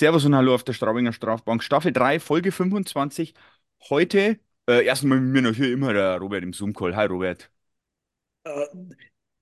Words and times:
Servus 0.00 0.24
und 0.24 0.34
Hallo 0.34 0.54
auf 0.54 0.64
der 0.64 0.72
Straubinger 0.72 1.12
Strafbank. 1.12 1.62
Staffel 1.62 1.92
3, 1.92 2.20
Folge 2.20 2.52
25. 2.52 3.34
Heute, 3.90 4.40
äh, 4.68 4.84
erstmal 4.84 5.20
mit 5.20 5.32
mir 5.32 5.42
natürlich 5.42 5.72
immer 5.72 5.92
der 5.92 6.16
Robert 6.18 6.42
im 6.42 6.52
Zoom-Call. 6.52 6.96
Hi 6.96 7.06
Robert. 7.06 7.50
Äh, 8.44 8.66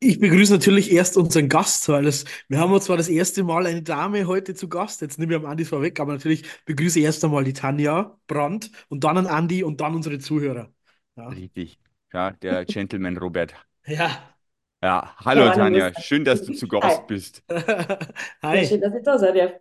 Ich 0.01 0.21
begrüße 0.21 0.53
natürlich 0.53 0.93
erst 0.93 1.17
unseren 1.17 1.49
Gast, 1.49 1.89
weil 1.89 2.07
es, 2.07 2.25
wir 2.49 2.61
haben 2.61 2.81
zwar 2.81 2.97
das 2.97 3.09
erste 3.09 3.45
Mal 3.45 3.67
eine 3.67 3.83
Dame 3.83 4.27
heute 4.29 4.55
zu 4.55 4.69
Gast, 4.69 5.01
jetzt 5.03 5.19
nehmen 5.19 5.31
wir 5.31 5.39
am 5.39 5.47
Andi 5.47 5.65
vorweg, 5.65 6.01
aber 6.01 6.13
natürlich 6.13 6.45
begrüße 6.67 7.01
ich 7.01 7.05
erst 7.07 7.25
einmal 7.25 7.45
die 7.45 7.53
Tanja 7.55 8.19
Brandt 8.29 8.71
und 8.89 9.05
dann 9.05 9.19
an 9.19 9.27
Andi 9.27 9.65
und 9.65 9.81
dann 9.81 9.95
unsere 9.97 10.19
Zuhörer. 10.21 10.73
Ja. 11.17 11.37
Richtig. 11.37 11.79
Ja, 12.13 12.33
der 12.33 12.65
Gentleman 12.67 13.17
Robert. 13.19 13.55
Ja. 13.87 14.37
Ja, 14.83 15.15
Ja, 15.33 15.45
hallo 15.45 15.51
hallo, 15.51 15.53
Tanja, 15.53 15.93
schön, 15.95 16.25
dass 16.25 16.45
du 16.45 16.53
zu 16.53 16.69
Hi. 16.83 16.97
Gast 16.99 17.07
bist. 17.07 17.43
Ja, 18.53 18.65
schön, 18.65 18.81
Hi. 18.81 18.81
dass 18.81 18.95
ich 18.95 19.03
da 19.05 19.19
sein 19.19 19.35
darf. 19.37 19.53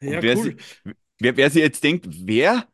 Ja, 0.00 0.16
Und 0.18 0.22
wer, 0.22 0.36
cool. 0.36 0.44
si- 0.44 0.92
wer, 1.18 1.36
wer 1.36 1.50
sich 1.50 1.62
jetzt 1.62 1.82
denkt, 1.84 2.06
wer 2.10 2.66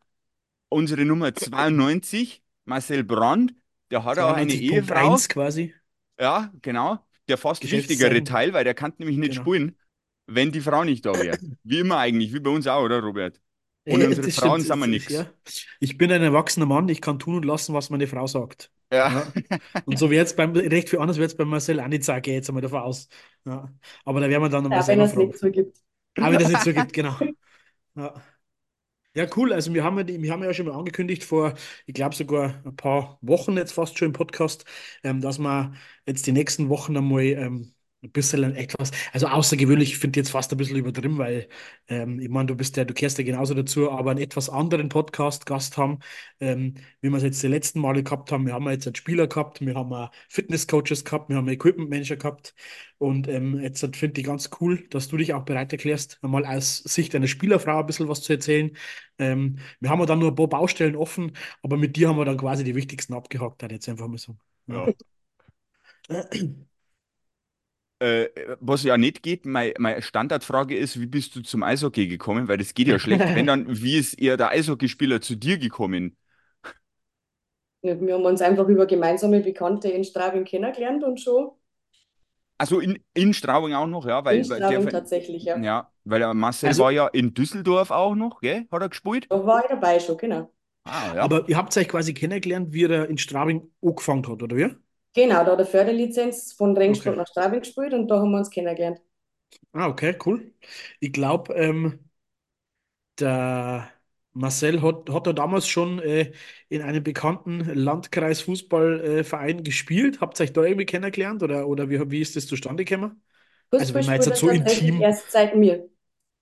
unsere 0.69 1.05
Nummer 1.05 1.34
92, 1.34 2.42
Marcel 2.64 3.05
Brand, 3.05 3.55
der 3.91 4.05
hat 4.05 4.19
auch 4.19 4.34
eine 4.34 4.52
Ehefrau. 4.52 5.16
92.1 5.16 5.28
quasi. 5.28 5.74
Ja, 6.20 6.52
genau. 6.62 6.98
Der 7.28 7.38
fast 7.38 7.62
wichtigere. 7.70 8.23
Teil, 8.24 8.52
weil 8.52 8.64
der 8.64 8.74
kann 8.74 8.92
nämlich 8.98 9.16
nicht 9.16 9.33
Genau. 9.33 9.42
spielen, 9.42 9.78
wenn 10.27 10.52
die 10.52 10.61
Frau 10.61 10.84
nicht 10.84 11.05
da 11.06 11.14
wäre. 11.14 11.39
Wie 11.64 11.78
immer 11.80 11.98
eigentlich, 11.98 12.33
wie 12.34 12.41
bei 12.41 12.50
uns 12.50 12.67
auch, 12.67 12.83
oder 12.83 13.00
Robert? 13.00 13.41
Ohne 13.86 14.05
Ja, 14.05 14.08
unsere 14.08 14.30
Frauen 14.30 14.61
stimmt. 14.61 14.67
sind 14.69 14.78
wir 14.80 14.86
nichts. 14.86 15.12
Ja. 15.12 15.27
Ich 15.80 15.98
bin 15.98 16.11
ein 16.12 16.22
erwachsener 16.22 16.67
Mann, 16.67 16.89
ich 16.89 17.00
kann 17.00 17.19
tun 17.19 17.36
und 17.36 17.45
lassen, 17.45 17.75
was 17.75 17.91
meine 17.91 18.06
Frau 18.06 18.27
sagt. 18.27 18.70
Ja. 18.92 19.11
Ja. 19.12 19.33
Und 19.84 19.98
so 19.98 20.11
wird 20.11 20.27
es 20.27 20.36
beim, 20.36 20.52
recht 20.52 20.89
viel 20.89 20.98
anders 21.00 21.19
wird 21.19 21.30
es 21.30 21.36
beim 21.36 21.48
Marcel 21.48 21.80
auch 21.80 21.89
nicht 21.89 22.05
sagen, 22.05 22.22
gehe 22.22 22.34
ich 22.34 22.39
jetzt 22.39 22.48
einmal 22.48 22.62
davon 22.62 22.80
aus. 22.80 23.08
Ja. 23.45 23.70
Aber 24.05 24.20
da 24.20 24.28
werden 24.28 24.42
wir 24.42 24.48
dann 24.48 24.62
nochmal 24.64 24.80
Ja, 24.80 24.86
wenn 24.89 24.98
selber 24.98 25.02
er 25.02 25.08
es 25.08 25.17
nicht 25.17 25.39
zugibt. 25.39 25.83
Aber 26.19 26.33
wenn 26.33 26.39
das 26.41 26.48
nicht 26.48 26.62
so 26.62 26.73
gibt, 26.75 26.93
genau. 26.93 27.17
Ja. 27.97 28.23
Ja, 29.17 29.27
cool. 29.37 29.53
Also 29.53 29.73
wir 29.75 29.84
haben 29.84 29.97
wir 30.09 30.33
haben 30.33 30.43
ja 30.43 30.53
schon 30.55 30.67
mal 30.67 30.75
angekündigt 30.77 31.23
vor, 31.25 31.55
ich 31.87 31.95
glaube 31.95 32.17
sogar 32.17 32.62
ein 32.67 32.77
paar 32.77 33.19
Wochen 33.23 33.57
jetzt 33.57 33.73
fast 33.73 33.97
schon 33.98 34.07
im 34.09 34.12
Podcast, 34.12 34.65
ähm, 35.05 35.20
dass 35.20 35.39
wir 35.39 35.75
jetzt 36.07 36.27
die 36.27 36.33
nächsten 36.33 36.69
Wochen 36.69 36.97
einmal 36.97 37.23
ähm, 37.25 37.73
ein 38.05 38.12
bisschen 38.12 38.55
etwas, 38.56 38.91
also 39.12 39.27
außergewöhnlich, 39.28 39.92
ich 39.92 39.98
finde 39.98 40.20
jetzt 40.20 40.30
fast 40.30 40.52
ein 40.52 40.58
bisschen 40.58 40.77
übertrieben, 40.77 41.19
weil 41.19 41.48
ähm, 41.88 42.20
ich 42.20 42.28
meine, 42.28 42.46
du 42.46 42.55
bist 42.55 42.77
ja, 42.77 42.84
du 42.84 42.94
kehrst 42.94 43.19
ja 43.19 43.24
genauso 43.24 43.55
dazu, 43.55 43.91
aber 43.91 44.11
einen 44.12 44.20
etwas 44.20 44.48
anderen 44.50 44.88
Podcast-Gast 44.88 45.77
haben, 45.77 45.98
ähm, 46.41 46.74
wie 47.00 47.11
wir 47.11 47.16
es 47.16 47.22
jetzt 47.22 47.42
die 47.42 47.48
letzten 47.48 47.80
Male 47.80 48.02
gehabt 48.02 48.30
haben. 48.33 48.46
Wir 48.46 48.52
haben 48.55 48.64
ja 48.66 48.72
jetzt 48.72 48.86
einen 48.86 48.94
Spieler 48.96 49.27
gehabt, 49.27 49.61
wir 49.61 49.74
haben 49.74 50.11
Fitness-Coaches 50.28 51.05
gehabt, 51.05 51.28
wir 51.28 51.36
haben 51.36 51.48
Equipment-Manager 51.48 52.16
gehabt 52.16 52.55
und 52.98 53.28
ähm, 53.28 53.58
jetzt 53.61 53.80
finde 53.96 54.20
ich 54.20 54.27
ganz 54.27 54.50
cool, 54.61 54.86
dass 54.91 55.08
du 55.08 55.16
dich 55.16 55.34
auch 55.34 55.44
bereit 55.44 55.72
erklärst, 55.72 56.18
einmal 56.22 56.44
aus 56.46 56.78
Sicht 56.78 57.14
einer 57.14 57.27
Spielerfrau 57.27 57.80
ein 57.80 57.86
bisschen 57.86 58.08
was 58.08 58.22
zu 58.22 58.33
erzählen. 58.33 58.77
Ähm, 59.18 59.58
wir 59.80 59.91
haben 59.91 60.00
ja 60.00 60.06
dann 60.06 60.18
nur 60.18 60.30
ein 60.30 60.34
paar 60.34 60.48
Baustellen 60.48 60.96
offen, 60.96 61.33
aber 61.62 61.77
mit 61.77 61.96
dir 61.96 62.08
haben 62.08 62.16
wir 62.18 62.24
dann 62.24 62.36
quasi 62.36 62.64
die 62.64 62.74
wichtigsten 62.74 63.14
abgehakt, 63.14 63.62
hat 63.62 63.72
jetzt 63.72 63.89
einfach 63.89 64.08
mal 64.08 64.18
so. 64.18 64.36
Ja. 64.66 64.89
Äh, 68.05 68.56
was 68.60 68.83
ja 68.83 68.97
nicht 68.98 69.22
geht, 69.22 69.47
meine, 69.47 69.74
meine 69.78 70.02
Standardfrage 70.02 70.77
ist, 70.77 71.00
wie 71.00 71.06
bist 71.06 71.34
du 71.36 71.42
zum 71.42 71.62
Eishockey 71.62 72.06
gekommen? 72.08 72.48
Weil 72.48 72.58
das 72.58 72.74
geht 72.74 72.88
ja 72.88 72.98
schlecht. 72.98 73.34
Wenn 73.34 73.46
dann, 73.46 73.67
wie 73.83 73.96
ist 73.96 74.14
eher 74.20 74.36
der 74.36 74.51
Eishockeyspieler 74.51 75.20
zu 75.20 75.36
dir 75.36 75.58
gekommen? 75.58 76.17
Wir 77.83 77.92
haben 78.14 78.24
uns 78.24 78.40
einfach 78.42 78.67
über 78.67 78.84
gemeinsame 78.86 79.39
Bekannte 79.40 79.89
in 79.89 80.02
Straubing 80.02 80.45
kennengelernt 80.45 81.05
und 81.05 81.20
schon 81.20 81.52
Also 82.58 82.80
in, 82.80 82.98
in 83.14 83.34
Straubing 83.34 83.74
auch 83.74 83.86
noch, 83.86 84.06
ja, 84.06 84.24
weil, 84.24 84.39
in 84.39 84.45
Straubing 84.45 84.83
der, 84.84 84.92
tatsächlich, 84.92 85.45
ja. 85.45 85.56
ja, 85.58 85.90
weil 86.05 86.20
der 86.20 86.34
Marcel 86.34 86.68
Also- 86.68 86.84
war 86.84 86.92
ja 86.92 87.06
in 87.08 87.34
Düsseldorf 87.34 87.90
auch 87.90 88.14
noch, 88.14 88.40
gell? 88.40 88.67
Hat 88.70 88.83
er 88.83 88.89
gespielt? 88.89 89.27
Da 89.30 89.45
war 89.46 89.62
ich 89.64 89.68
dabei 89.68 90.00
schon, 90.00 90.17
genau. 90.17 90.50
Ah, 90.84 91.14
ja. 91.17 91.23
Aber 91.23 91.48
ihr 91.48 91.56
habt 91.56 91.77
euch 91.77 91.89
quasi 91.89 92.12
kennengelernt, 92.14 92.73
wie 92.73 92.84
er 92.84 93.08
in 93.08 93.18
Straubing 93.18 93.70
angefangen 93.83 94.27
hat, 94.29 94.42
oder 94.42 94.56
wie? 94.56 94.74
Genau, 95.14 95.45
da 95.45 95.52
hat 95.52 95.58
er 95.61 95.67
Förderlizenz 95.67 96.52
von 96.52 96.77
Regensburg 96.77 97.17
Okay. 97.17 97.17
nach 97.17 97.27
Straubing 97.27 97.61
gespielt 97.61 97.95
und 97.95 98.07
da 98.08 98.20
haben 98.20 98.30
wir 98.33 98.39
uns 98.39 98.51
kennengelernt. 98.51 99.01
Ah, 99.73 99.89
okay, 99.89 100.17
cool. 100.25 100.55
Ich 101.01 101.13
glaube, 101.13 101.52
ähm, 101.55 101.98
der 103.19 103.91
Marcel 104.33 104.83
hat, 104.83 105.08
hat 105.11 105.27
er 105.27 105.35
damals 105.35 105.69
schon 105.69 105.98
äh, 106.01 106.33
in 106.69 106.83
einem 106.83 107.03
bekannten 107.05 107.61
Landkreis-Fußballverein 107.61 109.58
äh, 109.61 109.63
gespielt. 109.63 110.20
Habt 110.20 110.41
ihr 110.41 110.45
euch 110.45 110.53
da 110.53 110.63
irgendwie 110.64 110.86
kennengelernt 110.86 111.42
oder, 111.42 111.69
oder 111.69 111.89
wie, 111.91 112.11
wie 112.11 112.20
ist 112.20 112.35
das 112.36 112.47
zustande 112.47 112.85
gekommen? 112.85 113.23
Also 113.77 113.95
wenn 113.95 114.05
man 114.05 114.14
jetzt 114.17 114.39
so 114.39 114.48
intim- 114.51 115.03
erst 115.03 115.30
seit 115.33 115.55
mir. 115.57 115.89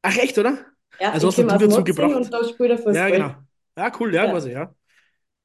Ach, 0.03 0.16
echt, 0.16 0.38
oder? 0.38 0.66
Ja, 0.99 1.11
Also 1.11 1.28
hast 1.28 1.38
du 1.38 1.43
dazu 1.44 1.69
Motzing 1.69 1.84
gebracht? 1.84 2.16
und 2.16 2.32
da 2.32 2.44
spielt 2.49 2.71
er 2.71 2.78
Fußball. 2.78 2.97
Ja, 2.97 3.11
genau. 3.11 3.34
Ja, 3.77 3.93
cool, 4.00 4.15
ja, 4.15 4.27
Ja. 4.27 4.32
ich, 4.47 4.53
ja. 4.53 4.75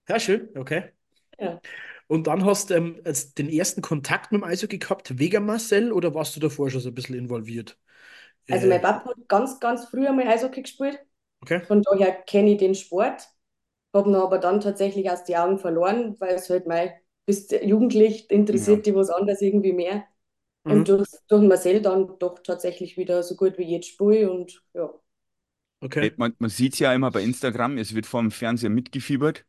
Ja, 0.09 0.19
schön, 0.19 0.49
okay. 0.57 0.93
Ja. 1.39 1.61
Und 2.07 2.27
dann 2.27 2.45
hast 2.45 2.69
du 2.69 2.75
ähm, 2.75 3.01
den 3.37 3.49
ersten 3.49 3.81
Kontakt 3.81 4.31
mit 4.31 4.41
dem 4.41 4.45
Eishockey 4.45 4.77
gehabt 4.79 5.19
wegen 5.19 5.45
Marcel 5.45 5.91
oder 5.91 6.13
warst 6.13 6.35
du 6.35 6.39
davor 6.39 6.69
schon 6.69 6.81
so 6.81 6.89
ein 6.89 6.95
bisschen 6.95 7.15
involviert? 7.15 7.77
Also 8.49 8.67
Äh, 8.67 8.67
mein 8.67 8.81
Papa 8.81 9.09
hat 9.09 9.27
ganz, 9.27 9.59
ganz 9.59 9.85
früh 9.85 10.07
einmal 10.07 10.27
Eishockey 10.27 10.61
gespielt. 10.63 10.99
okay. 11.43 11.61
Von 11.67 11.81
daher 11.83 12.13
kenne 12.23 12.51
ich 12.53 12.57
den 12.59 12.75
Sport. 12.75 13.29
Habe 13.93 14.09
ihn 14.11 14.15
aber 14.15 14.39
dann 14.39 14.61
tatsächlich 14.61 15.09
aus 15.11 15.23
den 15.25 15.37
Augen 15.37 15.59
verloren, 15.59 16.17
weil 16.21 16.35
es 16.35 16.49
halt 16.49 16.67
mal, 16.67 16.93
bist 17.25 17.53
jugendlich, 17.53 18.29
interessiert 18.31 18.85
dich 18.85 18.95
was 18.95 19.09
anderes 19.09 19.41
irgendwie 19.41 19.73
mehr. 19.73 20.05
Mhm. 20.65 20.83
Und 20.83 20.89
durch, 20.89 21.09
durch 21.29 21.43
Marcel 21.43 21.81
dann 21.81 22.19
doch 22.19 22.39
tatsächlich 22.39 22.97
wieder 22.97 23.23
so 23.23 23.35
gut 23.35 23.57
wie 23.59 23.65
jetzt 23.71 23.89
spiele 23.89 24.31
und 24.31 24.63
ja. 24.73 24.93
Okay. 25.81 26.13
Man, 26.17 26.33
man 26.39 26.49
sieht 26.49 26.73
es 26.73 26.79
ja 26.79 26.93
immer 26.93 27.11
bei 27.11 27.21
Instagram, 27.23 27.77
es 27.77 27.93
wird 27.95 28.05
vom 28.07 28.31
Fernseher 28.31 28.69
mitgefiebert. 28.69 29.45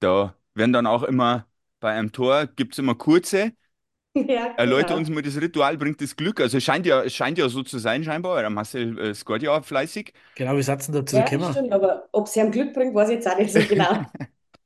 Da 0.00 0.34
werden 0.54 0.72
dann 0.72 0.86
auch 0.86 1.02
immer 1.02 1.46
bei 1.80 1.92
einem 1.92 2.12
Tor, 2.12 2.46
gibt 2.46 2.74
es 2.74 2.78
immer 2.78 2.94
kurze, 2.94 3.52
Ja, 4.28 4.56
erläuter 4.56 4.94
genau. 4.94 4.96
uns 4.96 5.08
mal 5.10 5.22
das 5.22 5.36
Ritual, 5.40 5.76
bringt 5.78 6.00
das 6.00 6.16
Glück. 6.16 6.40
Also 6.40 6.58
es 6.58 6.64
scheint 6.64 6.86
ja, 6.86 7.02
es 7.02 7.14
scheint 7.14 7.38
ja 7.38 7.48
so 7.48 7.62
zu 7.62 7.78
sein, 7.78 8.04
scheinbar. 8.04 8.40
Der 8.40 8.50
Marcel 8.50 8.98
äh, 8.98 9.14
scoret 9.14 9.42
ja 9.42 9.52
auch 9.58 9.64
fleißig. 9.64 10.12
Genau, 10.34 10.52
wie 10.56 10.60
ihr 10.60 10.92
dazu 10.92 11.16
Ja, 11.16 11.24
gekommen? 11.24 11.58
stimmt, 11.58 11.72
aber 11.72 12.08
ob 12.12 12.26
es 12.26 12.36
ihm 12.36 12.50
Glück 12.50 12.72
bringt, 12.74 12.94
weiß 12.94 13.10
ich 13.10 13.16
jetzt 13.16 13.28
auch 13.28 13.36
nicht 13.38 13.52
so 13.52 13.64
genau. 13.66 14.02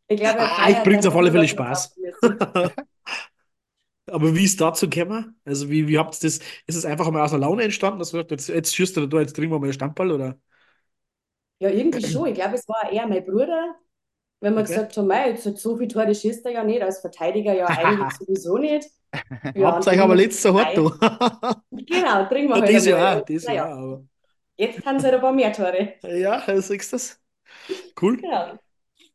Ich 0.08 0.20
glaube, 0.20 0.40
er 0.40 0.50
Ah, 0.58 0.70
ich 0.70 0.82
bring's 0.82 1.06
dann 1.06 1.14
auf 1.14 1.16
alle 1.16 1.30
Fälle 1.32 1.48
Spaß. 1.48 1.96
Aber 4.08 4.34
wie 4.36 4.44
ist 4.44 4.60
dazu 4.60 4.88
gekommen? 4.88 5.40
Also 5.44 5.68
wie, 5.68 5.88
wie 5.88 5.98
habt 5.98 6.14
ihr 6.22 6.28
das? 6.30 6.38
Ist 6.66 6.76
es 6.76 6.84
einfach 6.84 7.10
mal 7.10 7.22
aus 7.24 7.30
der 7.30 7.40
Laune 7.40 7.64
entstanden, 7.64 7.98
dass 7.98 8.10
du 8.10 8.18
sagst, 8.18 8.30
jetzt, 8.30 8.48
jetzt 8.48 8.74
schießt 8.74 8.96
du 8.96 9.06
da, 9.06 9.20
jetzt 9.20 9.34
trinken 9.34 9.52
wir 9.54 9.58
mal 9.58 9.64
einen 9.66 9.72
Stammball 9.72 10.12
oder? 10.12 10.38
Ja, 11.58 11.70
irgendwie 11.70 12.04
schon. 12.04 12.26
Ich 12.28 12.34
glaube, 12.34 12.54
es 12.54 12.68
war 12.68 12.90
eher 12.92 13.06
mein 13.06 13.24
Bruder, 13.24 13.76
wenn 14.40 14.54
wir 14.54 14.62
Okay. 14.62 14.64
gesagt 14.64 14.96
haben, 14.96 15.06
mei, 15.08 15.30
jetzt 15.30 15.46
hat 15.46 15.58
so 15.58 15.76
viel 15.76 15.88
Tore 15.88 16.14
schießt 16.14 16.44
er 16.46 16.52
ja 16.52 16.64
nicht, 16.64 16.82
als 16.82 17.00
Verteidiger 17.00 17.54
ja 17.54 17.74
eigentlich 17.76 18.16
sowieso 18.16 18.58
nicht. 18.58 18.88
Ja, 19.54 19.68
Habt 19.68 19.86
und 19.86 19.88
euch 19.88 19.98
dann 19.98 20.00
aber 20.00 20.16
hart 20.16 20.16
gesagt, 20.16 20.76
da. 20.78 20.82
Genau, 21.70 22.26
trinken 22.28 22.50
wir 22.50 22.58
Ja, 22.58 22.60
halt 22.60 22.76
dieses. 22.76 22.86
Jahr, 22.86 23.22
dieses 23.22 23.46
Jahr, 23.48 23.72
aber. 23.78 24.06
jetzt 24.56 24.84
haben 24.84 24.98
sie 24.98 25.06
halt 25.06 25.14
ein 25.16 25.20
paar 25.22 25.32
mehr 25.32 25.52
Tore. 25.52 25.94
Ja, 26.02 26.40
du 26.46 26.60
siehst 26.62 26.92
das. 26.92 27.20
Cool. 28.00 28.22
Genau. 28.22 28.58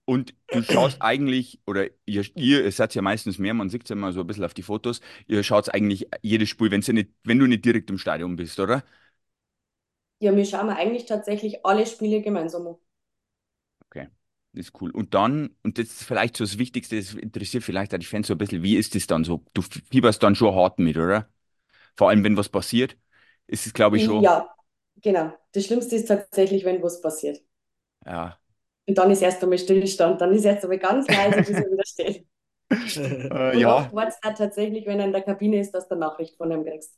Und 0.05 0.35
du 0.51 0.63
schaust 0.63 1.01
eigentlich, 1.01 1.61
oder 1.67 1.87
ihr, 2.05 2.25
ihr, 2.37 2.63
ihr 2.65 2.71
seid 2.71 2.95
ja 2.95 3.01
meistens 3.01 3.39
mehr, 3.39 3.53
man 3.53 3.69
sieht 3.69 3.83
es 3.83 3.89
ja 3.89 3.95
immer 3.95 4.13
so 4.13 4.21
ein 4.21 4.27
bisschen 4.27 4.43
auf 4.45 4.53
die 4.53 4.63
Fotos, 4.63 5.01
ihr 5.27 5.43
schaut 5.43 5.73
eigentlich 5.73 6.07
jedes 6.21 6.49
Spiel, 6.49 6.71
wenn's 6.71 6.87
ja 6.87 6.93
nicht, 6.93 7.11
wenn 7.23 7.39
du 7.39 7.47
nicht 7.47 7.65
direkt 7.65 7.89
im 7.89 7.97
Stadion 7.97 8.35
bist, 8.35 8.59
oder? 8.59 8.83
Ja, 10.19 10.33
wir 10.35 10.45
schauen 10.45 10.69
eigentlich 10.69 11.05
tatsächlich 11.05 11.65
alle 11.65 11.85
Spiele 11.85 12.21
gemeinsam 12.21 12.65
an. 12.67 12.77
Das 14.53 14.67
ist 14.67 14.81
cool. 14.81 14.91
Und 14.91 15.13
dann, 15.13 15.55
und 15.63 15.77
das 15.77 15.87
ist 15.87 16.03
vielleicht 16.03 16.35
so 16.37 16.43
das 16.43 16.57
Wichtigste, 16.57 16.97
das 16.97 17.13
interessiert 17.13 17.63
vielleicht 17.63 17.93
auch 17.93 17.99
die 17.99 18.05
Fans 18.05 18.27
so 18.27 18.33
ein 18.33 18.37
bisschen, 18.37 18.63
wie 18.63 18.75
ist 18.75 18.95
das 18.95 19.07
dann 19.07 19.23
so? 19.23 19.45
Du 19.53 19.61
fieberst 19.61 20.21
dann 20.23 20.35
schon 20.35 20.53
hart 20.53 20.77
mit, 20.79 20.97
oder? 20.97 21.29
Vor 21.97 22.09
allem, 22.09 22.23
wenn 22.23 22.37
was 22.37 22.49
passiert, 22.49 22.97
ist 23.47 23.67
es, 23.67 23.73
glaube 23.73 23.97
ich, 23.97 24.03
schon, 24.05 24.25
Ja, 24.25 24.53
genau. 24.97 25.31
Das 25.53 25.65
Schlimmste 25.65 25.95
ist 25.95 26.07
tatsächlich, 26.07 26.65
wenn 26.65 26.81
was 26.83 27.01
passiert. 27.01 27.41
ja. 28.05 28.39
Und 28.87 28.97
dann 28.97 29.11
ist 29.11 29.21
erst 29.21 29.41
einmal 29.43 29.57
Stillstand, 29.59 30.21
dann 30.21 30.33
ist 30.33 30.45
erst 30.45 30.63
einmal 30.63 30.79
ganz 30.79 31.09
leise, 31.09 31.41
bis 31.43 31.59
er 31.59 31.71
wieder 31.71 31.83
steht. 31.85 32.27
Äh, 33.31 33.53
Und 33.53 33.61
ja, 33.61 33.69
oft 33.69 33.93
wartet 33.93 34.15
es 34.23 34.29
auch 34.29 34.35
tatsächlich, 34.37 34.85
wenn 34.87 34.99
er 34.99 35.05
in 35.07 35.13
der 35.13 35.23
Kabine 35.23 35.59
ist, 35.61 35.73
dass 35.73 35.87
du 35.87 35.95
eine 35.95 36.01
Nachricht 36.01 36.37
von 36.37 36.51
ihm 36.51 36.65
kriegst. 36.65 36.97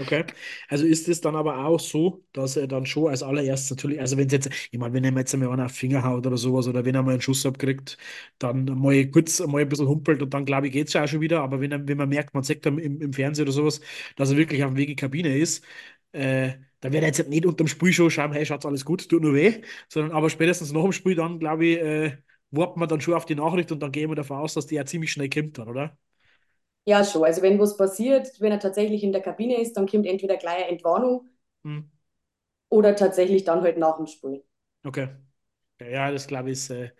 Okay. 0.00 0.24
Also 0.68 0.86
ist 0.86 1.08
es 1.08 1.20
dann 1.20 1.34
aber 1.34 1.64
auch 1.66 1.80
so, 1.80 2.24
dass 2.32 2.56
er 2.56 2.68
dann 2.68 2.86
schon 2.86 3.08
als 3.10 3.24
allererstes 3.24 3.70
natürlich, 3.70 4.00
also 4.00 4.16
wenn 4.16 4.28
jetzt, 4.28 4.48
ich 4.70 4.78
meine, 4.78 4.94
wenn 4.94 5.02
er 5.02 5.12
jetzt 5.18 5.34
einmal 5.34 5.50
einer 5.50 5.64
auf 5.64 5.72
den 5.72 5.76
Finger 5.76 6.04
haut 6.04 6.24
oder 6.24 6.36
sowas 6.36 6.68
oder 6.68 6.84
wenn 6.84 6.94
er 6.94 7.02
mal 7.02 7.12
einen 7.12 7.20
Schuss 7.20 7.44
abkriegt, 7.44 7.98
dann 8.38 8.64
mal 8.64 9.10
kurz 9.10 9.40
mal 9.40 9.60
ein 9.62 9.68
bisschen 9.68 9.88
humpelt 9.88 10.22
und 10.22 10.32
dann 10.32 10.44
glaube 10.44 10.68
ich, 10.68 10.72
geht 10.72 10.86
es 10.86 10.92
ja 10.92 11.02
auch 11.02 11.08
schon 11.08 11.20
wieder. 11.20 11.40
Aber 11.42 11.60
wenn, 11.60 11.72
er, 11.72 11.88
wenn 11.88 11.96
man 11.98 12.08
merkt, 12.08 12.32
man 12.32 12.44
sieht 12.44 12.64
im, 12.66 12.78
im, 12.78 13.12
Fernsehen 13.12 13.42
oder 13.46 13.52
sowas, 13.52 13.80
dass 14.14 14.30
er 14.30 14.36
wirklich 14.36 14.62
auf 14.62 14.70
dem 14.70 14.76
Weg 14.76 14.84
in 14.88 14.90
die 14.92 14.96
Kabine 14.96 15.36
ist, 15.36 15.64
äh, 16.12 16.52
dann 16.80 16.92
wird 16.92 17.02
er 17.02 17.08
jetzt 17.08 17.28
nicht 17.28 17.44
unterm 17.44 17.66
Spiel 17.66 17.92
schon 17.92 18.08
schauen, 18.10 18.32
hey, 18.32 18.46
schaut's 18.46 18.66
alles 18.66 18.84
gut, 18.84 19.08
tut 19.08 19.20
nur 19.22 19.34
weh, 19.34 19.62
sondern 19.88 20.12
aber 20.12 20.30
spätestens 20.30 20.70
nach 20.72 20.82
dem 20.82 20.92
Spiel 20.92 21.16
dann, 21.16 21.40
glaube 21.40 21.66
ich, 21.66 21.78
äh, 21.78 22.18
wartet 22.52 22.76
man 22.76 22.88
dann 22.88 23.00
schon 23.00 23.14
auf 23.14 23.26
die 23.26 23.34
Nachricht 23.34 23.72
und 23.72 23.80
dann 23.82 23.90
gehen 23.90 24.08
wir 24.10 24.14
davon 24.14 24.38
aus, 24.38 24.54
dass 24.54 24.66
die 24.68 24.76
ja 24.76 24.84
ziemlich 24.86 25.10
schnell 25.12 25.28
kommt 25.28 25.58
dann, 25.58 25.68
oder? 25.68 25.98
Ja, 26.88 27.04
schon. 27.04 27.22
Also 27.24 27.40
wenn 27.42 27.58
was 27.60 27.76
passiert, 27.76 28.40
wenn 28.40 28.50
er 28.52 28.58
tatsächlich 28.60 29.02
in 29.04 29.12
der 29.12 29.20
Kabine 29.22 29.60
ist, 29.60 29.74
dann 29.76 29.86
kommt 29.86 30.06
entweder 30.06 30.36
gleich 30.36 30.56
eine 30.64 30.68
Entwarnung 30.68 31.28
Hm. 31.64 31.80
oder 32.70 32.96
tatsächlich 32.96 33.44
dann 33.44 33.60
halt 33.62 33.76
nach 33.78 33.96
dem 33.98 34.06
Spiel. 34.06 34.42
Okay. 34.84 35.08
Ja, 35.80 36.10
das 36.12 36.26
glaube 36.26 36.50
ich, 36.50 36.54
ist, 36.58 36.70
äh, 36.70 36.92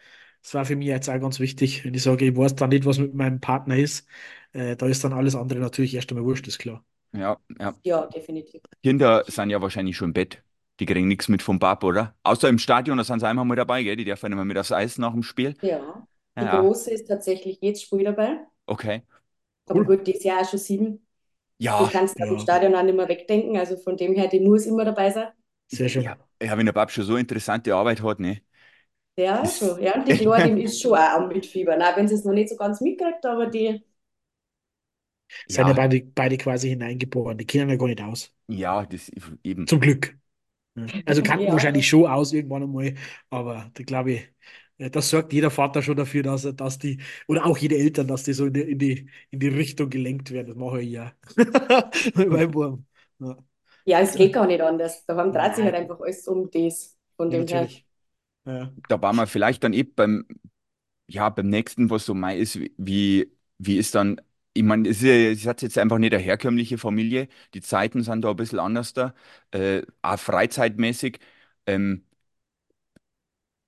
das 0.43 0.55
war 0.55 0.65
für 0.67 0.77
mich 0.77 0.89
jetzt 0.89 1.09
auch 1.11 1.21
ganz 1.21 1.41
wichtig. 1.41 1.85
Wenn 1.85 1.95
ich 1.95 2.03
sage, 2.03 2.27
ich 2.27 2.37
weiß 2.37 2.57
dann 2.57 2.71
nicht, 2.71 2.87
was 2.87 2.99
mit 2.99 3.15
meinem 3.15 3.41
Partner 3.41 3.77
ist, 3.77 4.09
äh, 4.53 4.77
da 4.77 4.87
ist 4.89 5.05
dann 5.05 5.13
alles 5.13 5.35
andere 5.37 5.61
natürlich 5.61 5.95
erst 5.95 6.11
einmal 6.11 6.25
wurscht, 6.27 6.49
ist 6.49 6.59
klar. 6.59 6.85
Ja, 7.13 7.39
ja. 7.59 7.75
Ja, 7.85 8.07
definitiv. 8.07 8.63
Kinder 8.83 9.25
sind 9.29 9.51
ja 9.51 9.61
wahrscheinlich 9.63 9.97
schon 9.97 10.09
im 10.11 10.13
Bett. 10.15 10.43
Die 10.81 10.87
kriegen 10.87 11.09
nichts 11.09 11.29
mit 11.29 11.43
vom 11.43 11.59
Pap, 11.59 11.83
oder? 11.85 12.17
Außer 12.23 12.49
im 12.49 12.59
Stadion, 12.59 12.99
da 12.99 13.05
sind 13.05 13.21
sie 13.21 13.27
einmal 13.29 13.45
mal 13.45 13.57
dabei, 13.57 13.83
gell? 13.83 13.97
Die 13.97 14.05
dürfen 14.05 14.33
immer 14.33 14.45
mit 14.45 14.59
aufs 14.59 14.73
Eis 14.73 14.99
nach 14.99 15.13
dem 15.13 15.23
Spiel. 15.25 15.57
Ja. 15.61 16.07
Die 16.41 16.49
Ja, 16.49 16.49
Große 16.49 16.91
ist 16.93 17.07
tatsächlich 17.09 17.59
jedes 17.61 17.83
Spiel 17.83 18.03
dabei. 18.05 18.41
okay. 18.67 19.03
Aber 19.71 19.83
Cool. 19.83 19.87
gut, 19.87 20.07
die 20.07 20.13
ist 20.15 20.25
ja 20.25 20.41
auch 20.41 20.49
schon 20.49 20.59
sieben. 20.59 21.07
Die 21.79 21.89
Ja, 21.89 21.91
kannst 21.91 22.19
du 22.19 22.25
aus 22.25 22.29
dem 22.31 22.39
Ja, 22.39 22.41
Stadion 22.41 22.75
auch 22.77 22.83
nicht 22.85 22.97
mehr 22.97 23.09
wegdenken. 23.09 23.57
Also 23.59 23.77
von 23.79 23.97
dem 23.97 24.15
her, 24.15 24.29
die 24.29 24.41
muss 24.41 24.67
immer 24.67 24.85
dabei 24.87 25.11
sein. 25.13 25.29
sehr 25.69 25.89
schön. 25.89 26.05
ja, 26.05 26.17
ja, 26.43 26.57
wenn 26.59 26.67
der 26.67 26.73
Pap 26.73 26.91
schon 26.91 27.05
so 27.05 27.17
interessante 27.17 27.75
Arbeit 27.75 28.03
hat, 28.03 28.21
ne? 28.21 28.43
Ja, 29.17 29.49
schon. 29.51 29.83
Ja, 29.83 29.95
und 29.97 30.07
die 30.07 30.13
Kleine, 30.31 30.63
ist 30.63 30.81
schon 30.81 30.93
auch 30.95 30.99
am 31.17 31.29
Mitfiebern. 31.29 31.83
Auch 31.83 31.97
wenn 31.97 32.07
sie 32.09 32.15
es 32.15 32.25
noch 32.25 32.33
nicht 32.33 32.49
so 32.51 32.57
ganz 32.57 32.81
mitkriegt, 32.81 33.27
aber 33.27 33.47
die, 33.47 33.83
Sind 35.49 35.67
ja 35.69 35.73
ja, 35.73 35.75
beide, 35.75 36.01
beide 36.03 36.37
quasi 36.39 36.69
hineingeboren. 36.71 37.37
Die 37.39 37.47
kennen 37.47 37.71
ja 37.71 37.77
gar 37.77 37.87
nicht 37.89 38.01
aus. 38.01 38.33
ja, 38.49 38.87
das 38.87 39.11
eben. 39.43 39.67
Zum 39.67 39.81
Glück. 39.81 40.19
Also 41.07 41.23
kannten 41.25 41.51
ja, 41.51 41.53
wahrscheinlich 41.53 41.89
schon 41.89 42.07
aus 42.07 42.33
irgendwann 42.33 42.65
einmal, 42.65 42.95
aber 43.31 43.71
da 43.75 43.85
glaube 43.85 44.13
ich, 44.13 44.29
das 44.79 45.11
sorgt 45.11 45.33
jeder 45.33 45.51
Vater 45.51 45.83
schon 45.83 45.97
dafür, 45.97 46.23
dass, 46.23 46.45
er- 46.45 46.53
dass 46.53 46.79
die, 46.79 47.01
oder 47.27 47.47
auch 47.47 47.59
jede 47.59 47.77
Eltern, 47.77 48.07
dass 48.09 48.23
die 48.25 48.33
so 48.33 48.47
in 48.47 48.53
die, 48.55 48.61
in 48.63 48.79
die, 48.79 49.11
in 49.31 49.41
die 49.41 49.49
Richtung 49.49 49.91
gelenkt 49.91 50.31
werden. 50.31 50.49
Das 50.49 50.57
mache 50.57 50.81
ich 50.83 50.91
ja. 50.91 51.13
Meinem 52.15 52.51
Buben. 52.53 52.87
Ja. 53.19 53.37
ja, 53.85 54.01
es 54.01 54.15
geht 54.15 54.33
gar 54.33 54.47
nicht 54.47 54.61
anders. 54.61 55.05
Daheim 55.07 55.33
dreht 55.33 55.57
sich 55.57 55.65
halt 55.65 55.75
einfach 55.75 56.01
alles 56.01 56.27
um 56.29 56.51
das. 56.51 56.97
Von 57.17 57.31
ja, 57.31 57.45
dem 57.45 57.47
her. 57.49 57.69
Ja. 58.47 58.73
Da 58.89 59.01
waren 59.03 59.17
wir 59.17 59.27
vielleicht 59.27 59.65
dann 59.65 59.73
eben 59.73 59.95
beim, 59.95 60.27
ja, 61.09 61.29
beim 61.31 61.49
nächsten, 61.49 61.91
was 61.91 62.07
so 62.07 62.15
mei 62.15 62.39
ist, 62.39 62.59
wie, 62.79 63.33
wie 63.59 63.79
ist 63.79 63.95
dann, 63.95 64.21
ich 64.55 64.63
meine, 64.65 64.89
es 64.91 65.03
ist, 65.03 65.47
hat 65.47 65.63
jetzt 65.63 65.79
einfach 65.79 65.99
nicht 65.99 66.15
eine 66.15 66.23
herkömmliche 66.23 66.79
Familie, 66.79 67.29
die 67.55 67.61
Zeiten 67.63 68.03
sind 68.03 68.23
da 68.25 68.31
ein 68.31 68.37
bisschen 68.37 68.61
anders 68.61 68.95
da, 68.95 69.15
äh, 69.53 69.83
auch 70.03 70.19
freizeitmäßig. 70.19 71.21
Ähm, 71.67 72.05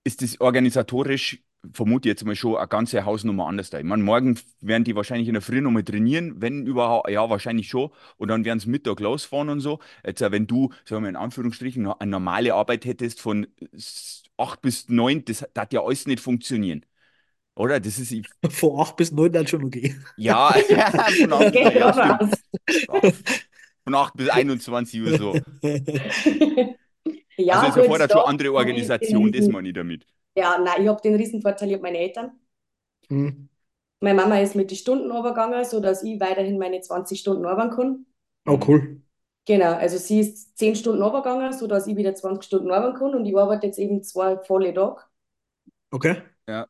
ist 0.05 0.23
das 0.23 0.41
organisatorisch, 0.41 1.43
vermute 1.75 2.09
ich 2.09 2.13
jetzt 2.15 2.25
mal 2.25 2.35
schon, 2.37 2.57
eine 2.57 2.69
ganze 2.69 3.05
Hausnummer 3.05 3.47
anders 3.47 3.71
da. 3.71 3.79
Ich 3.79 3.85
meine, 3.85 4.03
morgen 4.03 4.39
werden 4.61 4.85
die 4.85 4.97
wahrscheinlich 4.97 5.29
in 5.29 5.35
der 5.35 5.43
Früh 5.43 5.61
nochmal 5.61 5.83
trainieren, 5.85 6.41
wenn 6.41 6.67
überhaupt, 6.67 7.11
ja, 7.11 7.29
wahrscheinlich 7.29 7.69
schon. 7.69 7.91
Und 8.17 8.29
dann 8.29 8.45
werden 8.45 8.61
sie 8.61 8.71
Mittag 8.71 9.01
losfahren 9.01 9.51
und 9.51 9.61
so. 9.61 9.79
Jetzt, 10.05 10.23
äh, 10.23 10.33
wenn 10.33 10.47
du, 10.47 10.71
sagen 10.85 11.03
wir 11.05 11.11
in 11.11 11.17
Anführungsstrichen, 11.17 11.83
noch 11.83 12.01
eine 12.01 12.11
normale 12.11 12.55
Arbeit 12.55 12.85
hättest 12.87 13.21
von 13.21 13.47
s- 13.73 14.23
8 14.39 14.63
bis 14.63 14.89
9, 14.89 15.25
das 15.27 15.47
hat 15.57 15.73
ja 15.73 15.83
alles 15.85 16.07
nicht 16.07 16.21
funktionieren. 16.21 16.87
Oder? 17.57 17.81
Das 17.81 17.99
ist, 17.99 18.13
ich- 18.13 18.27
Von 18.51 18.81
8 18.81 18.97
bis 18.97 19.13
9 19.13 19.33
dann 19.33 19.47
schon 19.47 19.65
okay. 19.65 19.97
ja, 20.17 20.53
von 21.19 21.33
8 21.33 21.53
das 21.53 21.63
bis, 21.63 21.73
geht 21.73 21.75
ja, 21.75 21.93
davon 21.93 21.93
stimmt. 21.93 22.23
aus. 22.23 22.31
Ja, 22.89 23.03
von 23.85 23.95
8 23.95 24.15
bis 24.17 24.29
21 24.29 25.01
Uhr 25.03 25.15
so. 25.15 25.43
Also 27.49 27.67
Ja, 27.67 27.69
es 27.69 27.77
gut, 27.77 27.77
erfordert 27.77 28.13
schon 28.13 28.23
andere 28.23 28.53
Organisation, 28.53 29.33
das 29.33 29.49
meine 29.49 29.69
ich 29.69 29.75
damit. 29.75 30.07
ja, 30.37 30.59
nein, 30.59 30.83
ich 30.83 30.89
habe 30.89 31.01
den 31.03 31.15
riesen 31.17 31.41
Vorteil, 31.43 31.69
ich 31.69 31.75
habe 31.75 31.83
meine 31.85 31.99
Eltern. 31.99 32.33
Hm. 33.11 33.49
Meine 34.01 34.21
Mama 34.21 34.39
ist 34.41 34.55
mit 34.57 34.71
den 34.71 34.77
Stunden 34.77 35.11
runtergegangen, 35.11 35.65
sodass 35.65 36.03
ich 36.03 36.21
weiterhin 36.21 36.59
meine 36.59 36.83
20 36.83 37.21
Stunden 37.21 37.47
arbeiten 37.47 37.71
kann. 37.75 38.07
Oh, 38.47 38.59
cool. 38.59 39.01
Genau, 39.47 39.73
also 39.75 39.99
sie 39.99 40.21
ist 40.21 40.57
10 40.59 40.75
Stunden 40.77 41.03
runtergegangen, 41.03 41.53
sodass 41.53 41.87
ich 41.87 41.97
wieder 41.97 42.15
20 42.15 42.45
Stunden 42.45 42.71
arbeiten 42.71 42.97
kann 42.99 43.15
und 43.15 43.27
ich 43.27 43.37
arbeite 43.37 43.67
jetzt 43.67 43.79
eben 43.79 44.03
zwei 44.03 44.39
volle 44.39 44.73
Tage. 44.75 45.03
Okay. 45.93 46.23
Ja, 46.47 46.67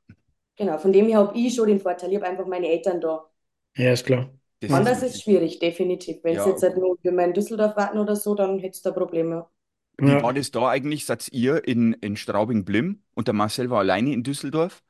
Genau, 0.57 0.79
von 0.79 0.93
dem 0.93 1.07
her 1.09 1.19
habe 1.19 1.37
ich 1.39 1.55
schon 1.57 1.67
den 1.69 1.81
Vorteil, 1.81 2.11
ich 2.11 2.17
habe 2.17 2.27
einfach 2.29 2.47
meine 2.47 2.69
Eltern 2.69 3.01
da. 3.01 3.29
Ja, 3.77 3.93
ist 3.93 4.05
klar. 4.07 4.33
das 4.61 4.71
ist 4.73 4.79
Anders 4.79 5.03
ist 5.03 5.17
es 5.17 5.21
wichtig. 5.21 5.23
schwierig, 5.23 5.59
definitiv. 5.59 6.25
Wenn 6.25 6.37
es 6.37 6.45
Ja, 6.45 6.47
jetzt 6.47 6.63
halt 6.63 6.79
nur 6.79 6.97
wenn 7.03 7.15
wir 7.17 7.25
in 7.27 7.35
Düsseldorf 7.35 7.77
warten 7.77 7.99
oder 7.99 8.17
so, 8.17 8.35
dann 8.35 8.59
hättest 8.59 8.87
du 8.87 8.89
da 8.91 8.95
Probleme. 8.97 9.47
Wie 10.01 10.21
war 10.21 10.33
Ja. 10.33 10.35
das 10.35 10.51
da 10.51 10.69
eigentlich? 10.69 11.07
Seid 11.07 11.29
ihr 11.33 11.67
in, 11.67 11.93
in 11.95 12.17
Straubing-Blim 12.17 13.03
und 13.15 13.29
der 13.29 13.35
Marcel 13.35 13.71
war 13.71 13.81
alleine 13.81 14.13
in 14.13 14.23
Düsseldorf? 14.25 14.83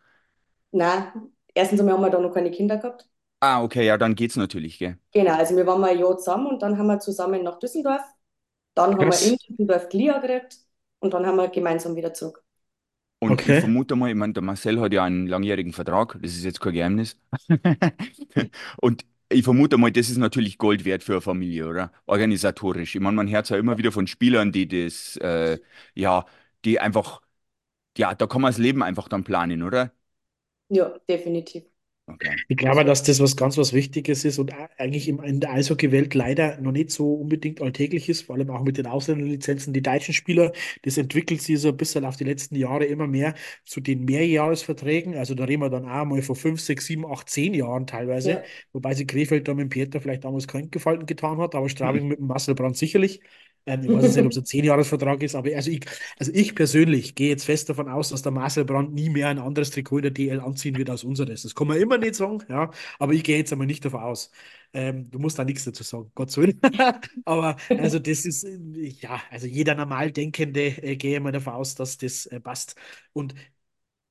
Nein, 0.73 1.33
erstens 1.55 1.79
einmal 1.81 1.95
haben 1.95 2.03
wir 2.03 2.11
da 2.11 2.19
noch 2.21 2.35
keine 2.35 2.51
Kinder 2.51 2.77
gehabt. 2.79 3.09
Ah, 3.43 3.63
okay, 3.63 3.85
ja, 3.87 3.97
dann 3.99 4.15
geht's 4.15 4.37
natürlich, 4.37 4.79
gell? 4.79 4.99
Genau, 5.13 5.35
also 5.35 5.57
wir 5.57 5.67
waren 5.67 5.81
mal 5.81 5.91
ein 5.91 5.99
Jahr 5.99 6.17
zusammen 6.19 6.47
und 6.47 6.63
dann 6.63 6.79
haben 6.79 6.87
wir 6.87 7.01
zusammen 7.01 7.43
nach 7.43 7.59
Düsseldorf. 7.59 8.03
Dann 8.75 8.97
haben 8.99 9.11
wir 9.11 9.21
in 9.23 9.37
Krass. 9.37 9.47
Düsseldorf 9.49 9.89
die 9.91 9.99
Lia 9.99 10.19
gekriegt 10.21 10.59
und 11.01 11.15
dann 11.15 11.27
haben 11.27 11.37
wir 11.37 11.49
gemeinsam 11.49 11.97
wieder 11.97 12.15
zurück. 12.15 12.45
Und 13.19 13.43
ich 13.43 13.59
Okay. 13.59 13.61
vermute 13.61 13.97
mal, 13.97 14.09
ich 14.11 14.17
meine, 14.17 14.33
der 14.33 14.43
Marcel 14.43 14.81
hat 14.81 14.93
ja 14.95 15.05
einen 15.05 15.27
langjährigen 15.27 15.73
Vertrag, 15.75 16.19
das 16.23 16.33
ist 16.33 16.45
jetzt 16.45 16.61
kein 16.61 16.73
Geheimnis. 16.73 17.19
Und 18.81 19.05
ich 19.31 19.45
vermute 19.45 19.79
mal, 19.79 19.93
das 19.93 20.11
ist 20.11 20.19
natürlich 20.19 20.59
Gold 20.59 20.85
wert 20.85 21.03
für 21.05 21.13
eine 21.13 21.21
Familie, 21.21 21.69
oder? 21.69 21.93
Organisatorisch. 22.07 22.95
Ich 22.95 23.01
meine, 23.01 23.17
man 23.17 23.29
hört 23.29 23.49
ja 23.51 23.57
immer 23.59 23.79
wieder 23.79 23.93
von 23.93 24.07
Spielern, 24.07 24.53
die 24.53 24.69
das, 24.69 25.17
äh, 25.19 25.59
ja, 25.95 26.27
die 26.65 26.81
einfach, 26.81 27.21
ja, 27.99 28.15
da 28.15 28.27
kann 28.27 28.43
man 28.43 28.51
das 28.53 28.59
Leben 28.59 28.83
einfach 28.83 29.09
dann 29.09 29.25
planen, 29.25 29.63
oder? 29.65 29.93
Ja, 30.69 30.99
definitiv. 31.09 31.70
Okay. 32.15 32.37
Ich 32.49 32.57
glaube, 32.57 32.85
dass 32.85 33.03
das 33.03 33.21
was 33.21 33.37
ganz 33.37 33.57
was 33.57 33.73
Wichtiges 33.73 34.25
ist 34.25 34.39
und 34.39 34.53
eigentlich 34.79 35.09
in 35.09 35.41
der 35.41 35.53
Eishockey-Welt 35.53 36.15
leider 36.15 36.61
noch 36.61 36.73
nicht 36.73 36.91
so 36.91 37.15
unbedingt 37.15 37.63
alltäglich 37.63 38.09
ist, 38.09 38.23
vor 38.23 38.37
allem 38.37 38.51
auch 38.51 38.63
mit 38.63 38.79
den 38.79 38.87
Ausländerlizenzen. 38.87 39.73
Die 39.73 39.83
deutschen 39.83 40.15
Spieler, 40.15 40.53
das 40.83 40.97
entwickelt 40.99 41.43
sich 41.43 41.61
so 41.61 41.69
ein 41.69 41.77
bisschen 41.77 42.05
auf 42.05 42.17
die 42.17 42.25
letzten 42.25 42.57
Jahre 42.57 42.85
immer 42.85 43.07
mehr 43.07 43.35
zu 43.65 43.81
den 43.81 44.05
Mehrjahresverträgen. 44.05 45.15
Also 45.15 45.35
da 45.35 45.45
reden 45.45 45.63
wir 45.63 45.71
dann 45.71 45.89
auch 45.89 46.05
mal 46.05 46.23
von 46.23 46.37
fünf, 46.37 46.61
sechs, 46.61 46.87
sieben, 46.87 47.07
acht, 47.07 47.29
zehn 47.29 47.55
Jahren 47.55 47.87
teilweise. 47.87 48.31
Ja, 48.31 48.43
Wobei 48.73 48.95
sie 48.95 49.07
Krefeld 49.07 49.47
da 49.49 49.55
mit 49.55 49.65
dem 49.65 49.69
Pieter 49.69 50.01
vielleicht 50.01 50.25
damals 50.25 50.49
keinen 50.49 50.71
Gefallen 50.71 51.07
getan 51.07 51.39
hat, 51.39 51.55
aber 51.55 51.69
Straubing 51.69 52.09
mit 52.09 52.19
dem 52.19 52.27
Marcel 52.27 52.55
Brandt 52.55 52.77
sicherlich. 52.77 53.21
Ähm, 53.67 53.83
ich 53.85 53.93
weiß 53.93 54.17
nicht, 54.17 54.25
ob 54.25 54.33
es 54.33 54.39
ein 54.39 54.45
Zehnjahresvertrag 54.45 55.23
ist, 55.23 55.35
aber 55.35 55.51
also 55.55 55.71
ich, 55.71 55.85
also 56.19 56.33
ich 56.35 56.55
persönlich 56.55 57.15
gehe 57.15 57.29
jetzt 57.29 57.45
fest 57.45 57.69
davon 57.69 57.89
aus, 57.89 58.09
dass 58.11 58.23
der 58.23 58.33
Marcel 58.33 58.65
Brandt 58.65 58.93
nie 58.95 59.11
mehr 59.11 59.29
ein 59.29 59.39
anderes 59.39 59.71
Trikot 59.71 59.99
in 59.99 60.03
der 60.03 60.11
DL 60.13 60.41
anziehen 60.41 60.77
wird 60.77 60.91
als 60.91 61.05
unseres. 61.05 61.43
Das 61.43 61.55
kann 61.55 61.67
man 61.69 61.79
immer 61.79 61.99
nicht 61.99 62.15
sagen, 62.15 62.43
ja, 62.49 62.71
aber 62.99 63.13
ich 63.13 63.23
gehe 63.25 63.37
jetzt 63.39 63.53
einmal 63.53 63.67
nicht 63.67 63.85
davon 63.85 64.01
aus. 64.01 64.31
Ähm, 64.73 65.11
du 65.11 65.19
musst 65.19 65.39
da 65.39 65.45
nichts 65.45 65.65
dazu 65.65 65.83
sagen, 65.83 66.11
Gottes 66.15 66.37
Willen. 66.39 66.61
Aber 67.25 67.57
also 67.77 67.99
das 67.99 68.25
ist, 68.25 68.45
äh, 68.45 68.59
ja, 69.01 69.21
also 69.31 69.47
jeder 69.47 69.75
normal 69.75 70.13
Denkende 70.13 70.67
äh, 70.83 70.97
gehe 70.97 71.21
mal 71.21 71.33
davon 71.33 71.55
aus, 71.55 71.75
dass 71.75 71.99
das 71.99 72.27
äh, 72.27 72.41
passt. 72.41 72.77
Und 73.13 73.35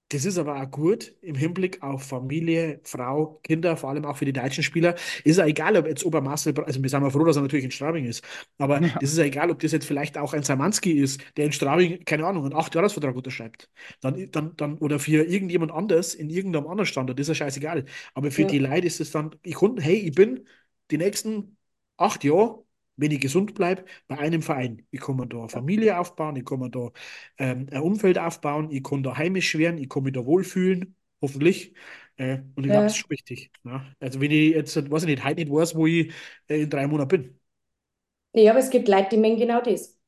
das 0.10 0.26
ist 0.26 0.38
aber 0.40 0.62
auch 0.62 0.72
gut 0.72 1.14
im 1.22 1.36
Hinblick 1.36 1.82
auf 1.84 2.04
Familie, 2.04 2.80
Frau, 2.84 3.40
Kinder, 3.44 3.78
vor 3.78 3.90
allem 3.92 4.06
auch 4.06 4.18
für 4.18 4.26
die 4.26 4.34
deutschen 4.34 4.64
Spieler. 4.64 4.96
Ist 5.24 5.38
ja 5.38 5.46
egal, 5.46 5.78
ob 5.78 5.86
jetzt 5.88 6.04
Obermarcel, 6.06 6.54
also 6.64 6.82
wir 6.82 6.90
sind 6.90 7.02
mal 7.02 7.12
froh, 7.12 7.24
dass 7.26 7.36
er 7.36 7.44
natürlich 7.44 7.66
in 7.66 7.72
Straubing 7.72 8.06
ist, 8.06 8.24
aber 8.58 8.82
Ja. 8.82 9.00
das 9.00 9.12
ist 9.12 9.18
ja 9.18 9.26
egal, 9.26 9.52
ob 9.52 9.60
das 9.60 9.72
jetzt 9.72 9.86
vielleicht 9.86 10.18
auch 10.18 10.34
ein 10.34 10.44
Samanski 10.44 10.92
ist, 10.94 11.22
der 11.38 11.46
in 11.46 11.52
Straubing, 11.52 12.04
keine 12.06 12.26
Ahnung, 12.26 12.44
einen 12.46 12.54
Acht-Jahres-Vertrag 12.56 13.16
unterschreibt. 13.16 13.70
Dann, 14.02 14.30
dann, 14.32 14.56
dann, 14.58 14.78
oder 14.80 15.00
für 15.00 15.24
irgendjemand 15.26 15.72
anders 15.72 16.16
in 16.16 16.30
irgendeinem 16.30 16.68
anderen 16.68 16.86
Standort, 16.88 17.20
ist 17.20 17.28
ja 17.28 17.36
scheißegal. 17.36 17.86
Aber 18.14 18.32
für 18.32 18.46
die 18.46 18.58
ja, 18.58 18.60
Leute 18.60 18.88
ist 18.88 19.00
es 19.00 19.12
dann, 19.12 19.36
ich 19.44 19.58
hey, 19.62 19.96
ich 19.98 20.16
bin 20.16 20.48
die 20.92 20.98
nächsten 20.98 21.58
acht 21.98 22.24
Jahre, 22.24 22.64
wenn 23.00 23.12
ich 23.12 23.20
gesund 23.22 23.54
bleibe, 23.56 23.86
bei 24.08 24.18
einem 24.18 24.42
Verein. 24.42 24.86
Ich 24.92 25.02
kann 25.02 25.16
mir 25.18 25.28
da 25.28 25.40
eine 25.40 25.50
Familie 25.50 26.00
aufbauen, 26.00 26.36
ich 26.36 26.46
kann 26.46 26.60
mir 26.60 26.70
da 26.70 26.92
ähm, 27.38 27.68
ein 27.72 27.82
Umfeld 27.82 28.18
aufbauen, 28.20 28.72
ich 28.72 28.84
kann 28.84 29.04
da 29.04 29.18
heimisch 29.18 29.58
werden, 29.58 29.78
ich 29.78 29.90
kann 29.90 30.04
mich 30.04 30.14
da 30.14 30.26
wohlfühlen, 30.26 30.96
hoffentlich. 31.22 31.74
Äh, 32.18 32.40
und 32.56 32.66
ich 32.66 32.72
glaube, 32.72 32.86
das 32.86 32.94
ist 32.94 32.98
ja. 32.98 33.02
schon 33.02 33.10
wichtig. 33.12 33.52
Ja? 33.64 33.86
Also 34.00 34.22
wenn 34.22 34.32
ich 34.32 34.54
jetzt, 34.54 34.76
weiß 34.92 35.04
ich 35.04 35.10
nicht, 35.10 35.24
heute 35.24 35.42
nicht 35.42 35.52
weiß, 35.52 35.76
wo 35.76 35.88
ich 35.88 36.14
äh, 36.48 36.64
in 36.64 36.70
drei 36.70 36.88
Monaten 36.88 37.10
bin. 37.10 37.40
Ja, 38.34 38.52
aber 38.52 38.60
es 38.60 38.70
gibt 38.70 38.88
Leute, 38.88 39.10
die 39.12 39.18
meinen 39.18 39.38
genau 39.38 39.62
das. 39.62 39.99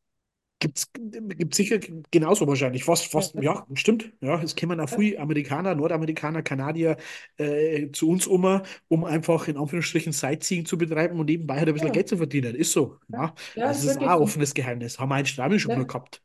Gibt's, 0.61 0.91
gibt 0.93 1.55
sicher 1.55 1.79
genauso 2.11 2.47
wahrscheinlich. 2.47 2.83
Fast, 2.83 3.07
fast, 3.11 3.35
Ja, 3.35 3.65
stimmt. 3.73 4.13
Ja, 4.21 4.39
es 4.43 4.55
kommen 4.55 4.79
auch 4.79 4.89
viele 4.89 5.19
Amerikaner, 5.19 5.73
Nordamerikaner, 5.75 6.43
Kanadier 6.43 6.97
äh, 7.37 7.91
zu 7.91 8.09
uns 8.09 8.27
um, 8.27 8.61
um 8.87 9.03
einfach 9.05 9.47
in 9.47 9.57
Anführungsstrichen 9.57 10.13
Sightseeing 10.13 10.65
zu 10.67 10.77
betreiben 10.77 11.19
und 11.19 11.25
nebenbei 11.25 11.57
halt 11.57 11.67
ein 11.69 11.73
bisschen 11.73 11.91
ja, 11.91 11.93
Geld 11.93 12.09
zu 12.09 12.17
verdienen. 12.17 12.55
Ist 12.55 12.73
so. 12.73 12.99
ja, 13.09 13.17
Ja. 13.17 13.33
ja, 13.55 13.71
Also 13.71 13.87
ist 13.87 13.97
auch 13.99 14.03
ein 14.03 14.21
offenes 14.21 14.53
Geheimnis. 14.53 14.99
Haben 14.99 15.09
wir 15.09 15.19
in 15.19 15.25
Straubing 15.25 15.59
schon 15.59 15.71
Ja, 15.71 15.75
genug 15.75 15.89
gehabt. 15.89 16.21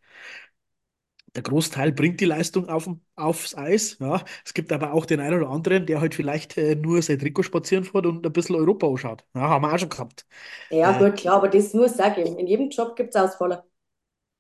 Der 1.35 1.43
Großteil 1.43 1.93
bringt 1.93 2.21
die 2.21 2.25
Leistung 2.25 2.69
auf, 2.69 2.89
aufs 3.15 3.55
Eis. 3.55 3.99
Ja. 4.01 4.25
Es 4.45 4.55
gibt 4.55 4.73
aber 4.73 4.93
auch 4.95 5.05
den 5.07 5.21
einen 5.21 5.37
oder 5.43 5.51
anderen, 5.51 5.85
der 5.87 6.01
halt 6.01 6.15
vielleicht 6.15 6.57
äh, 6.57 6.75
nur 6.77 7.03
sein 7.03 7.19
Trikot 7.19 7.43
spazieren 7.43 7.85
fährt 7.85 8.07
und 8.07 8.25
ein 8.25 8.33
bisschen 8.33 8.57
Europa 8.57 8.87
anschaut. 8.89 9.25
Ja, 9.35 9.43
haben 9.43 9.63
wir 9.63 9.73
auch 9.75 9.79
schon 9.79 9.91
gehabt. 9.91 10.27
ja, 10.71 10.93
Äh, 10.93 10.99
gut, 10.99 11.17
klar, 11.17 11.37
aber 11.37 11.49
das 11.49 11.73
muss 11.75 11.99
auch 12.01 12.15
geben. 12.15 12.39
In 12.39 12.47
jedem 12.47 12.71
Job 12.71 12.95
gibt 12.97 13.15
es 13.15 13.21
Ausfälle. 13.21 13.65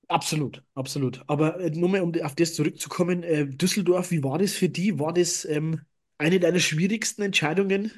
Absolut, 0.08 0.62
absolut. 0.74 1.22
Aber 1.26 1.58
äh, 1.60 1.70
nur 1.70 1.88
mal, 1.88 2.00
um 2.00 2.12
auf 2.22 2.36
das 2.36 2.54
zurückzukommen, 2.54 3.22
äh, 3.24 3.46
Düsseldorf, 3.46 4.10
wie 4.12 4.22
war 4.22 4.38
das 4.38 4.52
für 4.54 4.68
die? 4.68 4.98
War 5.00 5.12
das 5.12 5.44
ähm, 5.44 5.80
eine 6.18 6.38
deiner 6.38 6.60
schwierigsten 6.60 7.22
Entscheidungen? 7.22 7.90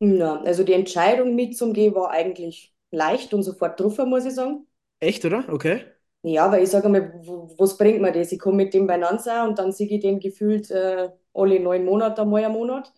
Ja, 0.00 0.40
also 0.42 0.64
die 0.64 0.72
Entscheidung 0.74 1.34
mitzugehen 1.36 1.94
war 1.94 2.10
eigentlich 2.10 2.74
leicht 2.90 3.32
und 3.34 3.42
sofort 3.44 3.78
drauf, 3.80 3.98
muss 3.98 4.24
ich 4.24 4.34
sagen. 4.34 4.66
Echt, 5.00 5.24
oder? 5.24 5.48
Okay. 5.48 5.84
Ja, 6.22 6.50
weil 6.50 6.64
ich 6.64 6.70
sage 6.70 6.88
mal, 6.88 7.12
w- 7.24 7.54
was 7.58 7.76
bringt 7.78 8.00
mir 8.02 8.12
das? 8.12 8.32
Ich 8.32 8.38
komme 8.40 8.56
mit 8.58 8.74
dem 8.74 8.86
beieinander 8.86 9.44
und 9.48 9.58
dann 9.58 9.72
sehe 9.72 9.86
ich 9.88 10.00
den 10.00 10.18
gefühlt 10.20 10.70
äh, 10.70 11.10
alle 11.32 11.60
neun 11.60 11.84
Monate 11.84 12.22
einmal 12.22 12.44
einen 12.44 12.54
Monat 12.54 12.92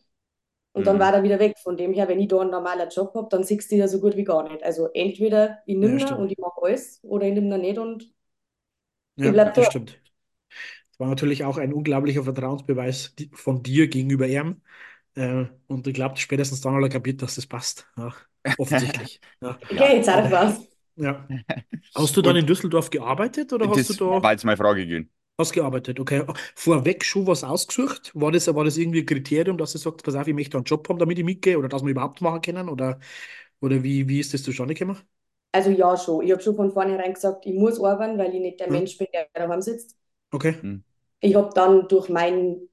und 0.72 0.86
dann 0.86 0.98
Mhm. 0.98 1.00
war 1.00 1.14
er 1.14 1.22
wieder 1.22 1.38
weg. 1.40 1.58
Von 1.58 1.76
dem 1.76 1.92
her, 1.92 2.08
wenn 2.08 2.20
ich 2.20 2.28
da 2.28 2.40
einen 2.40 2.50
normalen 2.50 2.88
Job 2.90 3.14
habe, 3.14 3.28
dann 3.30 3.44
siehst 3.44 3.70
du 3.72 3.76
ja 3.76 3.88
so 3.88 4.00
gut 4.00 4.16
wie 4.16 4.24
gar 4.24 4.48
nicht. 4.48 4.62
Also 4.64 4.88
entweder 4.94 5.58
ich 5.66 5.76
Ja, 5.80 5.98
nehme 5.98 5.98
stimmt. 5.98 6.20
und 6.20 6.30
ich 6.32 6.38
mache 6.38 6.60
alles 6.62 7.00
oder 7.02 7.26
ich 7.26 7.34
nehme 7.34 7.54
ihn 7.56 7.60
nicht 7.62 7.78
und 7.78 8.12
ich 9.22 9.32
Ja, 9.32 9.32
bleibe 9.32 9.52
das 9.52 9.66
da. 9.66 9.66
stimmt. 9.66 10.00
Das 10.90 11.00
war 11.00 11.08
natürlich 11.08 11.44
auch 11.44 11.58
ein 11.58 11.72
unglaublicher 11.74 12.24
Vertrauensbeweis 12.24 13.14
von 13.34 13.62
dir 13.62 13.88
gegenüber 13.88 14.28
ihm. 14.28 14.62
Äh, 15.16 15.46
und 15.68 15.86
ich 15.88 15.94
glaube, 15.94 16.18
spätestens 16.18 16.60
dann 16.62 16.74
hat 16.76 16.82
er 16.84 16.88
kapiert, 16.90 17.22
dass 17.22 17.36
das 17.36 17.46
passt. 17.46 17.88
Ja, 17.96 18.14
offensichtlich. 18.56 19.22
Ja. 19.42 19.60
Ja. 19.70 19.94
jetzt 19.94 20.08
auch 20.08 20.30
raus. 20.30 20.66
Ja. 20.96 21.28
Hast 21.94 22.16
du 22.16 22.22
dann 22.22 22.36
Und 22.36 22.38
in 22.38 22.46
Düsseldorf 22.46 22.90
gearbeitet 22.90 23.52
oder 23.52 23.68
hast 23.68 23.88
du 23.90 23.94
das 23.94 23.94
da 23.94 24.04
war 24.22 24.32
jetzt 24.32 24.44
meine 24.44 24.56
Frage 24.56 24.86
gewesen. 24.86 25.10
Was 25.40 25.52
gearbeitet? 25.52 26.00
Okay. 26.00 26.24
Vorweg 26.54 27.04
schon 27.04 27.26
was 27.26 27.44
ausgesucht? 27.44 28.12
War 28.14 28.32
das, 28.32 28.52
war 28.54 28.64
das 28.64 28.76
irgendwie 28.78 29.00
ein 29.00 29.06
Kriterium, 29.06 29.58
dass 29.58 29.72
du 29.72 29.78
sagst, 29.78 30.04
pass 30.04 30.14
auf, 30.14 30.28
ich 30.28 30.34
möchte 30.34 30.56
einen 30.58 30.64
Job 30.64 30.88
haben, 30.88 30.98
damit 30.98 31.18
ich 31.18 31.24
mitgehe 31.24 31.58
oder 31.58 31.68
dass 31.68 31.82
wir 31.82 31.90
überhaupt 31.90 32.20
machen 32.20 32.42
können? 32.42 32.68
Oder, 32.68 33.00
oder 33.60 33.82
wie, 33.84 34.08
wie 34.08 34.20
ist 34.20 34.34
das 34.34 34.42
zustande 34.44 34.74
gekommen? 34.74 34.98
Also 35.52 35.70
ja, 35.70 35.96
schon. 35.96 36.24
Ich 36.24 36.32
habe 36.32 36.42
schon 36.42 36.56
von 36.56 36.72
vornherein 36.72 37.14
gesagt, 37.14 37.46
ich 37.46 37.54
muss 37.54 37.80
arbeiten, 37.82 38.18
weil 38.18 38.34
ich 38.34 38.40
nicht 38.40 38.58
der 38.60 38.68
Ja. 38.68 38.80
Mensch 38.80 38.96
bin, 38.98 39.08
der 39.12 39.28
daheim 39.34 39.62
sitzt. 39.62 39.96
Okay. 40.32 40.56
Mhm. 40.62 40.82
Ich 41.20 41.34
habe 41.34 41.50
dann 41.54 41.88
durch 41.88 42.08
meinen 42.08 42.68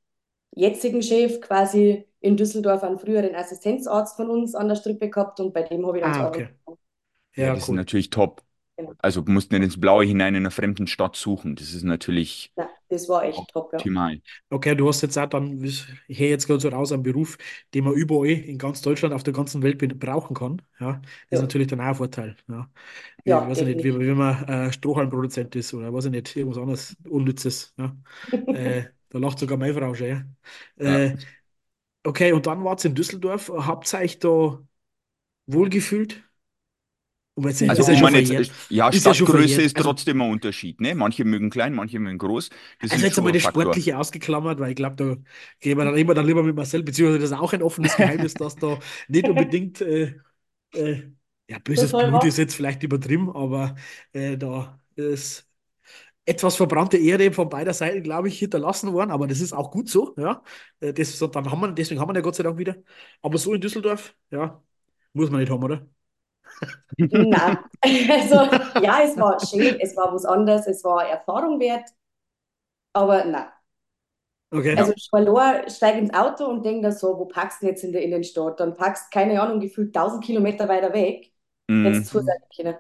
jetzigen 0.56 1.02
Chef 1.04 1.42
quasi 1.42 2.08
in 2.22 2.38
Düsseldorf 2.38 2.84
einen 2.84 3.00
früheren 3.00 3.36
Assistenzarzt 3.36 4.16
von 4.18 4.30
uns 4.30 4.56
an 4.56 4.70
der 4.70 4.76
Strippe 4.78 5.10
gehabt 5.10 5.40
und 5.40 5.54
bei 5.54 5.64
dem 5.64 5.86
habe 5.88 5.98
ich 6.00 6.04
dann 6.04 6.14
Ah, 6.14 6.24
Arbeiten 6.24 6.28
okay. 6.28 6.50
Ja, 7.36 7.52
Ja, 7.52 7.56
das 7.56 7.66
ist 7.66 7.72
cool. 7.72 7.74
natürlich 7.74 8.12
top. 8.12 8.46
Genau. 8.78 8.94
Also 9.00 9.22
du 9.22 9.32
musst 9.32 9.52
nicht 9.52 9.64
ins 9.64 9.80
Blaue 9.80 10.06
hinein 10.06 10.36
in 10.36 10.44
einer 10.44 10.52
fremden 10.52 10.88
Stadt 10.88 11.16
suchen. 11.16 11.56
Das 11.56 11.74
ist 11.74 11.84
natürlich 11.84 12.54
Nein, 12.56 12.68
das 12.90 13.08
war 13.10 13.24
echt 13.24 13.48
top, 13.50 13.74
ja. 13.74 13.80
optimal. 13.80 14.22
Okay, 14.50 14.76
du 14.76 14.88
hast 14.90 15.02
jetzt 15.02 15.18
auch 15.18 15.28
dann, 15.28 15.64
ich 15.64 15.86
höre 16.08 16.30
jetzt 16.30 16.48
gerade 16.48 16.60
so 16.62 16.70
raus, 16.70 16.92
einen 16.92 17.04
Beruf, 17.04 17.38
den 17.74 17.86
man 17.86 17.94
überall 17.94 18.28
in 18.30 18.58
ganz 18.58 18.82
Deutschland, 18.82 19.14
auf 19.14 19.24
der 19.24 19.34
ganzen 19.34 19.64
Welt 19.64 19.78
brauchen 20.00 20.36
kann. 20.36 20.62
Ja, 20.80 21.02
ist 21.30 21.42
Ja, 21.42 21.42
natürlich 21.42 21.68
dann 21.68 21.82
auch 21.82 21.86
ein 21.86 21.96
Vorteil. 21.96 22.38
Ja, 22.48 22.70
wie, 23.26 23.32
ja 23.32 23.48
weiß 23.48 23.62
ich 23.62 23.68
nicht, 23.68 23.84
wie, 23.84 23.94
definitiv. 23.94 24.00
wie 24.00 24.14
man 24.14 24.44
äh, 24.48 24.74
Strohhalmproduzent 24.74 25.56
ist 25.56 25.74
oder 25.74 25.94
weiß 25.94 26.06
ich 26.06 26.12
nicht, 26.12 26.36
irgendwas 26.36 26.62
anderes 26.62 26.98
Unnützes. 27.10 27.74
Ja. 27.78 27.96
Äh, 28.52 28.86
da 29.10 29.20
lacht 29.20 29.40
sogar 29.40 29.58
meine 29.58 29.74
Frau 29.76 29.94
schon. 29.96 30.08
Ja. 30.08 30.26
Ja. 30.82 31.08
Äh, 31.12 31.18
okay, 32.06 32.34
und 32.34 32.48
dann 32.48 32.64
wart 32.66 32.84
ihr 32.86 32.90
in 32.92 32.96
Düsseldorf. 32.96 33.50
Habt 33.50 33.94
ihr 33.94 34.00
euch 34.02 34.20
da 34.20 34.60
wohlgefühlt? 35.48 36.24
Also 37.66 37.82
ist 37.82 37.88
ja 37.88 37.96
ich 37.96 38.00
schon 38.00 38.10
meine 38.10 38.20
jetzt, 38.20 38.34
verjährt. 38.34 38.52
ja, 38.70 38.92
Ist 38.92 39.06
ja 39.06 39.14
schon 39.14 39.28
Stadtgröße 39.28 39.28
verjährt. 39.28 39.64
ist 39.64 39.76
Also, 39.76 39.90
trotzdem 39.90 40.22
ein 40.22 40.32
Unterschied, 40.32 40.80
ne? 40.82 40.96
Manche 40.96 41.26
mögen 41.26 41.50
klein, 41.50 41.74
manche 41.74 42.00
mögen 42.00 42.18
groß. 42.18 42.50
Das 42.80 42.94
Also 42.94 43.06
jetzt 43.06 43.18
einmal 43.18 43.34
ein 43.34 43.40
das. 43.42 43.42
Sportliche 43.42 43.98
ausgeklammert, 43.98 44.60
weil 44.60 44.70
ich 44.70 44.76
glaube, 44.78 44.96
da 44.96 45.16
gehen 45.60 45.78
wir 45.78 45.84
dann 45.86 45.98
immer 45.98 46.14
dann 46.14 46.26
lieber 46.26 46.42
mit 46.44 46.56
Marcel, 46.56 46.84
beziehungsweise 46.84 47.20
das 47.20 47.32
ist 47.32 47.38
auch 47.38 47.52
ein 47.54 47.62
offenes 47.62 47.96
Geheimnis, 47.98 48.38
dass 48.38 48.58
da 48.60 48.80
nicht 49.10 49.28
unbedingt, 49.28 49.82
äh, 49.82 50.16
äh, 50.74 51.04
ja, 51.50 51.60
böses 51.60 51.96
Blut 51.96 52.24
ist 52.24 52.38
jetzt 52.38 52.56
vielleicht 52.56 52.84
übertrieben, 52.84 53.30
aber 53.36 53.76
äh, 54.14 54.38
da 54.38 54.82
ist 54.96 55.50
etwas 56.26 56.56
verbrannte 56.58 56.98
Erde 56.98 57.32
von 57.34 57.50
beider 57.50 57.74
Seiten, 57.74 58.04
glaube 58.04 58.30
ich, 58.30 58.40
hinterlassen 58.40 58.94
worden, 58.94 59.12
aber 59.12 59.28
das 59.28 59.42
ist 59.42 59.54
auch 59.54 59.72
gut 59.72 59.90
so, 59.90 60.16
ja. 60.18 60.44
Äh, 60.82 60.94
Das, 60.94 61.18
dann 61.20 61.52
haben 61.52 61.62
wir, 61.62 61.72
deswegen 61.74 62.02
haben 62.02 62.10
wir 62.10 62.16
ja 62.16 62.22
Gott 62.22 62.36
sei 62.36 62.44
Dank 62.44 62.58
wieder. 62.60 62.78
Aber 63.22 63.38
so 63.40 63.54
in 63.54 63.62
Düsseldorf, 63.62 64.16
ja, 64.32 64.64
muss 65.14 65.30
man 65.32 65.42
nicht 65.42 65.52
haben, 65.52 65.64
oder? 65.64 65.88
Nein, 67.12 67.58
also 68.12 68.36
ja, 68.78 69.02
es 69.04 69.18
war 69.20 69.40
schön, 69.40 69.80
es 69.80 69.96
war 69.96 70.14
was 70.14 70.26
anderes, 70.26 70.68
es 70.68 70.84
war 70.84 71.08
Erfahrung 71.08 71.60
wert, 71.60 71.90
aber 72.94 73.24
nein. 73.26 73.48
Okay. 74.52 74.76
Also 74.76 74.94
Schwalor 74.98 75.68
steig 75.70 75.98
ins 75.98 76.14
Auto 76.14 76.46
und 76.46 76.64
denk 76.64 76.84
da 76.84 76.92
so, 76.92 77.18
wo 77.18 77.26
packst 77.26 77.62
du 77.64 77.68
jetzt 77.68 77.84
in 77.84 77.92
der 77.94 78.04
Innenstadt? 78.04 78.60
Dann 78.60 78.76
packst, 78.76 79.12
keine 79.12 79.42
Ahnung, 79.42 79.60
gefühlt 79.60 79.94
1000 79.94 80.24
Kilometer 80.24 80.68
weiter 80.70 80.94
weg, 80.94 81.34
Mm, 81.70 82.08
du 82.12 82.20
sein 82.22 82.38
können. 82.56 82.78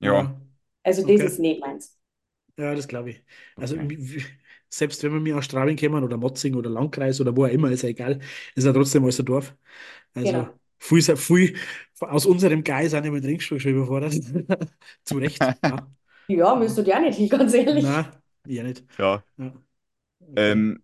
ja, 0.00 0.34
Also 0.82 1.02
das 1.06 1.20
okay. 1.20 1.30
ist 1.32 1.38
nicht 1.38 1.60
meins. 1.60 1.96
Ja, 2.58 2.74
das 2.74 2.88
glaube 2.88 3.10
ich. 3.10 3.24
Also 3.58 3.76
okay. 3.76 3.98
selbst 4.68 5.02
wenn 5.02 5.12
wir 5.12 5.20
mir 5.20 5.36
aus 5.38 5.44
Straubing 5.44 5.76
kommen 5.76 6.02
oder 6.04 6.16
Motzing 6.16 6.54
oder 6.56 6.70
Landkreis 6.70 7.20
oder 7.20 7.36
wo 7.36 7.44
auch 7.44 7.48
immer, 7.50 7.70
ist 7.70 7.82
ja 7.82 7.88
egal, 7.90 8.20
ist 8.54 8.64
ja 8.64 8.72
trotzdem 8.72 9.04
alles 9.04 9.18
ein 9.20 9.26
Dorf. 9.26 9.56
Also 10.14 10.46
Genau. 10.46 10.57
Viel, 10.78 11.02
sehr- 11.02 11.16
viel 11.16 11.56
aus 12.00 12.26
unserem 12.26 12.62
Geist 12.64 12.92
sind 12.92 13.04
ja 13.04 13.10
mit 13.10 13.24
Ringstuhl 13.24 13.60
schon 13.60 13.72
überfordert. 13.72 14.14
Zu 15.04 15.18
Recht, 15.18 15.40
ja. 15.62 15.88
Ja, 16.28 16.54
müsst 16.56 16.78
ihr 16.78 16.84
ja 16.86 17.00
nicht 17.00 17.16
hin, 17.16 17.28
ganz 17.28 17.54
ehrlich. 17.54 17.84
Nein, 17.84 18.06
ja 18.46 18.62
nicht. 18.62 18.84
Ja. 18.98 19.22
Ja. 19.38 19.52
Okay. 20.20 20.52
Ähm, 20.52 20.82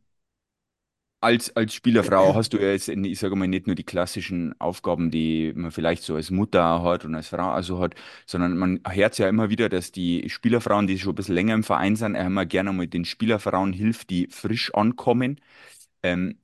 als, 1.20 1.54
als 1.56 1.72
Spielerfrau 1.72 2.34
hast 2.34 2.50
du 2.52 2.58
ja 2.58 2.68
jetzt, 2.72 2.88
ich 2.88 3.18
sage 3.18 3.34
mal, 3.34 3.48
nicht 3.48 3.66
nur 3.66 3.74
die 3.74 3.82
klassischen 3.84 4.54
Aufgaben, 4.60 5.10
die 5.10 5.52
man 5.56 5.70
vielleicht 5.70 6.02
so 6.02 6.16
als 6.16 6.30
Mutter 6.30 6.82
hat 6.82 7.04
und 7.06 7.14
als 7.14 7.28
Frau 7.28 7.50
also 7.50 7.80
hat, 7.80 7.94
sondern 8.26 8.58
man 8.58 8.80
hört 8.86 9.16
ja 9.18 9.28
immer 9.28 9.48
wieder, 9.48 9.70
dass 9.70 9.90
die 9.90 10.28
Spielerfrauen, 10.28 10.86
die 10.86 10.98
schon 10.98 11.12
ein 11.12 11.14
bisschen 11.14 11.34
länger 11.34 11.54
im 11.54 11.64
Verein 11.64 11.96
sind, 11.96 12.14
immer 12.14 12.44
gerne 12.44 12.72
mal 12.74 12.86
den 12.86 13.06
Spielerfrauen 13.06 13.72
hilft, 13.72 14.10
die 14.10 14.28
frisch 14.30 14.74
ankommen. 14.74 15.40
Ähm, 16.02 16.38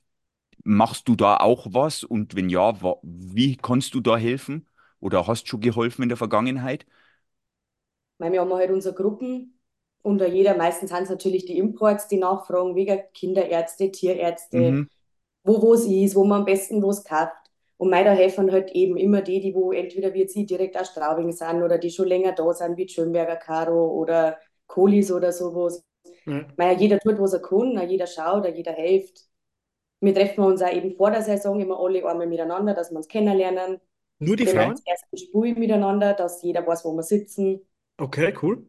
machst 0.65 1.09
du 1.09 1.17
da 1.17 1.37
auch 1.39 1.67
was? 1.71 2.05
Und 2.05 2.37
wenn 2.37 2.51
ja, 2.51 2.75
wie 3.03 3.57
kannst 3.57 3.95
du 3.95 4.01
da 4.01 4.17
helfen? 4.17 4.69
Oder 5.01 5.27
hast 5.27 5.49
schon 5.49 5.61
geholfen 5.61 6.03
in 6.03 6.09
der 6.09 6.19
Vergangenheit? 6.19 6.87
Weil 8.19 8.33
wir 8.33 8.41
haben 8.41 8.53
halt 8.53 8.71
unsere 8.71 8.95
Gruppen 8.95 9.59
und 10.03 10.19
da 10.19 10.27
jeder, 10.27 10.57
meistens 10.57 10.91
sind 10.91 11.03
es 11.05 11.11
natürlich 11.11 11.45
die 11.47 11.59
Imports, 11.59 12.09
die 12.09 12.19
nachfragen, 12.19 12.75
wegen 12.75 13.01
Kinderärzte, 13.15 13.91
Tierärzte, 13.91 14.81
Mhm. 14.81 14.89
wo 15.45 15.63
wo 15.63 15.75
es 15.75 15.87
ist, 15.87 16.17
wo 16.17 16.25
man 16.25 16.41
am 16.41 16.45
besten 16.47 16.83
was 16.83 17.05
kauft. 17.05 17.33
Und 17.79 17.91
mei, 17.91 18.05
da 18.05 18.13
helfen 18.13 18.53
halt 18.53 18.73
eben 18.73 18.97
immer 18.99 19.23
die, 19.23 19.41
die 19.41 19.55
wo 19.55 19.73
entweder 19.73 20.15
wie 20.15 20.21
jetzt 20.21 20.37
ich 20.37 20.47
direkt 20.47 20.79
aus 20.79 20.89
Straubing 20.91 21.33
sind 21.33 21.63
oder 21.63 21.79
die 21.79 21.91
schon 21.91 22.09
länger 22.09 22.33
da 22.33 22.53
sind, 22.55 22.77
wie 22.77 22.87
die 22.87 22.93
Schönberger 22.95 23.37
Caro 23.37 23.89
oder 23.93 24.39
Kolis 24.67 25.13
oder 25.13 25.33
sowas. 25.33 25.85
Ja. 26.27 26.51
Mei, 26.57 26.75
jeder 26.75 26.99
tut, 27.01 27.19
was 27.21 27.35
er 27.35 27.43
kann, 27.43 27.89
jeder 27.89 28.07
schaut, 28.09 28.47
jeder 28.57 28.73
hilft. 28.75 29.30
Wir 30.01 30.15
treffen 30.15 30.43
uns 30.45 30.63
auch 30.63 30.73
eben 30.73 30.97
vor 30.97 31.11
der 31.11 31.23
Saison 31.23 31.61
immer 31.61 31.79
alle 31.81 32.07
einmal 32.09 32.27
miteinander, 32.27 32.75
dass 32.75 32.91
wir 32.91 32.97
uns 32.99 33.09
kennenlernen. 33.09 33.81
Nur 34.19 34.37
die 34.37 34.47
Bringen 34.47 34.59
Okay. 34.61 34.69
Frauen? 34.69 34.79
uns 34.79 34.83
erst 34.87 35.07
ein 35.13 35.19
Spiel 35.19 35.55
miteinander, 35.57 36.15
dass 36.15 36.43
jeder 36.43 36.67
weiß, 36.67 36.85
wo 36.85 36.93
wir 36.95 37.03
sitzen. 37.03 37.61
Okay, 38.01 38.33
cool. 38.33 38.65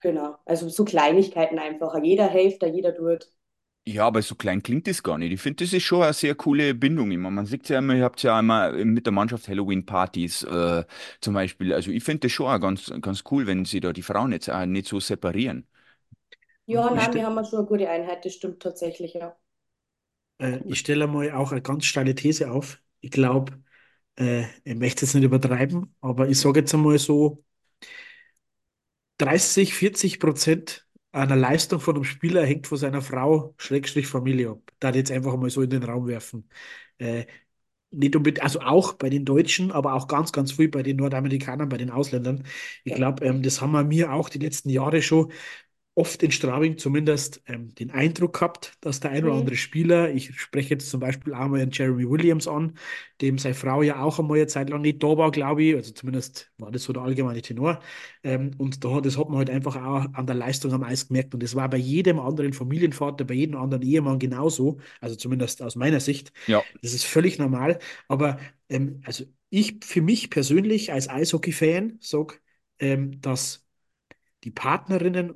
Genau. 0.00 0.38
Also 0.46 0.68
so 0.70 0.84
Kleinigkeiten 0.86 1.58
einfach. 1.58 1.98
Jeder 2.02 2.28
hilft, 2.30 2.62
jeder 2.62 2.94
tut. 2.94 3.30
Ja, 3.88 4.04
aber 4.08 4.20
so 4.20 4.34
klein 4.34 4.62
klingt 4.64 4.88
das 4.88 5.02
gar 5.04 5.16
nicht. 5.16 5.30
Ich 5.32 5.40
finde, 5.40 5.64
das 5.64 5.72
ist 5.72 5.84
schon 5.84 6.02
eine 6.02 6.12
sehr 6.12 6.34
coole 6.34 6.74
Bindung 6.74 7.12
immer. 7.12 7.30
Man 7.30 7.46
sieht 7.46 7.68
ja 7.68 7.78
immer, 7.78 7.94
ihr 7.94 8.02
habt 8.02 8.20
ja 8.24 8.38
immer 8.40 8.72
mit 8.72 9.06
der 9.06 9.12
Mannschaft 9.12 9.46
Halloween-Partys 9.46 10.42
äh, 10.42 10.84
zum 11.20 11.34
Beispiel. 11.34 11.72
Also 11.72 11.92
ich 11.92 12.02
finde 12.02 12.20
das 12.26 12.32
schon 12.32 12.46
auch 12.48 12.58
ganz, 12.60 12.92
ganz 13.00 13.22
cool, 13.30 13.46
wenn 13.46 13.64
sie 13.64 13.78
da 13.78 13.92
die 13.92 14.02
Frauen 14.02 14.32
jetzt 14.32 14.50
auch 14.50 14.66
nicht 14.66 14.88
so 14.88 14.98
separieren. 14.98 15.68
Ja, 16.66 16.90
nein, 16.90 17.12
wir 17.14 17.24
haben 17.26 17.44
schon 17.44 17.58
eine 17.60 17.66
gute 17.68 17.88
Einheit, 17.90 18.24
das 18.24 18.34
stimmt 18.34 18.62
tatsächlich, 18.62 19.14
ja. 19.14 19.36
Äh, 20.38 20.60
ich 20.66 20.78
stelle 20.80 21.06
mal 21.06 21.32
auch 21.32 21.52
eine 21.52 21.62
ganz 21.62 21.84
steile 21.86 22.14
These 22.14 22.50
auf. 22.50 22.80
Ich 23.00 23.10
glaube, 23.10 23.62
äh, 24.18 24.46
ich 24.64 24.74
möchte 24.76 25.04
es 25.06 25.14
nicht 25.14 25.24
übertreiben, 25.24 25.94
aber 26.00 26.28
ich 26.28 26.40
sage 26.40 26.60
jetzt 26.60 26.74
einmal 26.74 26.98
so, 26.98 27.44
30, 29.18 29.74
40 29.74 30.20
Prozent 30.20 30.86
einer 31.12 31.36
Leistung 31.36 31.80
von 31.80 31.94
einem 31.96 32.04
Spieler 32.04 32.44
hängt 32.44 32.66
von 32.66 32.78
seiner 32.78 33.00
Frau, 33.02 33.54
Schrägstrich 33.58 34.06
Familie 34.06 34.50
ab. 34.50 34.72
Da 34.80 34.90
jetzt 34.90 35.10
einfach 35.10 35.36
mal 35.36 35.48
so 35.50 35.62
in 35.62 35.70
den 35.70 35.82
Raum 35.82 36.06
werfen. 36.06 36.48
Äh, 36.98 37.26
nicht 37.90 38.16
unbedingt, 38.16 38.42
also 38.44 38.60
auch 38.60 38.94
bei 38.94 39.10
den 39.10 39.24
Deutschen, 39.24 39.72
aber 39.72 39.94
auch 39.94 40.08
ganz, 40.08 40.32
ganz 40.32 40.52
viel 40.52 40.68
bei 40.68 40.82
den 40.82 40.96
Nordamerikanern, 40.98 41.68
bei 41.68 41.78
den 41.78 41.90
Ausländern. 41.90 42.44
Ich 42.84 42.94
glaube, 42.94 43.24
ähm, 43.26 43.42
das 43.42 43.60
haben 43.62 43.72
wir 43.72 43.84
mir 43.84 44.12
auch 44.12 44.28
die 44.28 44.38
letzten 44.40 44.70
Jahre 44.70 45.02
schon 45.02 45.32
oft 45.96 46.22
in 46.22 46.30
Straubing 46.32 46.78
zumindest 46.78 47.42
ähm, 47.48 47.74
den 47.74 47.90
Eindruck 47.90 48.34
gehabt, 48.34 48.74
dass 48.82 49.00
der 49.00 49.12
ein 49.12 49.24
oder 49.24 49.34
Mhm. 49.34 49.36
andere 49.36 49.56
Spieler, 49.56 50.10
ich 50.12 50.38
spreche 50.40 50.74
jetzt 50.74 50.90
zum 50.90 51.00
Beispiel 51.00 51.34
auch 51.34 51.48
mal 51.48 51.60
einen 51.60 51.72
Jeremy 51.72 52.08
Williams 52.08 52.48
an, 52.48 52.74
dem 53.22 53.38
seine 53.38 53.54
Frau 53.56 53.82
ja 53.82 54.02
auch 54.02 54.18
einmal 54.20 54.38
eine 54.38 54.46
Zeit 54.46 54.70
lang 54.70 54.82
nicht 54.82 55.02
da 55.02 55.16
war, 55.18 55.30
glaube 55.32 55.62
ich, 55.64 55.74
also 55.76 55.92
zumindest 55.92 56.52
war 56.58 56.70
das 56.70 56.84
so 56.84 56.92
der 56.92 57.02
allgemeine 57.02 57.42
Tenor. 57.42 57.80
Ähm, 58.22 58.52
und 58.58 58.84
da, 58.84 59.00
das 59.00 59.16
hat 59.18 59.28
man 59.28 59.38
halt 59.38 59.50
einfach 59.50 59.76
auch 59.76 60.06
an 60.14 60.26
der 60.26 60.36
Leistung 60.36 60.72
am 60.72 60.82
Eis 60.84 61.08
gemerkt. 61.08 61.34
Und 61.34 61.42
das 61.42 61.54
war 61.54 61.68
bei 61.70 61.78
jedem 61.78 62.18
anderen 62.20 62.52
Familienvater, 62.52 63.24
bei 63.24 63.34
jedem 63.34 63.56
anderen 63.56 63.82
Ehemann 63.82 64.18
genauso, 64.18 64.78
also 65.00 65.16
zumindest 65.16 65.62
aus 65.62 65.76
meiner 65.76 66.00
Sicht. 66.00 66.32
Ja, 66.46 66.66
Das 66.82 66.92
ist 66.92 67.04
völlig 67.04 67.38
normal. 67.38 67.78
Aber 68.08 68.38
ähm, 68.68 69.00
also 69.04 69.24
ich 69.50 69.78
für 69.84 70.02
mich 70.02 70.30
persönlich 70.30 70.92
als 70.92 71.08
Eishockey-Fan 71.08 71.98
sage, 72.00 72.34
ähm, 72.78 73.20
dass 73.20 73.64
die 74.44 74.50
Partnerinnen 74.50 75.34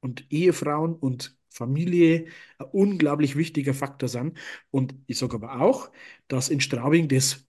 und 0.00 0.26
Ehefrauen 0.30 0.94
und 0.94 1.36
Familie 1.50 2.26
ein 2.58 2.66
unglaublich 2.72 3.36
wichtiger 3.36 3.74
Faktor 3.74 4.08
sind. 4.08 4.38
Und 4.70 4.94
ich 5.06 5.18
sage 5.18 5.34
aber 5.36 5.60
auch, 5.60 5.90
dass 6.28 6.48
in 6.48 6.60
Straubing 6.60 7.08
das 7.08 7.46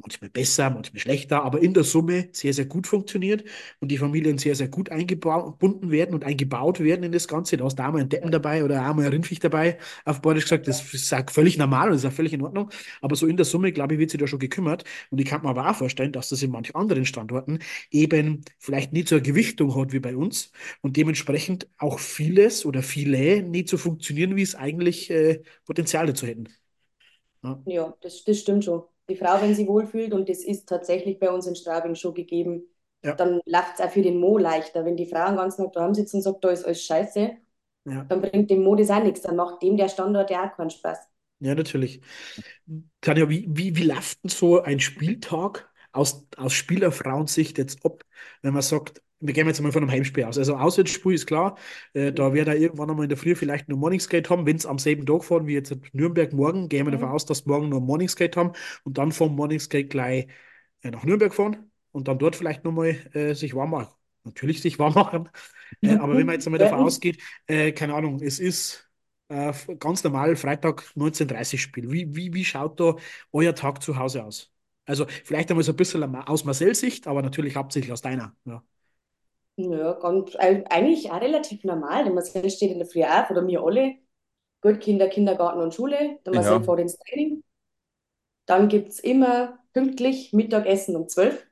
manchmal 0.00 0.30
besser, 0.30 0.70
manchmal 0.70 1.00
schlechter, 1.00 1.42
aber 1.44 1.60
in 1.60 1.74
der 1.74 1.84
Summe 1.84 2.28
sehr, 2.32 2.52
sehr 2.54 2.66
gut 2.66 2.86
funktioniert 2.86 3.44
und 3.80 3.90
die 3.90 3.98
Familien 3.98 4.38
sehr, 4.38 4.54
sehr 4.54 4.68
gut 4.68 4.90
eingebunden 4.90 5.90
werden 5.90 6.14
und 6.14 6.24
eingebaut 6.24 6.80
werden 6.80 7.02
in 7.04 7.12
das 7.12 7.28
Ganze. 7.28 7.56
Da 7.56 7.66
ist 7.66 7.76
da 7.76 7.86
einmal 7.86 8.02
ein 8.02 8.08
Deppen 8.08 8.30
dabei 8.30 8.64
oder 8.64 8.84
einmal 8.84 9.06
ein 9.06 9.12
Rindviech 9.12 9.40
dabei, 9.40 9.78
auf 10.04 10.20
Bayerisch 10.22 10.44
gesagt. 10.44 10.68
Das 10.68 10.92
ist 10.94 11.12
auch 11.14 11.30
völlig 11.30 11.58
normal 11.58 11.90
und 11.90 11.96
ist 11.96 12.04
auch 12.04 12.12
völlig 12.12 12.32
in 12.32 12.42
Ordnung. 12.42 12.70
Aber 13.00 13.16
so 13.16 13.26
in 13.26 13.36
der 13.36 13.44
Summe, 13.46 13.72
glaube 13.72 13.94
ich, 13.94 14.00
wird 14.00 14.10
sich 14.10 14.20
da 14.20 14.26
schon 14.26 14.38
gekümmert. 14.38 14.84
Und 15.10 15.20
ich 15.20 15.26
kann 15.26 15.42
mir 15.42 15.48
aber 15.50 15.70
auch 15.70 15.74
vorstellen, 15.76 16.12
dass 16.12 16.28
das 16.28 16.42
in 16.42 16.50
manchen 16.50 16.74
anderen 16.74 17.04
Standorten 17.04 17.58
eben 17.90 18.44
vielleicht 18.58 18.92
nicht 18.92 19.08
so 19.08 19.16
eine 19.16 19.22
Gewichtung 19.22 19.74
hat 19.76 19.92
wie 19.92 20.00
bei 20.00 20.16
uns 20.16 20.52
und 20.82 20.96
dementsprechend 20.96 21.68
auch 21.78 21.98
vieles 21.98 22.64
oder 22.66 22.82
viele 22.82 23.42
nicht 23.42 23.68
so 23.68 23.76
funktionieren, 23.78 24.36
wie 24.36 24.42
es 24.42 24.54
eigentlich 24.54 25.10
äh, 25.10 25.42
Potenzial 25.66 26.06
dazu 26.06 26.26
hätten. 26.26 26.48
Ja, 27.42 27.60
ja 27.66 27.96
das, 28.00 28.24
das 28.24 28.38
stimmt 28.40 28.64
schon 28.64 28.84
die 29.08 29.16
Frau, 29.16 29.40
wenn 29.40 29.54
sie 29.54 29.66
wohlfühlt, 29.66 30.12
und 30.12 30.28
das 30.28 30.44
ist 30.44 30.68
tatsächlich 30.68 31.18
bei 31.18 31.30
uns 31.30 31.46
in 31.46 31.56
Straubing 31.56 31.94
schon 31.94 32.14
gegeben, 32.14 32.62
ja. 33.02 33.14
dann 33.14 33.40
läuft 33.46 33.74
es 33.78 33.80
auch 33.80 33.90
für 33.90 34.02
den 34.02 34.18
Mo 34.20 34.38
leichter. 34.38 34.84
Wenn 34.84 34.96
die 34.96 35.06
Frau 35.06 35.26
den 35.26 35.36
ganzen 35.36 35.64
Tag 35.64 35.72
daheim 35.72 35.94
sitzt 35.94 36.14
und 36.14 36.22
sagt, 36.22 36.44
da 36.44 36.50
ist 36.50 36.64
alles 36.64 36.84
scheiße, 36.84 37.30
ja. 37.84 38.04
dann 38.04 38.20
bringt 38.20 38.50
dem 38.50 38.62
Mo 38.62 38.74
das 38.74 38.90
auch 38.90 39.02
nichts. 39.02 39.22
Dann 39.22 39.36
macht 39.36 39.62
dem 39.62 39.76
der 39.76 39.88
Standort 39.88 40.30
ja 40.30 40.48
auch 40.48 40.56
keinen 40.56 40.70
Spaß. 40.70 40.98
Ja, 41.40 41.54
natürlich. 41.54 42.00
Tanja, 43.00 43.28
wie, 43.28 43.46
wie, 43.48 43.76
wie 43.76 43.84
läuft 43.84 44.24
denn 44.24 44.30
so 44.30 44.60
ein 44.60 44.80
Spieltag 44.80 45.70
aus, 45.92 46.26
aus 46.36 46.52
Spielerfrauensicht 46.52 47.58
jetzt 47.58 47.84
ab, 47.84 48.04
wenn 48.42 48.52
man 48.52 48.62
sagt, 48.62 49.02
wir 49.20 49.34
gehen 49.34 49.46
jetzt 49.46 49.60
mal 49.60 49.72
von 49.72 49.82
einem 49.82 49.90
Heimspiel 49.90 50.24
aus. 50.24 50.38
Also 50.38 50.56
Auswärtsspiel 50.56 51.14
ist 51.14 51.26
klar, 51.26 51.56
äh, 51.92 52.12
da 52.12 52.32
wird 52.34 52.48
er 52.48 52.56
irgendwann 52.56 52.90
einmal 52.90 53.04
in 53.04 53.08
der 53.08 53.18
Früh 53.18 53.34
vielleicht 53.34 53.68
noch 53.68 53.76
Morningskate 53.76 54.30
haben, 54.30 54.46
wenn 54.46 54.56
es 54.56 54.66
am 54.66 54.78
selben 54.78 55.06
Tag 55.06 55.24
fahren 55.24 55.46
wie 55.46 55.54
jetzt 55.54 55.76
Nürnberg 55.92 56.32
morgen, 56.32 56.68
gehen 56.68 56.86
wir 56.86 56.92
mhm. 56.92 57.00
davon 57.00 57.14
aus, 57.14 57.26
dass 57.26 57.46
morgen 57.46 57.68
noch 57.68 57.80
Morningskate 57.80 58.38
haben 58.38 58.52
und 58.84 58.98
dann 58.98 59.12
vom 59.12 59.34
Morningskate 59.34 59.86
gleich 59.86 60.28
äh, 60.82 60.90
nach 60.90 61.04
Nürnberg 61.04 61.34
fahren 61.34 61.70
und 61.92 62.08
dann 62.08 62.18
dort 62.18 62.36
vielleicht 62.36 62.64
nochmal 62.64 62.96
äh, 63.12 63.34
sich 63.34 63.54
warm 63.54 63.70
machen. 63.70 63.92
Natürlich 64.24 64.62
sich 64.62 64.78
warm 64.78 64.94
machen, 64.94 65.28
äh, 65.82 65.96
aber 65.96 66.16
wenn 66.16 66.26
man 66.26 66.34
jetzt 66.34 66.46
einmal 66.46 66.60
davon 66.60 66.80
ausgeht, 66.80 67.20
äh, 67.46 67.72
keine 67.72 67.94
Ahnung, 67.94 68.20
es 68.22 68.38
ist 68.38 68.88
äh, 69.28 69.52
ganz 69.78 70.04
normal 70.04 70.36
Freitag 70.36 70.84
19.30 70.96 71.58
Spiel. 71.58 71.90
Wie, 71.90 72.14
wie, 72.14 72.32
wie 72.34 72.44
schaut 72.44 72.78
da 72.80 72.96
euer 73.32 73.54
Tag 73.54 73.82
zu 73.82 73.96
Hause 73.96 74.24
aus? 74.24 74.52
Also 74.86 75.06
vielleicht 75.24 75.50
einmal 75.50 75.64
so 75.64 75.72
ein 75.72 75.76
bisschen 75.76 76.02
aus 76.16 76.44
Marcel-Sicht, 76.44 77.06
aber 77.06 77.20
natürlich 77.20 77.56
hauptsächlich 77.56 77.92
aus 77.92 78.00
deiner. 78.00 78.34
Ja. 78.44 78.62
Ja, 79.58 79.92
ganz, 79.94 80.36
eigentlich 80.36 81.10
auch 81.10 81.20
relativ 81.20 81.64
normal. 81.64 82.04
Der 82.04 82.12
Marcel 82.12 82.48
steht 82.48 82.70
in 82.70 82.78
der 82.78 82.86
Früh 82.86 83.02
auf, 83.02 83.28
oder 83.28 83.44
wir 83.44 83.60
alle. 83.60 83.96
Gut, 84.60 84.80
Kinder, 84.80 85.08
Kindergarten 85.08 85.60
und 85.60 85.74
Schule. 85.74 86.18
Marcel 86.24 86.52
ja. 86.52 86.60
fährt 86.60 86.78
ins 86.78 86.96
Training. 86.98 87.42
Dann 88.46 88.68
gibt 88.68 88.90
es 88.90 89.00
immer 89.00 89.58
pünktlich 89.72 90.32
Mittagessen 90.32 90.94
um 90.94 91.08
12. 91.08 91.44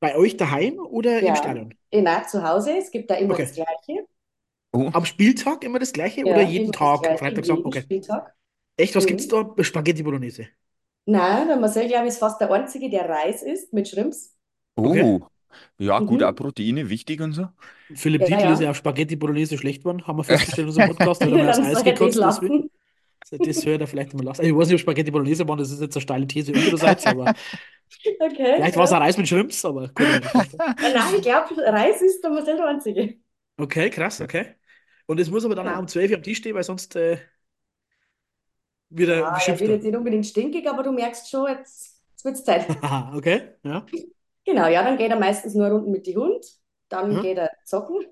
Bei 0.00 0.16
euch 0.16 0.38
daheim 0.38 0.78
oder 0.78 1.22
ja. 1.22 1.30
im 1.30 1.36
Stadion? 1.36 1.74
Nein, 1.92 2.24
zu 2.28 2.42
Hause. 2.42 2.76
Es 2.78 2.90
gibt 2.90 3.10
da 3.10 3.14
immer 3.16 3.34
okay. 3.34 3.42
das 3.42 3.52
Gleiche. 3.52 4.06
Oh. 4.72 4.88
Am 4.92 5.04
Spieltag 5.04 5.64
immer 5.64 5.78
das 5.78 5.92
Gleiche 5.92 6.22
ja, 6.26 6.32
oder 6.32 6.42
jeden 6.42 6.72
Tag? 6.72 7.06
Freitag, 7.18 7.46
jeden 7.46 7.66
okay. 7.66 7.82
Spieltag. 7.82 8.34
Echt, 8.76 8.96
was 8.96 9.04
mhm. 9.04 9.08
gibt 9.08 9.20
es 9.20 9.28
da? 9.28 9.54
Spaghetti 9.60 10.02
Bolognese? 10.02 10.48
Nein, 11.04 11.48
der 11.48 11.56
Marcel, 11.56 11.88
glaube 11.88 12.06
ich, 12.06 12.14
ist 12.14 12.18
fast 12.18 12.40
der 12.40 12.50
Einzige, 12.50 12.88
der 12.88 13.08
Reis 13.08 13.42
isst 13.42 13.72
mit 13.72 13.86
Shrimps. 13.86 14.34
Oh. 14.76 14.88
Okay. 14.88 15.20
Ja, 15.78 15.98
gut, 16.00 16.20
mhm. 16.20 16.26
auch 16.26 16.34
Proteine 16.34 16.88
wichtig 16.88 17.20
und 17.20 17.32
so. 17.32 17.48
Philipp 17.94 18.22
ja, 18.22 18.26
Titel 18.28 18.42
ja. 18.42 18.52
ist 18.52 18.60
ja 18.60 18.70
auf 18.70 18.76
Spaghetti 18.76 19.16
Bolognese 19.16 19.58
schlecht 19.58 19.80
geworden, 19.80 20.06
haben 20.06 20.18
wir 20.18 20.24
festgestellt 20.24 20.66
in 20.66 20.68
unserem 20.68 20.96
Podcast, 20.96 21.20
weil 21.22 21.38
er 21.38 21.46
das 21.46 21.58
Eis 21.60 21.84
gekotzt 21.84 22.20
deswegen. 22.22 22.70
Das 23.30 23.64
hört 23.64 23.80
er 23.80 23.86
vielleicht 23.86 24.12
mal 24.14 24.24
lassen. 24.24 24.44
Ich 24.44 24.54
weiß 24.54 24.68
nicht, 24.68 24.74
ob 24.74 24.80
Spaghetti 24.80 25.10
Bolognese 25.10 25.46
waren, 25.48 25.58
das 25.58 25.70
ist 25.70 25.80
jetzt 25.80 25.96
eine 25.96 26.02
steile 26.02 26.26
These 26.26 26.52
unsererseits, 26.52 27.06
aber 27.06 27.30
okay, 28.20 28.54
vielleicht 28.56 28.76
war 28.76 28.84
es 28.84 28.92
ein 28.92 29.02
Reis 29.02 29.16
mit 29.16 29.28
Shrimps, 29.28 29.64
aber 29.64 29.88
gut. 29.88 29.96
Nein, 30.58 31.14
ich 31.16 31.22
glaube, 31.22 31.56
Reis 31.58 32.02
ist 32.02 32.22
der 32.22 32.30
Marcel 32.30 32.56
der 32.56 32.66
Einzige. 32.66 33.14
Okay, 33.56 33.90
krass, 33.90 34.20
okay. 34.20 34.54
Und 35.06 35.20
es 35.20 35.30
muss 35.30 35.44
aber 35.44 35.54
dann 35.54 35.68
auch 35.68 35.78
um 35.78 35.88
12 35.88 36.10
Uhr 36.10 36.16
am 36.16 36.22
Tisch 36.22 36.38
stehen, 36.38 36.54
weil 36.54 36.62
sonst 36.62 36.96
äh, 36.96 37.18
wieder 38.88 39.16
ja, 39.16 39.38
er 39.46 39.60
wird 39.60 39.70
jetzt 39.70 39.84
nicht 39.84 39.96
unbedingt 39.96 40.26
stinkig, 40.26 40.68
aber 40.68 40.82
du 40.82 40.92
merkst 40.92 41.30
schon, 41.30 41.48
jetzt, 41.48 42.02
jetzt 42.10 42.24
wird 42.24 42.34
es 42.36 42.44
Zeit. 42.44 42.66
okay, 43.14 43.42
ja. 43.62 43.86
Genau, 44.44 44.66
ja, 44.68 44.82
dann 44.82 44.98
geht 44.98 45.10
er 45.10 45.18
meistens 45.18 45.54
nur 45.54 45.68
Runden 45.68 45.92
mit 45.92 46.06
dem 46.06 46.20
Hund, 46.20 46.44
dann 46.88 47.16
hm? 47.16 47.22
geht 47.22 47.38
er 47.38 47.50
zocken. 47.64 48.04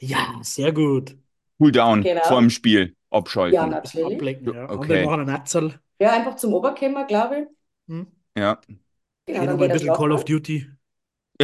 Ja, 0.00 0.38
sehr 0.42 0.72
gut. 0.72 1.16
Cool 1.58 1.72
down 1.72 2.02
genau. 2.02 2.22
vor 2.24 2.40
dem 2.40 2.50
Spiel 2.50 2.96
abschalten. 3.10 3.54
Ja, 3.54 3.66
natürlich. 3.66 4.16
Ablenken, 4.16 4.54
ja. 4.54 4.64
Okay. 4.64 5.04
Und 5.04 5.16
dann 5.16 5.26
machen 5.26 5.80
Ja, 5.98 6.12
einfach 6.12 6.36
zum 6.36 6.54
Oberkämmer, 6.54 7.04
glaube 7.06 7.40
ich. 7.40 7.94
Hm? 7.94 8.06
Ja. 8.36 8.60
Genau, 9.26 9.46
dann 9.46 9.62
ein 9.62 9.72
bisschen 9.72 9.94
Call 9.94 10.12
of 10.12 10.24
Duty. 10.24 10.66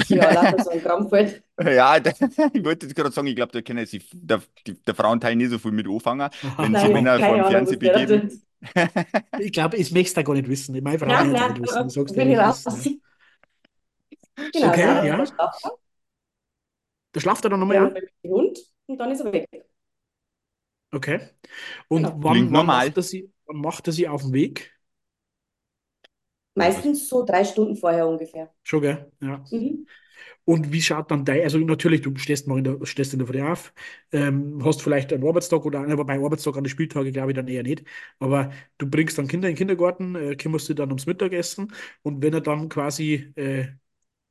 Ja, 0.08 0.30
lauter 0.32 0.62
so 0.62 0.70
ein 0.70 0.82
Krampfeld. 0.82 1.42
Ja, 1.64 1.96
ich 2.52 2.64
wollte 2.64 2.86
gerade 2.88 3.10
sagen, 3.10 3.28
ich 3.28 3.36
glaube, 3.36 3.52
da 3.52 3.62
können 3.62 3.86
sich 3.86 4.10
der, 4.12 4.42
der 4.86 4.94
Frauenteil 4.94 5.36
nicht 5.36 5.50
so 5.50 5.58
viel 5.58 5.72
mit 5.72 5.88
anfangen, 5.88 6.28
wenn 6.58 6.72
nein, 6.72 6.86
sie 6.86 6.92
Männer 6.92 7.18
vor 7.18 7.34
dem 7.34 7.46
Fernsehen 7.46 7.78
begeben. 7.78 8.42
ich 9.38 9.52
glaube, 9.52 9.78
ich 9.78 9.90
möchte 9.92 10.08
es 10.08 10.14
da 10.14 10.22
gar 10.22 10.34
nicht 10.34 10.48
wissen. 10.48 10.78
Meine 10.82 10.98
Frau 10.98 11.06
nein, 11.06 11.32
nein, 11.32 11.52
nicht 11.54 11.62
wissen. 11.62 11.88
Sagst 11.88 12.14
will 12.14 12.30
ich 12.30 12.38
raus. 12.38 12.64
Genau, 14.36 14.68
okay, 14.68 15.06
ja. 15.06 15.24
Der 17.14 17.20
schlaft 17.20 17.44
er 17.44 17.50
dann 17.50 17.60
nochmal 17.60 17.76
ja, 17.76 17.88
mit 17.88 18.10
dem 18.22 18.30
Hund 18.30 18.58
und 18.86 18.98
dann 18.98 19.10
ist 19.10 19.20
er 19.20 19.32
weg. 19.32 19.48
Okay. 20.92 21.20
Und 21.88 22.04
genau. 22.04 22.16
wann, 22.18 22.52
wann, 22.52 22.66
macht 22.66 22.96
er 22.96 23.02
sie, 23.02 23.32
wann 23.46 23.56
macht 23.56 23.86
er 23.86 23.92
sie 23.92 24.08
auf 24.08 24.22
den 24.22 24.32
Weg? 24.32 24.72
Meistens 26.54 27.08
so 27.08 27.24
drei 27.24 27.44
Stunden 27.44 27.76
vorher 27.76 28.06
ungefähr. 28.06 28.50
Schon, 28.62 28.80
gell? 28.80 29.12
Ja. 29.20 29.44
Mhm. 29.50 29.86
Und 30.44 30.72
wie 30.72 30.80
schaut 30.80 31.10
dann 31.10 31.24
dein, 31.24 31.42
also 31.42 31.58
natürlich, 31.58 32.02
du 32.02 32.14
stehst 32.16 32.46
mal 32.46 32.58
in 32.58 32.64
der, 32.64 32.78
stehst 32.86 33.12
in 33.12 33.18
der 33.18 33.28
Früh 33.28 33.42
auf, 33.42 33.74
ähm, 34.12 34.64
hast 34.64 34.80
vielleicht 34.80 35.12
einen 35.12 35.26
Arbeitstag 35.26 35.64
oder 35.64 35.80
aber 35.80 36.04
bei 36.04 36.18
Arbeitstag 36.18 36.56
an 36.56 36.64
den 36.64 36.70
Spieltagen 36.70 37.12
glaube 37.12 37.32
ich 37.32 37.36
dann 37.36 37.48
eher 37.48 37.62
nicht. 37.62 37.84
Aber 38.20 38.50
du 38.78 38.88
bringst 38.88 39.18
dann 39.18 39.26
Kinder 39.26 39.48
in 39.48 39.54
den 39.54 39.58
Kindergarten, 39.58 40.14
äh, 40.14 40.36
kümmerst 40.36 40.68
dich 40.68 40.76
dann 40.76 40.88
ums 40.90 41.06
Mittagessen 41.06 41.72
und 42.02 42.22
wenn 42.22 42.32
er 42.32 42.40
dann 42.40 42.68
quasi 42.68 43.32
äh, 43.34 43.66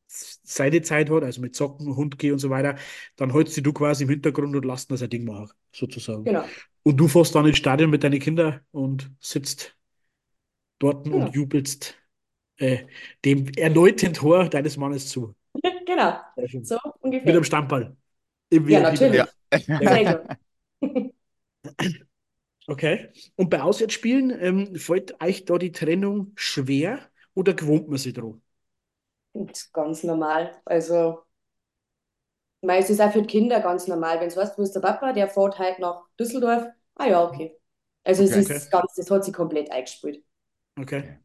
seine 0.08 0.82
Zeit 0.82 1.10
hat, 1.10 1.24
also 1.24 1.42
mit 1.42 1.56
Zocken, 1.56 1.96
Hund 1.96 2.18
gehen 2.20 2.34
und 2.34 2.40
so 2.40 2.50
weiter, 2.50 2.76
dann 3.16 3.34
hältst 3.34 3.64
du 3.66 3.74
quasi 3.74 4.04
im 4.04 4.10
Hintergrund 4.10 4.56
und 4.56 4.66
lässt 4.66 4.92
das 4.92 5.02
ein 5.02 5.10
Ding 5.10 5.26
machen, 5.26 5.52
sozusagen. 5.72 6.24
Genau. 6.24 6.46
Und 6.84 6.98
du 6.98 7.08
fährst 7.08 7.34
dann 7.36 7.48
ins 7.48 7.58
Stadion 7.58 7.90
mit 7.90 8.04
deinen 8.04 8.20
Kindern 8.20 8.62
und 8.72 9.12
sitzt 9.20 9.76
dort 10.80 11.06
genau. 11.06 11.18
und 11.18 11.36
jubelst 11.36 11.96
äh, 12.58 12.86
dem 13.24 13.48
erneuten 13.58 14.14
Tor 14.14 14.50
deines 14.50 14.78
Mannes 14.78 15.10
zu. 15.10 15.36
genau, 15.86 16.20
so 16.62 16.78
ungefähr. 17.00 17.26
Mit 17.26 17.36
dem 17.36 17.44
Stammball. 17.44 17.96
Im 18.50 18.70
ja, 18.70 18.82
natürlich. 18.82 19.24
Ja. 19.68 20.24
okay. 22.68 23.10
Und 23.36 23.50
bei 23.50 23.62
Auswärtsspielen 23.62 24.32
ähm, 24.40 24.76
fällt 24.76 25.22
euch 25.22 25.46
da 25.46 25.58
die 25.58 25.72
Trennung 25.72 26.32
schwer 26.36 27.00
oder 27.34 27.54
gewohnt 27.54 27.90
man 27.90 27.98
sich 27.98 28.14
dran? 29.36 29.52
Ganz 29.74 30.04
normal. 30.04 30.62
Also, 30.66 31.24
ich 32.62 32.68
meine, 32.68 32.84
es 32.84 32.90
ist 32.90 33.02
auch 33.02 33.12
für 33.12 33.22
die 33.22 33.28
Kinder 33.28 33.60
ganz 33.60 33.88
normal. 33.88 34.20
Wenn 34.20 34.30
du 34.30 34.36
weißt, 34.36 34.58
wo 34.58 34.64
ist 34.64 34.74
der 34.74 34.80
Papa, 34.80 35.14
der 35.14 35.28
fährt 35.28 35.60
halt 35.60 35.80
nach 35.80 36.04
Düsseldorf. 36.20 36.66
Ah 36.96 37.06
ja, 37.08 37.24
okay. 37.24 37.58
Also 38.04 38.24
okay, 38.24 38.32
es 38.32 38.50
ist 38.50 38.68
okay. 38.68 38.70
ganz, 38.72 38.96
das 38.96 39.12
hat 39.12 39.24
sich 39.26 39.34
komplett 39.34 39.72
eingespielt. 39.72 40.24
Okay. 40.80 41.20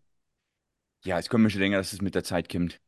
Ja, 1.05 1.18
es 1.18 1.29
kann 1.29 1.40
mir 1.42 1.51
schon 1.51 1.61
denken, 1.61 1.79
dass 1.79 1.92
es 1.92 2.03
mit 2.03 2.14
der 2.14 2.25
Zeit 2.25 2.51
kommt. 2.51 2.81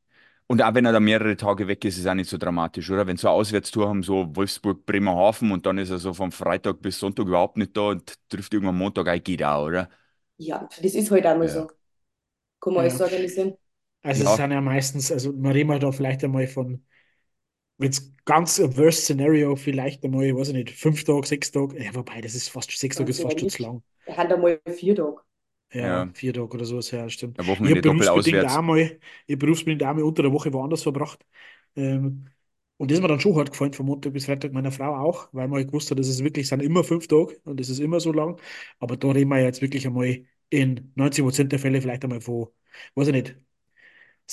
Und 0.46 0.60
auch 0.60 0.74
wenn 0.74 0.84
er 0.84 0.92
da 0.92 1.00
mehrere 1.00 1.36
Tage 1.36 1.66
weg 1.66 1.84
ist, 1.84 1.94
ist 1.94 2.02
es 2.02 2.06
auch 2.06 2.14
nicht 2.14 2.28
so 2.28 2.36
dramatisch, 2.36 2.90
oder? 2.90 3.06
Wenn 3.06 3.16
so 3.16 3.28
eine 3.28 3.36
Auswärtstour 3.36 3.88
haben, 3.88 4.02
so 4.02 4.36
Wolfsburg, 4.36 4.84
Bremerhaven 4.84 5.50
und 5.50 5.64
dann 5.64 5.78
ist 5.78 5.90
er 5.90 5.98
so 5.98 6.12
vom 6.12 6.30
Freitag 6.30 6.82
bis 6.82 6.98
Sonntag 6.98 7.26
überhaupt 7.26 7.56
nicht 7.56 7.74
da 7.74 7.88
und 7.88 8.18
trifft 8.28 8.52
irgendwann 8.52 8.76
Montag 8.76 9.08
ein, 9.08 9.22
geht 9.22 9.42
auch, 9.42 9.66
oder? 9.66 9.88
Ja, 10.36 10.68
das 10.82 10.94
ist 10.94 11.10
halt 11.10 11.26
auch 11.26 11.36
mal 11.38 11.46
ja. 11.46 11.52
so. 11.52 11.68
Kann 12.60 12.74
man 12.74 12.84
ja. 12.84 12.90
alles 12.90 13.00
organisieren. 13.00 13.56
Also 14.02 14.24
ja. 14.24 14.30
es 14.30 14.36
sind 14.36 14.50
ja 14.50 14.60
meistens, 14.60 15.12
also 15.12 15.32
man 15.32 15.52
reden 15.52 15.78
da 15.80 15.92
vielleicht 15.92 16.24
einmal 16.24 16.46
von, 16.46 16.84
wenn 17.78 17.90
es 17.90 18.12
ganz 18.24 18.60
ein 18.60 18.76
Worst 18.76 19.04
Scenario, 19.04 19.56
vielleicht 19.56 20.04
einmal, 20.04 20.24
ich 20.24 20.34
weiß 20.34 20.48
ich 20.48 20.54
nicht, 20.54 20.70
fünf 20.70 21.04
Tage, 21.04 21.26
sechs 21.26 21.50
Tage, 21.50 21.82
ja, 21.82 21.94
wobei, 21.94 22.20
das 22.20 22.34
ist 22.34 22.48
fast, 22.48 22.70
sechs 22.70 22.96
Tage 22.96 23.10
ist 23.10 23.22
fast 23.22 23.38
schon 23.38 23.48
zu 23.48 23.62
lang. 23.62 23.82
Er 24.04 24.16
hat 24.16 24.32
einmal 24.32 24.60
vier 24.68 24.94
Tage. 24.96 25.16
Ja, 25.72 26.04
ja, 26.04 26.10
vier 26.12 26.34
Tage 26.34 26.54
oder 26.54 26.64
sowas, 26.64 26.90
ja, 26.90 27.08
stimmt. 27.08 27.38
Eine 27.38 27.48
Wochenende 27.48 27.78
ich 27.80 27.86
habe 27.86 27.98
berufsbedingt 27.98 28.44
auch 28.44 28.62
mal, 28.62 28.98
ich 29.26 29.38
berufsbedingt 29.38 29.82
auch 29.82 29.94
mal 29.94 30.02
unter 30.02 30.22
der 30.22 30.32
Woche 30.32 30.52
woanders 30.52 30.82
verbracht. 30.82 31.24
Ähm, 31.76 32.28
und 32.76 32.90
das 32.90 32.98
ist 32.98 33.02
mir 33.02 33.08
dann 33.08 33.20
schon 33.20 33.36
hart 33.36 33.52
gefallen, 33.52 33.72
von 33.72 33.86
Montag 33.86 34.12
bis 34.12 34.26
Freitag, 34.26 34.52
meiner 34.52 34.72
Frau 34.72 34.94
auch, 34.96 35.28
weil 35.32 35.46
man 35.48 35.58
halt 35.58 35.68
gewusst 35.68 35.90
hat, 35.90 35.98
dass 35.98 36.08
es 36.08 36.22
wirklich 36.24 36.48
sind 36.48 36.62
immer 36.62 36.82
fünf 36.84 37.06
Tage 37.06 37.40
und 37.44 37.60
das 37.60 37.68
ist 37.68 37.78
immer 37.78 38.00
so 38.00 38.12
lang. 38.12 38.40
Aber 38.80 38.96
da 38.96 39.08
reden 39.12 39.30
wir 39.30 39.40
jetzt 39.40 39.62
wirklich 39.62 39.86
einmal 39.86 40.24
in 40.50 40.92
90% 40.96 41.52
der 41.52 41.58
Fälle 41.60 41.80
vielleicht 41.80 42.02
einmal 42.04 42.20
von, 42.20 42.48
weiß 42.96 43.06
ich 43.08 43.12
nicht, 43.14 43.36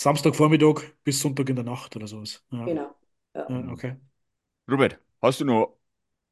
Samstagvormittag 0.03 0.81
bis 1.03 1.19
Sonntag 1.21 1.49
in 1.49 1.55
der 1.55 1.65
Nacht 1.65 1.95
oder 1.95 2.07
sowas. 2.07 2.43
Ja. 2.51 2.65
Genau. 2.65 2.95
Ja. 3.35 3.49
Ja, 3.49 3.71
okay. 3.71 3.95
Robert, 4.69 4.99
hast 5.21 5.41
du 5.41 5.45
noch 5.45 5.77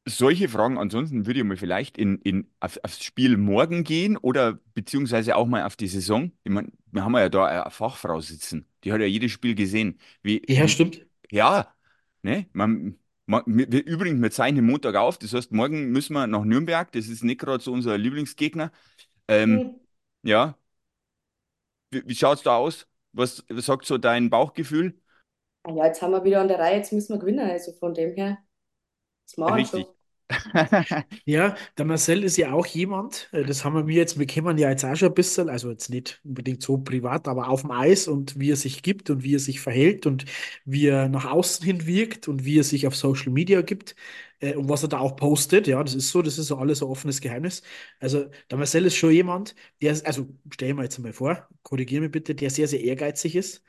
solche 0.06 0.48
Fragen, 0.48 0.78
ansonsten 0.78 1.26
würde 1.26 1.40
ich 1.40 1.46
mal 1.46 1.56
vielleicht 1.56 1.98
in, 1.98 2.18
in, 2.22 2.50
auf, 2.60 2.78
aufs 2.82 3.04
Spiel 3.04 3.36
morgen 3.36 3.84
gehen 3.84 4.16
oder 4.16 4.54
beziehungsweise 4.74 5.36
auch 5.36 5.46
mal 5.46 5.64
auf 5.64 5.76
die 5.76 5.88
Saison. 5.88 6.32
Ich 6.44 6.52
meine, 6.52 6.70
wir 6.92 7.04
haben 7.04 7.14
ja 7.16 7.28
da 7.28 7.46
eine 7.46 7.70
Fachfrau 7.70 8.20
sitzen, 8.20 8.66
die 8.84 8.92
hat 8.92 9.00
ja 9.00 9.06
jedes 9.06 9.32
Spiel 9.32 9.54
gesehen. 9.54 10.00
Wie, 10.22 10.42
Ja, 10.48 10.66
stimmt. 10.68 11.06
ja, 11.30 11.74
ne? 12.22 12.46
Man, 12.52 12.98
man, 13.26 13.42
wir, 13.46 13.66
übrigens, 13.86 14.22
wir 14.22 14.30
zeichnen 14.30 14.66
Montag 14.66 14.96
auf, 14.96 15.18
das 15.18 15.34
heißt, 15.34 15.52
morgen 15.52 15.90
müssen 15.92 16.14
wir 16.14 16.26
nach 16.26 16.44
Nürnberg, 16.44 16.90
das 16.92 17.08
ist 17.08 17.24
nicht 17.24 17.40
gerade 17.40 17.62
so 17.62 17.72
unser 17.72 17.98
Lieblingsgegner. 17.98 18.72
Ähm, 19.28 19.62
Hm. 19.62 19.80
ja, 20.22 20.56
wie, 21.90 22.02
wie 22.06 22.14
schaut 22.14 22.38
es 22.38 22.42
da 22.44 22.56
aus? 22.56 22.86
Was, 23.18 23.44
sagt 23.48 23.84
so 23.84 23.98
dein 23.98 24.30
Bauchgefühl? 24.30 25.00
Ja, 25.66 25.86
jetzt 25.86 26.00
haben 26.00 26.12
wir 26.12 26.22
wieder 26.22 26.40
an 26.40 26.46
der 26.48 26.60
Reihe, 26.60 26.76
jetzt 26.76 26.92
müssen 26.92 27.14
wir 27.14 27.18
gewinnen. 27.18 27.50
Also 27.50 27.72
von 27.72 27.92
dem 27.92 28.14
her, 28.14 28.38
das 29.26 29.36
machen 29.36 29.56
wir. 29.56 29.62
Richtig. 29.62 29.97
Ja, 31.24 31.56
der 31.78 31.84
Marcel 31.86 32.22
ist 32.24 32.36
ja 32.36 32.52
auch 32.52 32.66
jemand, 32.66 33.28
äh, 33.32 33.44
das 33.44 33.64
haben 33.64 33.74
wir 33.74 33.84
mir 33.84 33.96
jetzt, 33.96 34.18
wir 34.18 34.26
kennen 34.26 34.58
ja 34.58 34.68
jetzt 34.70 34.84
auch 34.84 34.94
schon 34.96 35.08
ein 35.08 35.14
bisschen, 35.14 35.48
also 35.48 35.70
jetzt 35.70 35.88
nicht 35.90 36.20
unbedingt 36.24 36.62
so 36.62 36.78
privat, 36.78 37.28
aber 37.28 37.48
auf 37.48 37.62
dem 37.62 37.70
Eis 37.70 38.08
und 38.08 38.38
wie 38.38 38.50
er 38.50 38.56
sich 38.56 38.82
gibt 38.82 39.08
und 39.10 39.22
wie 39.22 39.34
er 39.36 39.38
sich 39.38 39.60
verhält 39.60 40.06
und 40.06 40.24
wie 40.64 40.86
er 40.88 41.08
nach 41.08 41.24
außen 41.30 41.64
hin 41.64 41.86
wirkt 41.86 42.28
und 42.28 42.44
wie 42.44 42.58
er 42.58 42.64
sich 42.64 42.86
auf 42.86 42.96
Social 42.96 43.30
Media 43.32 43.62
gibt 43.62 43.94
äh, 44.40 44.54
und 44.54 44.68
was 44.68 44.82
er 44.82 44.88
da 44.88 44.98
auch 44.98 45.16
postet. 45.16 45.66
Ja, 45.66 45.82
das 45.82 45.94
ist 45.94 46.10
so, 46.10 46.20
das 46.22 46.38
ist 46.38 46.48
so 46.48 46.56
alles 46.58 46.82
ein 46.82 46.88
offenes 46.88 47.20
Geheimnis. 47.20 47.62
Also 48.00 48.26
der 48.50 48.58
Marcel 48.58 48.84
ist 48.86 48.96
schon 48.96 49.12
jemand, 49.12 49.54
der, 49.82 49.92
ist- 49.92 50.06
also 50.06 50.28
stell 50.52 50.74
mir 50.74 50.82
jetzt 50.84 50.98
mal 50.98 51.12
vor, 51.12 51.48
korrigiere 51.62 52.02
mich 52.02 52.10
bitte, 52.12 52.34
der 52.34 52.50
sehr, 52.50 52.68
sehr 52.68 52.80
ehrgeizig 52.82 53.34
ist 53.36 53.62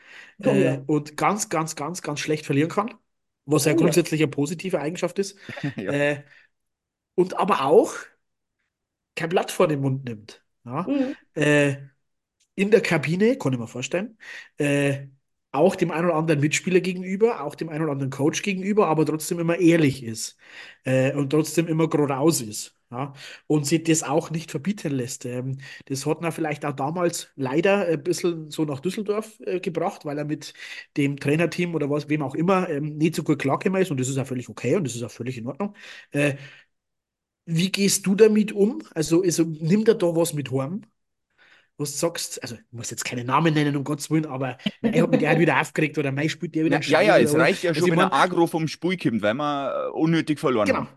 Oh 0.46 0.54
äh, 0.54 0.54
ja. 0.56 0.84
und 0.88 1.16
ganz, 1.18 1.50
ganz, 1.50 1.76
ganz, 1.76 2.02
ganz 2.02 2.20
schlecht 2.20 2.46
verlieren 2.46 2.70
kann, 2.70 2.94
was 3.46 3.66
ja 3.66 3.74
Oh 3.74 3.82
ja. 3.82 3.94
grundsätzlich 3.94 4.22
eine 4.22 4.30
positive 4.32 4.80
Eigenschaft 4.80 5.20
ist. 5.20 5.38
Ja. 5.78 5.94
Äh, 5.94 6.24
und 7.20 7.38
aber 7.38 7.66
auch 7.66 7.94
kein 9.16 9.28
Blatt 9.28 9.52
vor 9.52 9.68
den 9.68 9.82
Mund 9.82 10.06
nimmt. 10.06 10.42
Ja? 10.64 10.84
Mhm. 10.84 11.16
Äh, 11.34 11.76
in 12.56 12.72
der 12.72 12.82
Kabine, 12.82 13.38
kann 13.38 13.52
ich 13.52 13.60
mir 13.60 13.68
vorstellen, 13.68 14.18
äh, 14.58 15.08
auch 15.52 15.76
dem 15.76 15.92
einen 15.92 16.06
oder 16.06 16.16
anderen 16.16 16.40
Mitspieler 16.40 16.80
gegenüber, 16.80 17.44
auch 17.44 17.56
dem 17.56 17.68
einen 17.68 17.84
oder 17.84 17.92
anderen 17.92 18.12
Coach 18.12 18.42
gegenüber, 18.42 18.88
aber 18.88 19.06
trotzdem 19.06 19.40
immer 19.40 19.58
ehrlich 19.58 20.02
ist 20.04 20.38
äh, 20.86 21.14
und 21.14 21.32
trotzdem 21.32 21.68
immer 21.68 21.90
geradeaus 21.90 22.40
ist. 22.40 22.74
Ja? 22.90 23.14
Und 23.48 23.66
sich 23.66 23.84
das 23.84 24.04
auch 24.04 24.32
nicht 24.32 24.52
verbieten 24.52 24.94
lässt. 24.94 25.26
Ähm, 25.26 25.58
das 25.88 26.06
hat 26.06 26.24
er 26.24 26.32
vielleicht 26.32 26.64
auch 26.64 26.74
damals 26.74 27.32
leider 27.36 27.86
ein 27.86 28.02
bisschen 28.02 28.50
so 28.50 28.64
nach 28.64 28.80
Düsseldorf 28.80 29.42
äh, 29.42 29.60
gebracht, 29.60 30.06
weil 30.06 30.18
er 30.18 30.26
mit 30.26 30.54
dem 30.96 31.20
Trainerteam 31.20 31.76
oder 31.76 31.90
was, 31.90 32.08
wem 32.08 32.22
auch 32.22 32.36
immer, 32.36 32.70
ähm, 32.70 32.98
nicht 32.98 33.16
so 33.16 33.24
gut 33.24 33.40
klargekommen 33.40 33.82
ist. 33.82 33.92
Und 33.92 34.00
das 34.00 34.08
ist 34.08 34.18
auch 34.18 34.28
völlig 34.28 34.48
okay 34.48 34.78
und 34.78 34.86
das 34.86 34.96
ist 34.96 35.04
auch 35.04 35.12
völlig 35.12 35.38
in 35.38 35.48
Ordnung. 35.48 35.76
Äh, 36.12 36.36
wie 37.50 37.72
gehst 37.72 38.06
du 38.06 38.16
damit 38.16 38.52
um? 38.54 38.82
Also, 38.96 39.24
also 39.24 39.44
nimm 39.44 39.86
da 39.86 39.94
da 39.94 40.16
was 40.16 40.34
mit 40.34 40.52
heim, 40.52 40.84
was 41.78 41.94
du 41.94 41.98
sagst. 42.00 42.42
Also, 42.44 42.56
ich 42.56 42.62
muss 42.72 42.92
jetzt 42.92 43.06
keine 43.06 43.24
Namen 43.26 43.54
nennen, 43.54 43.76
um 43.78 43.84
Gottes 43.86 44.12
Willen, 44.12 44.26
aber 44.28 44.58
ich 44.92 45.02
habe 45.02 45.18
der 45.18 45.30
halt 45.30 45.40
wieder 45.40 45.60
aufgeregt 45.62 45.98
oder 45.98 46.12
mein 46.12 46.30
spielt 46.30 46.56
der 46.56 46.66
wieder 46.66 46.78
Na, 46.78 46.84
ja, 46.86 47.02
ja, 47.02 47.18
es 47.20 47.36
reicht 47.36 47.64
ja 47.64 47.74
Also, 47.74 47.88
schon, 47.88 47.90
ich 47.90 47.92
wenn 47.92 48.00
er 48.02 48.14
mein, 48.14 48.14
agro 48.14 48.46
vom 48.48 48.68
Spiel 48.68 48.98
kommt, 48.98 49.22
weil 49.22 49.34
wir 49.34 49.88
äh, 49.88 49.92
unnötig 49.92 50.40
verloren 50.40 50.72
genau. 50.72 50.88
haben. 50.88 50.90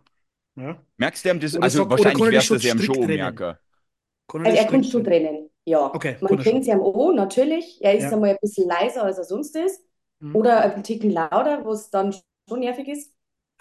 Ja. 0.57 0.85
Merkst 0.97 1.25
du 1.25 1.31
ihm 1.31 1.41
das? 1.41 1.57
Oder, 1.57 1.71
Also 1.71 1.89
sag, 1.91 1.91
wahrscheinlich 1.91 2.31
er 2.33 2.33
wärst 2.33 2.51
du 2.51 2.59
schon 2.59 2.61
strikt 2.63 2.79
Show 2.81 3.07
trennen? 3.07 3.09
merken. 3.09 3.57
Kann 4.29 4.47
er 4.47 4.47
Also 4.47 4.57
er 4.59 4.67
kann 4.67 4.83
strikt 4.83 4.87
schon 4.87 5.05
trennen? 5.05 5.05
trennen, 5.05 5.51
ja. 5.65 5.93
Okay, 5.93 6.19
Man 6.21 6.39
er 6.39 6.45
schon. 6.45 6.63
es 6.63 6.67
ja 6.69 6.75
am 6.75 6.81
Ohr, 6.83 7.15
natürlich. 7.15 7.79
Er 7.83 7.95
ist 7.97 8.13
Ja. 8.13 8.13
einmal 8.13 8.31
ein 8.31 8.39
bisschen 8.41 8.69
leiser, 8.69 9.05
als 9.05 9.19
er 9.19 9.25
sonst 9.25 9.57
ist. 9.57 9.83
Mhm. 10.21 10.37
Oder 10.37 10.63
ein 10.63 10.83
Ticken 10.85 11.11
lauter, 11.11 11.65
was 11.65 11.91
dann 11.91 12.13
schon 12.49 12.61
nervig 12.61 12.89
ist. 12.89 13.13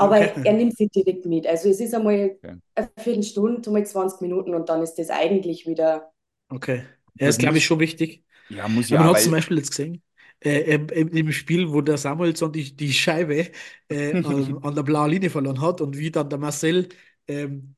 Aber 0.02 0.18
Okay. 0.18 0.46
er 0.46 0.54
nimmt 0.54 0.78
sich 0.78 0.90
direkt 0.92 1.26
mit. 1.26 1.48
Also 1.48 1.70
es 1.70 1.80
ist 1.80 1.94
einmal 1.94 2.38
Okay. 2.44 2.56
eine 2.76 2.90
Viertelstunde, 2.98 3.68
einmal 3.70 3.86
20 3.86 4.22
Minuten 4.22 4.56
und 4.56 4.70
dann 4.70 4.82
ist 4.82 4.96
das 4.96 5.10
eigentlich 5.10 5.68
wieder. 5.68 6.12
Okay. 6.50 6.84
Ja, 7.20 7.28
Gut, 7.28 7.30
ist, 7.30 7.40
glaube 7.40 7.58
ich, 7.58 7.66
schon 7.66 7.80
wichtig. 7.80 8.26
ja, 8.50 8.68
muss 8.68 8.90
Aber 8.90 8.98
ja, 8.98 9.00
man 9.00 9.10
hat 9.10 9.20
zum. 9.20 9.34
Beispiel 9.34 9.58
jetzt 9.58 9.72
gesehen, 9.72 10.04
äh, 10.44 10.76
im, 10.76 11.10
im 11.10 11.32
Spiel, 11.32 11.72
wo 11.72 11.82
der 11.82 11.98
Samuelsson 11.98 12.54
die, 12.54 12.76
die 12.76 12.94
Scheibe 12.94 13.52
äh, 13.90 14.18
an, 14.24 14.60
an 14.64 14.76
der 14.76 14.84
blauen 14.84 15.12
Linie 15.12 15.30
verloren 15.30 15.62
hat 15.62 15.82
und 15.82 15.98
wie 15.98 16.12
dann 16.12 16.30
der 16.30 16.40
Marcel 16.40 16.90
ähm, 17.28 17.76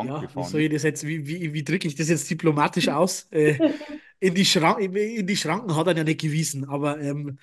ja, 0.00 0.32
wie 0.36 0.42
gefahren 0.42 0.44
soll 0.44 0.62
ich 0.62 0.70
das 0.72 0.82
jetzt, 0.82 1.06
wie, 1.06 1.26
wie, 1.26 1.52
wie 1.52 1.64
drücke 1.64 1.88
ich 1.88 1.94
das 1.94 2.08
jetzt 2.08 2.28
diplomatisch 2.30 2.88
aus? 2.88 3.28
Äh, 3.30 3.60
in 4.20 4.34
die 4.34 4.44
Schrank, 4.44 4.80
in, 4.80 4.94
in 4.96 5.26
die 5.26 5.36
Schranken 5.36 5.74
hat 5.76 5.86
er 5.86 5.96
ja 5.96 6.04
nicht 6.04 6.20
gewiesen, 6.20 6.64
aber 6.68 7.00
ähm, 7.00 7.38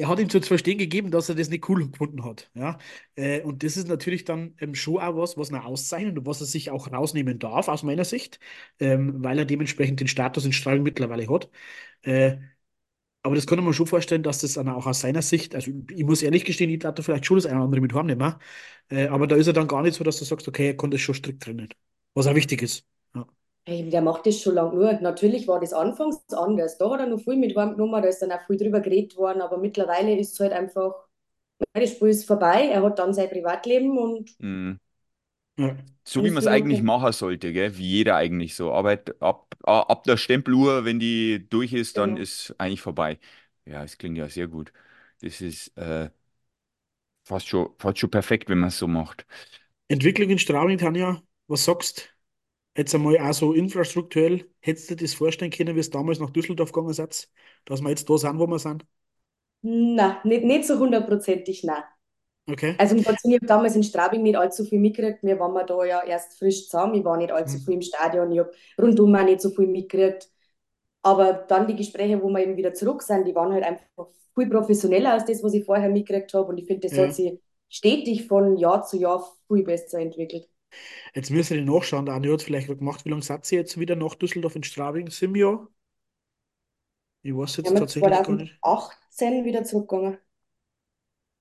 er 0.00 0.08
hat 0.08 0.18
ihm 0.20 0.28
zu 0.30 0.40
verstehen 0.42 0.78
gegeben, 0.78 1.10
dass 1.10 1.28
er 1.28 1.34
das 1.34 1.48
nicht 1.50 1.68
cool 1.68 1.90
gefunden 1.90 2.24
hat. 2.24 2.50
Ja? 2.54 2.78
Äh, 3.16 3.42
und 3.42 3.62
das 3.62 3.76
ist 3.76 3.88
natürlich 3.88 4.24
dann 4.24 4.54
ähm, 4.60 4.74
schon 4.74 4.98
auch 4.98 5.16
was, 5.16 5.36
was 5.36 5.50
er 5.50 5.64
auszeichnet 5.66 6.18
und 6.18 6.26
was 6.26 6.40
er 6.40 6.46
sich 6.46 6.70
auch 6.70 6.90
rausnehmen 6.92 7.38
darf, 7.38 7.68
aus 7.68 7.82
meiner 7.82 8.04
Sicht, 8.04 8.40
ähm, 8.80 9.22
weil 9.22 9.38
er 9.38 9.44
dementsprechend 9.44 10.00
den 10.00 10.08
Status 10.08 10.44
in 10.44 10.52
Strahlung 10.52 10.82
mittlerweile 10.84 11.28
hat. 11.28 11.50
Äh, 12.02 12.38
aber 13.22 13.34
das 13.34 13.46
kann 13.46 13.62
man 13.62 13.74
schon 13.74 13.86
vorstellen, 13.86 14.22
dass 14.22 14.40
das 14.40 14.54
dann 14.54 14.68
auch 14.68 14.86
aus 14.86 15.00
seiner 15.00 15.22
Sicht, 15.22 15.54
also 15.54 15.70
ich 15.90 16.04
muss 16.04 16.22
ehrlich 16.22 16.44
gestehen, 16.44 16.70
ich 16.70 16.78
darf 16.80 16.94
da 16.94 17.02
vielleicht 17.02 17.26
schon 17.26 17.36
das 17.36 17.46
eine 17.46 17.56
oder 17.56 17.64
andere 17.66 17.80
mit 17.82 17.92
heimnehmen, 17.94 18.34
äh, 18.90 19.08
aber 19.08 19.26
da 19.26 19.36
ist 19.36 19.46
er 19.46 19.52
dann 19.52 19.68
gar 19.68 19.82
nicht 19.82 19.94
so, 19.94 20.04
dass 20.04 20.18
du 20.18 20.24
sagst, 20.24 20.48
okay, 20.48 20.68
er 20.68 20.76
kann 20.76 20.90
das 20.90 21.00
schon 21.02 21.14
strikt 21.14 21.42
trennen. 21.42 21.68
Was 22.14 22.26
auch 22.26 22.34
wichtig 22.34 22.62
ist. 22.62 22.86
Der 23.70 24.02
macht 24.02 24.26
das 24.26 24.40
schon 24.40 24.54
lange 24.54 24.74
nur. 24.76 24.92
Natürlich 25.00 25.46
war 25.48 25.60
das 25.60 25.72
anfangs 25.72 26.18
anders. 26.32 26.76
Da 26.78 26.90
hat 26.90 27.00
er 27.00 27.06
noch 27.06 27.20
viel 27.20 27.36
mit 27.36 27.56
heimgenommen, 27.56 28.02
da 28.02 28.08
ist 28.08 28.20
dann 28.22 28.32
auch 28.32 28.42
viel 28.46 28.56
drüber 28.56 28.80
geredet 28.80 29.16
worden, 29.16 29.40
aber 29.42 29.58
mittlerweile 29.58 30.16
ist 30.18 30.32
es 30.34 30.40
halt 30.40 30.52
einfach, 30.52 30.94
das 31.74 31.90
Spiel 31.92 32.08
ist 32.08 32.26
vorbei, 32.26 32.68
er 32.68 32.82
hat 32.82 32.98
dann 33.00 33.14
sein 33.14 33.30
Privatleben 33.30 33.98
und 33.98 34.30
Mhm. 34.40 34.78
So 36.04 36.24
wie 36.24 36.30
man 36.30 36.38
es 36.38 36.46
eigentlich 36.46 36.80
okay. 36.80 36.82
machen 36.82 37.12
sollte, 37.12 37.52
gell? 37.52 37.76
Wie 37.76 37.86
jeder 37.86 38.16
eigentlich 38.16 38.54
so. 38.56 38.72
Arbeit 38.72 39.20
ab, 39.22 39.54
ab 39.64 40.04
der 40.04 40.16
Stempeluhr, 40.16 40.84
wenn 40.84 40.98
die 40.98 41.46
durch 41.48 41.72
ist, 41.72 41.98
dann 41.98 42.16
Genau. 42.16 42.16
ist 42.16 42.54
eigentlich 42.58 42.80
vorbei. 42.80 43.18
Ja, 43.64 43.84
es 43.84 43.98
klingt 43.98 44.18
ja 44.18 44.28
sehr 44.28 44.48
gut. 44.48 44.72
Das 45.20 45.40
ist 45.40 45.76
äh, 45.76 46.10
fast 47.24 47.48
schon, 47.48 47.70
fast 47.78 47.98
schon 47.98 48.10
perfekt, 48.10 48.48
wenn 48.48 48.58
man 48.58 48.68
es 48.68 48.78
so 48.78 48.86
macht. 48.88 49.26
Entwicklung 49.88 50.30
in 50.30 50.38
Straubing, 50.38 50.78
Tanja, 50.78 51.22
was 51.48 51.64
sagst 51.64 52.10
Jetzt 52.76 52.94
einmal 52.96 53.18
auch 53.20 53.32
so 53.34 53.52
infrastrukturell, 53.52 54.48
hättest 54.60 54.90
du 54.90 54.96
dir 54.96 55.04
das 55.04 55.14
vorstellen 55.14 55.50
können, 55.52 55.76
wie 55.76 55.80
es 55.80 55.90
damals 55.90 56.18
nach 56.20 56.30
Düsseldorf 56.30 56.72
gegangen 56.72 56.90
ist, 56.90 57.30
dass 57.66 57.80
wir 57.82 57.90
jetzt 57.90 58.08
da 58.10 58.18
sind, 58.18 58.38
wo 58.38 58.46
wir 58.48 58.58
sind? 58.58 58.84
Nein, 59.62 60.16
nicht, 60.24 60.44
nicht 60.44 60.64
so 60.66 60.78
hundertprozentig, 60.78 61.64
nein. 61.64 61.82
Okay. 62.50 62.78
Also 62.78 62.96
ich 62.96 63.06
habe 63.06 63.46
damals 63.46 63.76
in 63.76 63.84
Straubing 63.84 64.22
nicht 64.22 64.36
allzu 64.36 64.64
viel 64.64 64.80
mitgekriegt. 64.80 65.22
Wir 65.22 65.38
waren 65.40 65.66
da 65.66 65.84
ja 65.84 66.02
erst 66.04 66.38
frisch 66.38 66.64
zusammen. 66.68 66.94
Ich 66.96 67.04
war 67.04 67.16
nicht 67.18 67.32
allzu 67.32 67.58
Mhm. 67.58 67.64
viel 67.64 67.74
im 67.74 67.82
Stadion. 67.82 68.32
Ich 68.32 68.40
habe 68.40 68.52
rundum 68.80 69.14
auch 69.16 69.24
nicht 69.24 69.40
so 69.42 69.50
viel 69.50 69.66
mitgekriegt. 69.68 70.30
Aber 71.02 71.32
dann 71.34 71.68
die 71.68 71.76
Gespräche, 71.76 72.22
wo 72.22 72.30
wir 72.30 72.40
eben 72.40 72.56
wieder 72.56 72.74
zurück 72.74 73.02
sind, 73.02 73.26
die 73.26 73.34
waren 73.34 73.52
halt 73.52 73.64
einfach 73.64 73.86
viel 74.36 74.48
professioneller 74.50 75.12
als 75.12 75.26
das, 75.26 75.42
was 75.44 75.54
ich 75.54 75.64
vorher 75.66 75.90
mitgekriegt 75.90 76.34
habe. 76.34 76.46
Und 76.48 76.58
ich 76.58 76.66
finde, 76.66 76.88
das 76.88 76.98
hat 76.98 77.12
Ja. 77.12 77.14
sich 77.14 77.40
stetig 77.68 78.28
von 78.28 78.56
Jahr 78.58 78.84
zu 78.84 78.98
Jahr 78.98 79.24
viel 79.48 79.64
besser 79.64 80.00
entwickelt. 80.00 80.48
Jetzt 81.14 81.30
müssen 81.30 81.56
wir 81.56 81.64
nachschauen, 81.64 82.06
der 82.06 82.14
Andi 82.16 82.28
hat 82.30 82.38
es 82.40 82.44
vielleicht 82.44 82.66
gerade 82.68 82.78
gemacht. 82.78 83.04
Wie 83.04 83.10
lange 83.10 83.22
seid 83.22 83.50
ihr 83.52 83.58
jetzt 83.60 83.78
wieder 83.78 83.96
nach 83.96 84.14
Düsseldorf 84.16 84.56
in 84.56 84.64
Straubing? 84.64 85.10
Sieben 85.10 85.34
Jahre? 85.36 85.68
Ich 87.22 87.34
weiß 87.34 87.56
jetzt 87.56 87.74
haben 87.74 87.76
tatsächlich 87.76 88.20
gar 88.22 88.36
nicht. 88.36 88.60
2018 88.60 89.44
wieder 89.46 89.64
zurückgegangen. 89.64 90.18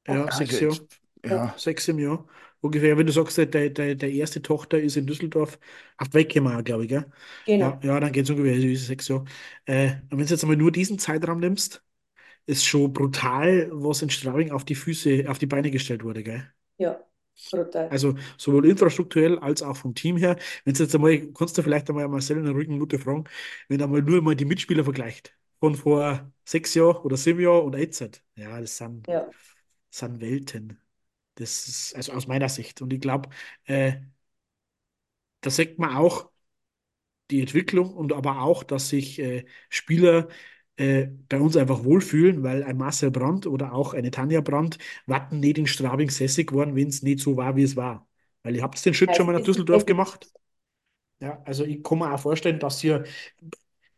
Ja, 0.07 0.25
Ach, 0.25 0.31
sechs 0.31 0.59
Also 0.59 0.59
Jahre. 0.59 0.87
ja, 1.25 1.53
Sechs, 1.57 1.85
sieben 1.85 1.99
Jahre. 1.99 2.25
Ungefähr, 2.61 2.97
wenn 2.97 3.05
du 3.07 3.11
sagst, 3.13 3.37
der, 3.37 3.45
der, 3.47 3.69
der 3.95 4.11
erste 4.11 4.41
Tochter 4.41 4.79
ist 4.79 4.97
in 4.97 5.05
Düsseldorf, 5.07 5.59
auf 5.97 6.13
weggekommen, 6.13 6.63
glaube 6.63 6.83
ich, 6.83 6.89
gell? 6.89 7.05
Ja, 7.59 7.77
genau. 7.77 7.83
ja, 7.83 7.99
dann 7.99 8.11
geht 8.11 8.23
es 8.25 8.29
ungefähr 8.29 8.53
also 8.53 8.75
sechs 8.85 9.07
Jahre. 9.07 9.25
Äh, 9.65 9.91
und 10.09 10.11
wenn 10.19 10.19
du 10.19 10.25
jetzt 10.25 10.43
einmal 10.43 10.57
nur 10.57 10.71
diesen 10.71 10.99
Zeitraum 10.99 11.39
nimmst, 11.39 11.83
ist 12.47 12.65
schon 12.65 12.93
brutal, 12.93 13.69
was 13.73 14.01
in 14.03 14.09
Straubing 14.11 14.51
auf 14.51 14.65
die 14.65 14.75
Füße, 14.75 15.25
auf 15.29 15.39
die 15.39 15.47
Beine 15.47 15.71
gestellt 15.71 16.03
wurde, 16.03 16.23
gell? 16.23 16.51
Ja, 16.77 16.99
brutal. 17.51 17.89
Also 17.89 18.15
sowohl 18.37 18.67
infrastrukturell 18.67 19.39
als 19.39 19.63
auch 19.63 19.75
vom 19.77 19.95
Team 19.95 20.17
her. 20.17 20.37
Wenn 20.63 20.73
du 20.75 20.83
jetzt 20.83 20.93
einmal, 20.95 21.19
kannst 21.33 21.57
du 21.57 21.63
vielleicht 21.63 21.89
einmal 21.89 22.07
Marcel 22.07 22.37
in 22.37 22.45
der 22.45 22.53
Rückenminute 22.53 22.99
fragen, 22.99 23.23
wenn 23.67 23.79
er 23.79 23.87
mal 23.87 24.01
nur 24.01 24.21
mal 24.21 24.35
die 24.35 24.45
Mitspieler 24.45 24.83
vergleicht, 24.83 25.35
von 25.59 25.75
vor 25.75 26.31
sechs 26.45 26.73
Jahren 26.75 26.97
oder 26.97 27.17
sieben 27.17 27.39
Jahren 27.41 27.65
und 27.65 27.75
jetzt. 27.77 28.23
Ja, 28.35 28.59
das 28.61 28.77
sind, 28.77 29.07
Ja. 29.07 29.29
sind 29.91 30.21
Welten. 30.21 30.79
Das 31.35 31.67
ist, 31.67 31.95
also 31.95 32.13
aus 32.13 32.27
meiner 32.27 32.49
Sicht. 32.49 32.81
Und 32.81 32.93
ich 32.93 33.01
glaube, 33.01 33.29
äh, 33.65 33.93
da 35.41 35.49
sieht 35.49 35.79
man 35.79 35.95
auch 35.95 36.29
die 37.31 37.41
Entwicklung 37.41 37.93
und 37.95 38.13
aber 38.13 38.41
auch, 38.41 38.63
dass 38.63 38.89
sich 38.89 39.19
äh, 39.19 39.45
Spieler 39.69 40.29
äh, 40.79 41.07
bei 41.29 41.39
uns 41.39 41.57
einfach 41.57 41.83
wohlfühlen, 41.83 42.43
weil 42.43 42.63
ein 42.63 42.77
Marcel 42.77 43.11
Brandt 43.11 43.47
oder 43.47 43.73
auch 43.73 43.93
eine 43.93 44.11
Tanja 44.11 44.41
Brandt 44.41 44.77
warten 45.05 45.39
nicht 45.39 45.57
in 45.57 45.67
Straubing 45.67 46.09
sässig 46.09 46.47
geworden, 46.49 46.75
wenn 46.75 46.87
es 46.89 47.03
nicht 47.03 47.19
so 47.19 47.37
war, 47.37 47.55
wie 47.55 47.63
es 47.63 47.75
war. 47.75 48.07
Weil 48.43 48.55
ihr 48.55 48.63
habt 48.63 48.83
den 48.85 48.93
Schritt 48.93 49.15
schon 49.15 49.25
mal 49.27 49.33
nach 49.33 49.41
Düsseldorf 49.41 49.85
gemacht. 49.85 50.31
Ja, 51.21 51.41
also 51.45 51.65
ich 51.65 51.83
kann 51.83 51.99
mir 51.99 52.13
auch 52.13 52.19
vorstellen, 52.19 52.59
dass 52.59 52.83
ihr, 52.83 53.05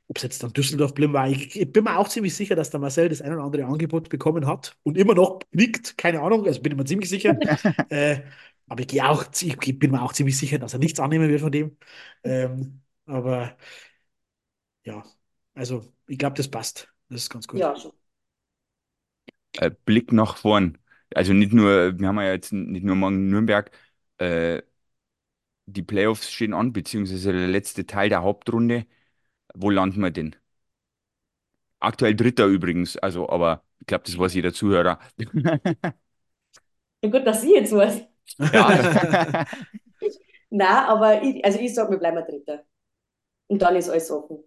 ob 0.07 0.17
es 0.17 0.23
jetzt 0.23 0.43
dann 0.43 0.51
Düsseldorf 0.53 0.93
blieb 0.93 1.13
war, 1.13 1.29
ich, 1.29 1.55
ich 1.59 1.71
bin 1.71 1.83
mir 1.85 1.97
auch 1.97 2.09
ziemlich 2.09 2.35
sicher, 2.35 2.55
dass 2.55 2.69
der 2.69 2.79
Marcel 2.81 3.09
das 3.09 3.21
ein 3.21 3.31
oder 3.33 3.43
andere 3.43 3.65
Angebot 3.65 4.09
bekommen 4.09 4.45
hat 4.45 4.77
und 4.83 4.97
immer 4.97 5.13
noch 5.15 5.39
liegt, 5.51 5.97
keine 5.97 6.21
Ahnung, 6.21 6.45
also 6.45 6.61
bin 6.61 6.73
ich 6.73 6.77
mir 6.77 6.85
ziemlich 6.85 7.09
sicher. 7.09 7.39
äh, 7.89 8.21
Aber 8.67 8.81
ich, 8.83 9.01
auch, 9.01 9.25
ich 9.41 9.79
bin 9.79 9.91
mir 9.91 10.01
auch 10.01 10.13
ziemlich 10.13 10.37
sicher, 10.37 10.59
dass 10.59 10.73
er 10.73 10.79
nichts 10.79 10.99
annehmen 10.99 11.29
wird 11.29 11.41
von 11.41 11.51
dem. 11.51 11.77
Ähm, 12.23 12.81
aber 13.05 13.57
ja, 14.83 15.03
also 15.55 15.81
ich 16.07 16.17
glaube, 16.17 16.35
das 16.37 16.49
passt. 16.49 16.89
Das 17.09 17.23
ist 17.23 17.29
ganz 17.29 17.47
gut. 17.47 17.59
Ja, 17.59 17.75
schon. 17.75 17.91
Äh, 19.57 19.71
Blick 19.85 20.11
nach 20.11 20.37
vorn. 20.37 20.77
Also 21.13 21.33
nicht 21.33 21.53
nur, 21.53 21.99
wir 21.99 22.07
haben 22.07 22.17
ja 22.19 22.31
jetzt 22.31 22.53
nicht 22.53 22.83
nur 22.85 22.95
morgen 22.95 23.29
Nürnberg, 23.29 23.71
äh, 24.17 24.61
die 25.65 25.81
Playoffs 25.83 26.31
stehen 26.31 26.53
an, 26.53 26.71
beziehungsweise 26.73 27.31
der 27.33 27.47
letzte 27.47 27.85
Teil 27.87 28.09
der 28.09 28.21
Hauptrunde. 28.23 28.85
Wo 29.55 29.69
landen 29.71 30.01
wir 30.01 30.11
denn? 30.11 30.35
Aktuell 31.79 32.15
Dritter 32.15 32.45
übrigens, 32.45 32.95
also, 32.97 33.27
aber 33.29 33.63
ich 33.79 33.87
glaube, 33.87 34.03
das 34.05 34.17
weiß 34.17 34.33
jeder 34.35 34.53
Zuhörer. 34.53 34.99
Ja, 37.03 37.09
gut, 37.09 37.25
dass 37.25 37.43
ich 37.43 37.51
jetzt 37.51 37.71
weiß. 37.73 38.01
Ja, 38.51 38.67
Nein, 40.49 40.67
aber 40.85 41.21
ich, 41.23 41.43
also 41.45 41.59
ich 41.59 41.73
sage, 41.73 41.91
wir 41.91 41.97
bleiben 41.99 42.23
Dritter. 42.25 42.63
Und 43.47 43.61
dann 43.61 43.75
ist 43.77 43.89
alles 43.89 44.11
offen. 44.11 44.43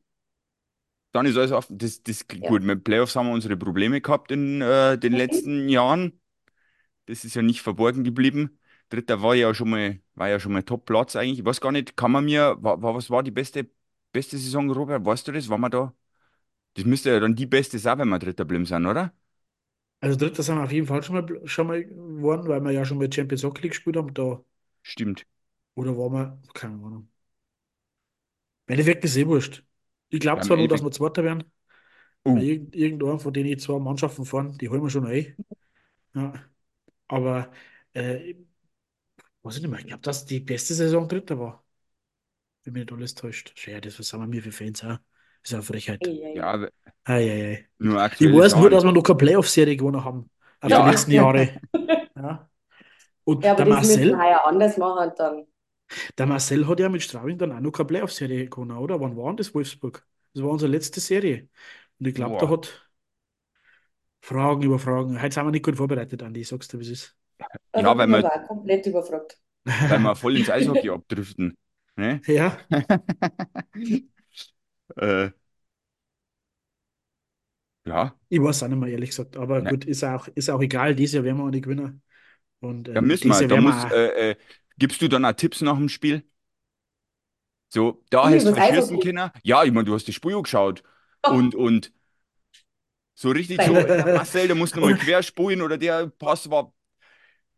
Dann 1.14 1.26
ist 1.26 1.38
alles 1.38 1.52
offen. 1.52 1.78
Das, 1.78 2.02
das 2.04 2.26
Ja. 2.40 2.50
gut. 2.50 2.62
Mit 2.64 2.84
Playoffs 2.84 3.16
haben 3.16 3.28
wir 3.28 3.34
unsere 3.34 3.56
Probleme 3.58 4.02
gehabt 4.02 4.32
in 4.32 4.62
äh, 4.62 4.98
den 4.98 5.12
Mhm. 5.12 5.14
letzten 5.14 5.68
Jahren. 5.70 6.20
Das 7.06 7.24
ist 7.24 7.34
ja 7.36 7.42
nicht 7.42 7.62
verborgen 7.62 8.04
geblieben. 8.04 8.58
Dritter 8.90 9.22
war 9.22 9.34
ja 9.34 9.54
schon 9.54 9.70
mal, 9.70 10.00
war 10.14 10.28
ja 10.30 10.40
schon 10.40 10.52
mal 10.52 10.62
Top-Platz 10.62 11.16
eigentlich. 11.16 11.40
Ich 11.40 11.44
weiß 11.44 11.60
gar 11.60 11.72
nicht, 11.72 11.96
kann 11.96 12.12
man 12.12 12.24
mir, 12.26 12.56
war, 12.62 12.82
war, 12.82 12.94
was 12.94 13.10
war 13.10 13.22
die 13.22 13.30
beste, 13.32 13.70
beste 14.12 14.38
Saison, 14.38 14.70
Robert? 14.70 15.04
Weißt 15.04 15.28
du 15.28 15.32
das? 15.32 15.48
War 15.48 15.58
man 15.58 15.70
da? 15.70 15.94
Das 16.74 16.84
müsste 16.86 17.10
ja 17.10 17.20
dann 17.20 17.36
die 17.36 17.46
beste 17.46 17.78
sein, 17.78 17.98
wenn 18.00 18.08
wir 18.10 18.18
Dritter 18.20 18.44
bleiben 18.46 18.66
sind, 18.66 18.86
oder? 18.86 19.14
Also 20.00 20.16
Dritter 20.18 20.42
sind 20.44 20.56
wir 20.56 20.62
auf 20.64 20.70
jeden 20.72 20.86
Fall 20.86 21.02
schon 21.02 21.14
mal, 21.16 21.48
schon 21.48 21.66
mal 21.66 21.84
geworden, 21.84 22.46
weil 22.48 22.60
wir 22.60 22.70
ja 22.72 22.84
schon 22.84 22.98
mal 22.98 23.12
Champions 23.12 23.42
Hockey 23.44 23.62
League 23.62 23.72
gespielt 23.72 23.96
haben. 23.96 24.12
Da, 24.14 24.40
Stimmt. 24.82 25.26
oder 25.76 25.96
waren 25.96 26.12
wir, 26.12 26.42
keine 26.54 26.74
Ahnung. 26.84 27.08
Im 28.66 28.72
Endeffekt 28.74 29.04
ist 29.04 29.16
eh 29.16 29.26
wurscht. 29.26 29.64
Ich 30.10 30.20
glaube 30.20 30.40
Ja, 30.40 30.44
zwar 30.44 30.56
nur, 30.56 30.68
dass 30.68 30.82
wir 30.82 30.90
Zweiter 30.90 31.24
werden. 31.24 31.44
Weil 32.32 32.42
irgend, 32.44 32.76
irgendwann 32.76 33.20
von 33.20 33.32
denen 33.34 33.58
zwei 33.58 33.78
Mannschaften 33.80 34.26
fahren, 34.26 34.58
die 34.58 34.68
holen 34.70 34.82
wir 34.82 34.90
schon 34.90 35.06
ein. 35.06 35.36
Ja. 36.14 36.32
Aber 37.08 37.52
äh, 37.94 38.34
weiß 39.42 39.56
ich 39.56 39.62
nicht 39.62 39.70
mehr. 39.70 39.80
Ich 39.80 39.86
glaube, 39.86 40.02
dass 40.02 40.26
die 40.26 40.40
beste 40.40 40.74
Saison 40.74 41.08
Dritter 41.08 41.38
war. 41.38 41.64
Wenn 42.64 42.74
mich 42.74 42.82
nicht 42.84 42.92
alles 42.92 43.14
täuscht. 43.14 43.54
Ja, 43.66 43.80
das 43.80 43.98
was 43.98 44.08
sind 44.08 44.32
wir 44.32 44.42
für 44.42 44.52
Fans 44.52 44.82
auch. 44.84 44.98
Das 45.42 45.50
ist 45.50 45.54
eine 45.54 45.62
Frechheit. 45.62 46.00
Ei, 46.06 46.10
ei. 46.24 46.36
ja, 46.36 46.68
Ei, 47.04 47.30
ei, 47.30 47.44
ei. 47.54 47.68
nur 47.78 48.10
Ich 48.18 48.32
weiß 48.32 48.56
nur, 48.56 48.70
dass 48.70 48.84
wir 48.84 48.92
noch 48.92 49.02
keine 49.02 49.16
Playoff-Serie 49.18 49.76
gewonnen 49.76 50.04
haben. 50.04 50.30
Auf 50.60 50.70
Ja. 50.70 50.78
die 50.82 50.82
letzten 50.82 51.12
Jahre. 51.12 51.60
Ja. 52.16 52.48
Und 53.24 53.44
Ja, 53.44 53.52
aber 53.52 53.64
der 53.64 53.66
das 53.66 53.82
müssen 53.82 54.02
Marcel, 54.02 54.08
wir 54.08 54.18
heuer 54.18 54.44
anders 54.46 54.76
machen 54.78 55.12
dann. 55.16 55.46
Der 56.18 56.26
Marcel 56.26 56.66
hat 56.68 56.80
ja 56.80 56.88
mit 56.88 57.02
Straubing 57.02 57.38
dann 57.38 57.52
auch 57.52 57.60
noch 57.60 57.72
keine 57.72 57.86
Playoff-Serie 57.88 58.48
gewonnen, 58.48 58.76
oder? 58.78 59.00
Wann 59.00 59.16
war 59.16 59.28
denn 59.28 59.36
das 59.38 59.54
Wolfsburg? 59.54 60.06
Das 60.34 60.42
war 60.42 60.50
unsere 60.50 60.70
letzte 60.70 61.00
Serie. 61.00 61.48
Und 61.98 62.06
ich 62.08 62.14
glaube, 62.14 62.36
da 62.38 62.48
hat 62.50 62.88
Fragen 64.20 64.62
über 64.62 64.78
Fragen. 64.78 65.20
Heute 65.20 65.34
sind 65.34 65.44
wir 65.46 65.50
nicht 65.52 65.64
gut 65.64 65.76
vorbereitet, 65.76 66.22
Andi. 66.22 66.40
Ich 66.40 66.48
sag's 66.48 66.68
dir, 66.68 66.78
wie 66.80 66.84
es 66.84 66.90
ist. 66.90 67.16
Ja, 67.74 67.74
weil 67.74 67.86
aber 67.86 68.24
auch 68.24 68.48
komplett 68.48 68.86
überfragt. 68.86 69.38
weil 69.86 69.98
wir 70.00 70.16
voll 70.16 70.36
ins 70.36 70.50
Eishockey 70.50 70.90
abdriften. 70.90 71.56
Ne? 71.96 72.20
Ja, 72.26 72.56
äh, 74.96 75.30
ja, 77.84 78.16
ich 78.28 78.40
weiß 78.42 78.62
auch 78.62 78.68
nicht 78.68 78.78
mehr, 78.78 78.90
ehrlich 78.90 79.10
gesagt. 79.10 79.36
Aber 79.36 79.62
Ja. 79.62 79.64
gut, 79.70 79.84
ist 79.84 80.04
auch, 80.04 80.28
ist 80.28 80.50
auch 80.50 80.60
egal. 80.60 80.94
Dieses 80.94 81.14
Jahr 81.14 81.24
werden 81.24 81.38
wir 81.38 81.44
auch 81.44 81.50
nicht 81.50 81.64
gewinnen. 81.64 82.02
Und 82.60 82.92
da 82.92 82.94
ähm, 82.94 83.02
müssen 83.02 83.22
dieses 83.22 83.40
wir, 83.40 83.48
da 83.48 83.56
muss, 83.56 83.84
äh, 83.84 84.30
äh, 84.32 84.36
gibst 84.78 85.00
du 85.02 85.08
dann 85.08 85.24
auch 85.24 85.32
Tipps 85.32 85.60
nach 85.60 85.76
dem 85.76 85.88
Spiel? 85.88 86.24
So, 87.68 88.04
da 88.10 88.30
hast 88.30 88.46
du 88.46 88.54
Eishockey? 88.54 88.98
können. 88.98 89.30
Ja, 89.42 89.64
ich 89.64 89.72
meine, 89.72 89.84
du 89.84 89.94
hast 89.94 90.06
das 90.06 90.14
Spiel 90.14 90.40
geschaut. 90.40 90.82
Oh. 91.24 91.30
Und, 91.30 91.54
und 91.54 91.92
so 93.14 93.30
richtig 93.30 93.62
so, 93.62 93.72
Marcel, 93.72 94.46
der 94.46 94.56
muss 94.56 94.74
nochmal 94.74 94.96
querspulen 94.96 95.62
oder 95.62 95.78
der 95.78 96.08
Pass 96.08 96.50
war 96.50 96.72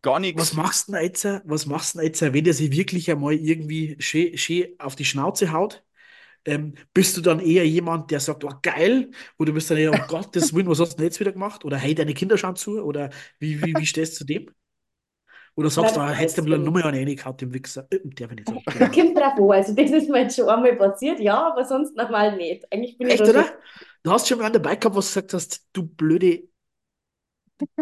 gar 0.02 0.14
was 0.14 0.20
nichts. 0.20 0.52
machst 0.54 0.88
du 0.88 0.92
denn 0.92 1.02
jetzt, 1.02 1.24
was 1.44 1.66
machst 1.66 1.94
du 1.94 1.98
denn 1.98 2.06
jetzt, 2.06 2.22
wenn 2.22 2.44
der 2.44 2.54
sich 2.54 2.70
wirklich 2.72 3.10
einmal 3.10 3.34
irgendwie 3.34 3.96
schön, 3.98 4.36
schön 4.38 4.68
auf 4.78 4.96
die 4.96 5.04
Schnauze 5.04 5.52
haut? 5.52 5.82
Ähm, 6.44 6.74
bist 6.94 7.16
du 7.16 7.22
dann 7.22 7.40
eher 7.40 7.66
jemand, 7.66 8.10
der 8.10 8.20
sagt, 8.20 8.44
oh 8.44 8.52
geil, 8.62 9.10
oder 9.38 9.52
bist 9.52 9.68
du 9.68 9.74
dann 9.74 9.82
eher, 9.82 9.92
um 9.92 10.06
Gottes 10.06 10.54
Willen, 10.54 10.68
was 10.68 10.78
hast 10.78 10.92
du 10.92 10.96
denn 10.98 11.06
jetzt 11.06 11.18
wieder 11.20 11.32
gemacht? 11.32 11.64
Oder 11.64 11.76
hey, 11.76 11.94
deine 11.94 12.14
Kinder 12.14 12.38
schauen 12.38 12.56
zu? 12.56 12.80
Oder 12.82 13.10
wie, 13.40 13.60
wie, 13.62 13.74
wie 13.76 13.86
stehst 13.86 14.14
du 14.14 14.18
zu 14.18 14.24
dem? 14.26 14.50
Oder 15.56 15.70
sagst 15.70 15.96
du, 15.96 16.00
ah, 16.00 16.12
das 16.18 16.18
hättest 16.18 16.38
du 16.38 16.42
mir 16.42 16.58
ich 16.58 16.58
nochmal 16.58 16.84
einen 16.84 17.06
reingehauen, 17.08 17.36
dem 17.38 17.52
Wichser? 17.54 17.86
Äh, 17.90 18.00
der 18.04 18.28
will 18.30 18.36
nicht 18.36 18.48
sagen. 18.48 18.62
Ahnung. 18.66 18.92
Kommt 18.94 19.16
drauf 19.16 19.34
an. 19.38 19.50
Also, 19.52 19.74
das 19.74 19.90
ist 19.90 20.08
mir 20.08 20.22
jetzt 20.22 20.36
schon 20.36 20.48
einmal 20.48 20.76
passiert, 20.76 21.20
ja, 21.20 21.48
aber 21.52 21.64
sonst 21.64 21.96
normal 21.96 22.36
nicht. 22.36 22.70
Eigentlich 22.72 22.98
bin 22.98 23.08
ich 23.08 23.16
Echt, 23.16 23.26
da 23.28 23.28
oder? 23.28 23.44
Du 24.02 24.10
hast 24.12 24.28
schon 24.28 24.38
mal 24.38 24.44
einen 24.46 24.54
dabei 24.54 24.76
gehabt, 24.76 24.96
was 24.96 25.06
du 25.12 25.20
gesagt 25.20 25.32
hast, 25.34 25.66
du 25.72 25.82
blöde. 25.86 26.48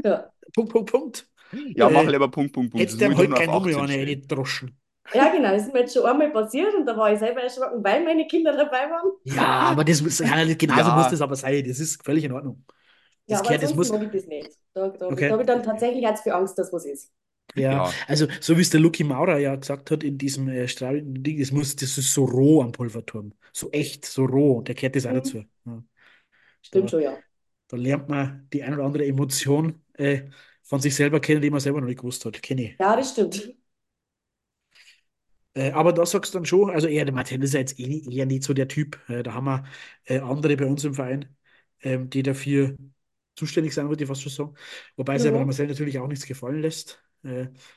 Ja. 0.03 0.33
Punkt, 0.55 0.73
Punkt, 0.73 0.91
Punkt. 0.91 1.29
Ja, 1.75 1.91
mach 1.91 2.07
Äh, 2.07 2.09
lieber 2.09 2.31
Punkt, 2.31 2.53
Punkt, 2.53 2.73
Punkt. 2.73 2.81
Hättest 2.81 2.95
Das 2.95 3.01
du 3.01 3.09
dem 3.09 3.13
ich 3.13 3.19
halt 3.19 3.35
keine 3.35 3.53
Nummer 3.55 3.55
18 3.55 3.89
eine 3.91 3.95
stellen. 3.95 4.07
reindroschen. 4.07 4.79
ja, 5.13 5.31
genau, 5.33 5.51
das 5.53 5.65
ist 5.67 5.73
mir 5.73 5.81
jetzt 5.81 5.95
schon 5.95 6.07
einmal 6.07 6.31
passiert 6.33 6.75
und 6.75 6.87
da 6.87 6.97
war 6.97 7.13
ich 7.13 7.19
selber 7.19 7.43
erschrocken, 7.43 7.83
weil 7.85 8.05
meine 8.05 8.27
Kinder 8.27 8.57
dabei 8.57 8.91
waren. 8.91 9.13
Ja, 9.23 9.43
aber 9.71 9.85
das 9.85 10.03
muss, 10.03 10.19
ja, 10.19 10.45
genauso 10.55 10.91
Ja. 10.91 10.93
muss 10.93 11.09
das 11.09 11.21
aber 11.21 11.37
sein. 11.37 11.65
Das 11.67 11.81
ist 11.81 12.03
völlig 12.05 12.25
in 12.25 12.33
Ordnung. 12.33 12.65
Ja, 13.27 13.39
Das 13.39 13.41
aber 13.41 13.49
gehört, 13.49 13.63
das 13.63 13.75
muss, 13.75 13.93
mag 13.93 14.03
ich 14.03 14.11
das 14.11 14.27
nicht. 14.27 14.51
Da, 14.75 14.89
da, 14.89 15.07
Okay. 15.09 15.27
da 15.27 15.33
habe 15.35 15.43
ich 15.43 15.47
dann 15.47 15.63
tatsächlich 15.63 16.03
jetzt 16.03 16.23
für 16.23 16.35
Angst, 16.35 16.59
dass 16.59 16.73
was 16.73 16.85
ist. 16.85 17.13
Ja, 17.57 17.85
Ja. 17.87 17.93
also 18.09 18.27
so 18.41 18.57
wie 18.57 18.63
es 18.63 18.71
der 18.71 18.81
Lucky 18.81 19.05
Maurer 19.05 19.39
ja 19.39 19.55
gesagt 19.55 19.91
hat 19.91 20.03
in 20.03 20.19
diesem 20.19 20.49
äh, 20.49 20.67
strahlenden 20.69 21.23
Ding, 21.23 21.39
das 21.39 21.53
muss, 21.53 21.77
das 21.77 21.97
ist 21.99 22.13
so 22.13 22.25
roh 22.25 22.63
am 22.63 22.73
Pulverturm. 22.73 23.33
So 23.53 23.71
echt, 23.71 24.05
so 24.07 24.25
roh. 24.25 24.59
Und 24.59 24.69
der 24.69 24.75
gehört 24.75 24.97
das 24.97 25.07
auch 25.07 25.13
Mhm. 25.13 25.15
dazu. 25.15 25.45
Ja. 25.67 25.85
Stimmt 26.63 26.91
Da, 26.91 26.91
schon, 26.91 27.03
ja. 27.03 27.23
da 27.69 27.77
lernt 27.79 28.09
man 28.09 28.49
die 28.53 28.63
ein 28.65 28.75
oder 28.75 28.85
andere 28.85 29.07
Emotion 29.07 29.83
äh, 29.95 30.31
von 30.63 30.81
sich 30.81 30.95
selber 30.97 31.21
kennen, 31.21 31.43
die 31.43 31.51
man 31.51 31.61
selber 31.61 31.81
noch 31.81 31.89
nicht 31.89 32.01
gewusst 32.01 32.25
hat. 32.27 32.43
Kenne 32.43 32.63
ich. 32.73 32.79
Ja, 32.79 32.95
das 32.97 33.11
stimmt. 33.11 33.55
Äh, 35.55 35.71
aber 35.73 35.93
da 35.93 36.05
sagst 36.07 36.35
du 36.35 36.39
dann 36.39 36.47
schon, 36.47 36.71
also 36.71 36.87
eher 36.89 37.05
der 37.05 37.15
Martin 37.15 37.43
ist 37.43 37.55
ja 37.55 37.61
jetzt 37.61 37.79
eh, 37.79 38.03
eher 38.11 38.27
nicht 38.27 38.43
so 38.45 38.55
der 38.55 38.69
Typ. 38.69 38.99
Äh, 39.09 39.23
da 39.23 39.35
haben 39.35 39.45
wir 39.47 39.65
äh, 40.05 40.19
andere 40.21 40.57
bei 40.57 40.67
uns 40.67 40.85
im 40.85 40.95
Verein, 40.95 41.37
ähm, 41.83 42.11
die 42.11 42.23
dafür 42.23 42.77
zuständig 43.37 43.75
sein, 43.75 43.89
würde 43.89 44.05
ich 44.05 44.09
fast 44.09 44.23
schon 44.23 44.33
sagen. 44.33 44.55
Wobei 44.97 45.19
sich 45.19 45.29
Mhm. 45.29 45.35
aber 45.35 45.45
Marcel 45.45 45.67
natürlich 45.69 45.99
auch 45.99 46.09
nichts 46.09 46.27
gefallen 46.27 46.61
lässt. 46.63 47.03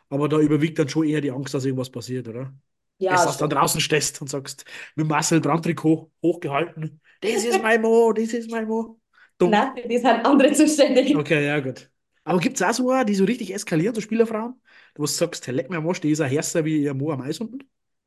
Aber 0.09 0.29
da 0.29 0.39
überwiegt 0.39 0.79
dann 0.79 0.89
schon 0.89 1.07
eher 1.07 1.21
die 1.21 1.31
Angst, 1.31 1.53
dass 1.53 1.65
irgendwas 1.65 1.89
passiert, 1.89 2.27
oder? 2.27 2.53
Ja, 2.99 3.25
dass 3.25 3.37
du 3.37 3.47
dann 3.47 3.49
draußen 3.57 3.81
stehst 3.81 4.21
und 4.21 4.29
sagst, 4.29 4.65
mit 4.95 5.07
Marcel 5.07 5.41
Brandtrikot 5.41 6.11
hochgehalten, 6.23 7.01
das 7.21 7.43
ist 7.45 7.61
mein 7.61 7.81
Mo, 7.81 8.13
das 8.13 8.33
ist 8.33 8.51
mein 8.51 8.67
Mo. 8.67 8.99
Dumm. 9.37 9.51
Nein, 9.51 9.75
die 9.89 9.97
sind 9.97 10.25
andere 10.25 10.51
zuständig. 10.53 11.15
Okay, 11.15 11.45
ja, 11.45 11.59
gut. 11.59 11.89
Aber 12.23 12.39
gibt 12.39 12.57
es 12.57 12.61
auch 12.63 12.73
so 12.73 12.91
eine, 12.91 13.05
die 13.05 13.15
so 13.15 13.23
richtig 13.25 13.53
eskalieren, 13.53 13.95
so 13.95 14.01
Spielerfrauen, 14.01 14.61
wo 14.95 15.03
du 15.03 15.07
sagst, 15.07 15.47
hey, 15.47 15.53
leck 15.53 15.69
mir 15.69 15.77
am 15.77 15.87
Arsch, 15.87 16.01
die 16.01 16.11
ist 16.11 16.19
ein 16.21 16.29
härter 16.29 16.65
wie 16.65 16.83
ihr 16.83 16.93
Mo 16.93 17.11
am 17.11 17.21
Eis 17.21 17.39
unten? 17.39 17.59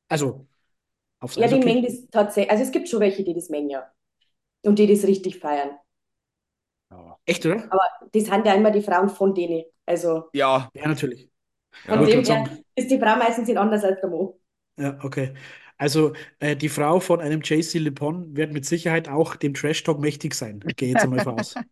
Also, 0.09 0.47
aufs 1.21 1.39
Ja, 1.39 1.49
die 1.49 1.59
Eishockey. 1.59 1.61
mengen 1.61 1.83
das 1.85 2.07
tatsächlich. 2.11 2.51
Also 2.53 2.63
es 2.65 2.71
gibt 2.73 2.89
schon 2.89 3.01
welche, 3.01 3.25
die 3.25 3.35
das 3.35 3.49
mengen, 3.49 3.71
ja. 3.71 3.91
Und 4.65 4.79
die 4.81 4.87
das 4.89 5.05
richtig 5.07 5.39
feiern. 5.41 5.73
Ja. 6.91 7.19
Echt, 7.25 7.45
oder? 7.47 7.71
Aber 7.71 7.83
das 8.13 8.25
sind 8.25 8.47
ja 8.47 8.55
immer 8.55 8.71
die 8.71 8.83
Frauen 8.83 9.09
von 9.09 9.35
denen. 9.35 9.65
Also 9.87 10.25
Ja, 10.33 10.71
Ja, 10.75 10.89
natürlich. 10.89 11.30
Von 11.87 12.01
ja. 12.01 12.03
ich 12.03 12.11
dem 12.11 12.25
her 12.25 12.25
sagen- 12.25 12.65
ist 12.75 12.91
die 12.91 12.99
Frau 12.99 13.17
meistens 13.17 13.49
nicht 13.49 13.57
anders 13.59 13.85
als 13.85 14.01
der 14.01 14.11
Mo. 14.11 14.41
Ja, 14.79 14.99
okay. 15.03 15.35
Also, 15.77 16.13
äh, 16.41 16.57
die 16.57 16.69
Frau 16.69 17.01
von 17.01 17.21
einem 17.21 17.41
JC 17.43 17.79
LePon 17.79 18.37
wird 18.37 18.53
mit 18.53 18.67
Sicherheit 18.67 19.09
auch 19.09 19.35
dem 19.37 19.55
Trash 19.55 19.83
Talk 19.83 19.99
mächtig 19.99 20.35
sein. 20.35 20.61
Gehe 20.77 20.91
jetzt 20.91 21.05
einmal 21.05 21.21
voraus. 21.21 21.55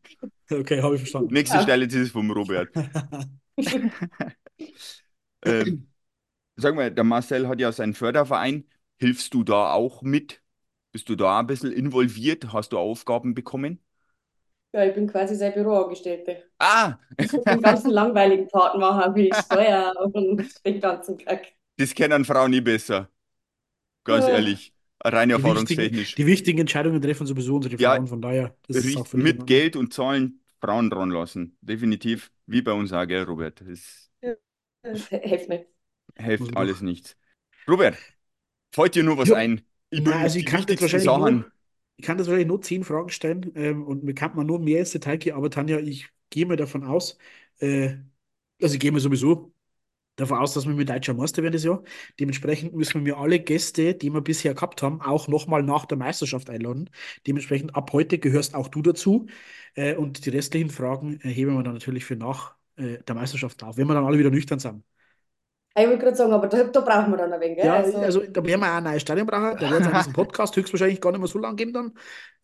Okay, 0.51 0.81
habe 0.81 0.95
ich 0.95 1.03
verstanden. 1.03 1.35
Nächste 1.35 1.59
Ja. 1.59 1.63
Stelle 1.63 1.85
ist 1.85 2.13
vom 2.13 2.31
Robert. 2.31 2.71
Ähm, 5.45 5.89
sag 6.57 6.75
mal, 6.77 6.93
der 6.93 7.05
Marcel 7.05 7.49
hat 7.49 7.61
ja 7.61 7.73
seinen 7.73 7.95
Förderverein. 7.95 8.69
Hilfst 8.99 9.35
du 9.35 9.45
da 9.45 9.73
auch 9.73 10.03
mit? 10.03 10.43
Bist 10.93 11.09
du 11.09 11.17
da 11.17 11.41
ein 11.41 11.47
bisschen 11.47 11.73
involviert? 11.73 12.53
Hast 12.53 12.73
du 12.73 12.79
Aufgaben 12.79 13.35
bekommen? 13.35 13.81
Ja, 14.73 14.85
ich 14.85 14.95
bin 14.95 15.07
quasi 15.09 15.35
sein 15.35 15.55
Büroangestellte. 15.55 16.51
Ah, 16.61 16.99
Ich 17.19 17.33
muss 17.33 17.47
den 17.49 17.63
ganzen 17.63 17.91
langweiligen 17.93 18.49
Part 18.49 18.77
machen, 18.79 19.15
wie 19.17 19.35
Steuer 19.35 19.95
und 20.01 20.15
den 20.67 20.81
ganzen 20.81 21.19
Kack. 21.19 21.55
das 21.77 21.95
kennen 21.95 22.25
Frauen 22.25 22.51
nie 22.51 22.61
besser. 22.61 23.11
Ganz 24.05 24.27
Ja. 24.27 24.29
ehrlich. 24.29 24.75
Rein 25.05 25.31
Die 25.35 25.45
wichtigen, 25.45 25.93
erfahrungstechnisch. 25.93 26.19
die 26.19 26.27
wichtigen 26.27 26.61
Entscheidungen 26.61 27.03
treffen 27.03 27.27
sowieso 27.27 27.57
unsere 27.57 27.79
Ja, 27.79 27.99
Frauen, 27.99 28.07
von 28.09 28.23
daher, 28.23 28.57
das 28.69 28.85
ist 28.85 28.97
auch 28.97 29.07
in 29.15 29.23
mit. 29.23 29.47
Geld 29.47 29.77
und 29.77 29.95
Zahlen 29.95 30.43
Frauen 30.61 30.91
dran 30.91 31.11
lassen. 31.11 31.59
Definitiv. 31.63 32.33
Wie 32.47 32.63
bei 32.63 32.73
uns 32.73 32.93
auch, 32.93 33.07
gell, 33.07 33.25
Robert? 33.25 33.61
Das 33.67 34.11
Das 34.83 35.07
hilft 35.09 35.49
nicht. 35.49 35.69
Hilft 36.17 36.57
alles 36.57 36.81
nichts. 36.83 37.17
Robert, 37.69 38.03
fällt 38.73 38.95
dir 38.97 39.05
nur 39.05 39.19
was 39.19 39.33
ein? 39.33 39.63
Ich 39.91 40.05
Na, 40.05 40.13
will 40.21 40.21
also 40.21 40.39
die 40.39 40.39
ich 40.39 40.47
kann 40.47 40.67
das 40.67 40.81
wichtigsten 40.81 40.99
Sachen. 41.01 41.45
nur, 41.45 41.53
ich 41.99 42.05
kann 42.07 42.19
das 42.19 42.27
wahrscheinlich 42.29 42.49
nur 42.49 42.63
zehn 42.63 42.85
Fragen 42.85 43.11
stellen 43.11 43.53
ähm, 43.57 43.85
und 43.87 44.05
mir 44.05 44.15
kann 44.15 44.35
man 44.37 44.47
nur 44.47 44.61
mehr 44.61 44.81
ins 44.81 44.93
Detail 44.93 45.19
gehen, 45.19 45.35
aber 45.37 45.51
Tanja, 45.51 45.79
ich 45.81 46.09
gehe 46.31 46.47
mir 46.47 46.57
davon 46.57 46.85
aus, 46.85 47.19
äh, 47.61 47.97
also 48.63 48.75
ich 48.75 48.81
gehe 48.81 48.93
mir 48.93 49.01
sowieso 49.01 49.53
davon 50.17 50.39
aus, 50.39 50.55
dass 50.55 50.67
wir 50.67 50.75
mit 50.75 50.89
Deutscher 50.89 51.15
Meister 51.15 51.43
werden 51.43 51.53
das 51.55 51.65
Jahr. 51.65 51.83
Dementsprechend 52.21 52.75
müssen 52.75 53.05
wir 53.07 53.19
alle 53.19 53.41
Gäste, 53.41 53.95
die 53.95 54.11
wir 54.11 54.21
bisher 54.21 54.55
gehabt 54.55 54.83
haben, 54.83 55.01
auch 55.01 55.29
nochmal 55.29 55.63
nach 55.63 55.87
der 55.87 55.99
Meisterschaft 55.99 56.51
einladen. 56.51 56.91
Dementsprechend 57.27 57.77
ab 57.77 57.93
heute 57.93 58.19
gehörst 58.19 58.55
auch 58.55 58.69
du 58.69 58.83
dazu. 58.83 59.27
Äh, 59.75 59.95
und 59.97 60.27
die 60.27 60.31
restlichen 60.31 60.71
Fragen 60.71 61.21
äh, 61.23 61.29
heben 61.31 61.55
wir 61.57 61.63
dann 61.63 61.75
natürlich 61.75 62.05
für 62.05 62.17
nach 62.17 62.57
äh, 62.77 62.99
der 63.05 63.15
Meisterschaft 63.15 63.63
auf, 63.63 63.77
wenn 63.77 63.87
wir 63.89 63.95
dann 63.95 64.07
alle 64.07 64.19
wieder 64.19 64.31
nüchtern 64.31 64.59
sind. 64.59 64.85
Ich 65.79 65.87
wollte 65.87 65.99
gerade 65.99 66.17
sagen, 66.17 66.33
aber 66.33 66.47
da, 66.49 66.65
da 66.65 66.81
brauchen 66.81 67.11
wir 67.13 67.17
dann 67.19 67.33
ein 67.33 67.41
wenig. 67.41 67.59
Ja, 67.59 67.75
also, 67.75 67.99
also, 67.99 68.21
da 68.21 68.45
werden 68.45 68.61
wir 68.61 68.69
auch 68.69 68.77
ein 68.77 68.85
neues 68.85 69.03
Stadion 69.03 69.27
brauchen. 69.27 69.57
Da 69.59 69.71
wird 69.71 69.81
es 69.83 69.87
an 69.87 69.95
diesem 69.95 70.13
Podcast 70.13 70.57
höchstwahrscheinlich 70.57 71.01
gar 71.01 71.13
nicht 71.13 71.21
mehr 71.21 71.29
so 71.29 71.39
lange 71.39 71.57
geben 71.57 71.73
dann. 71.73 71.93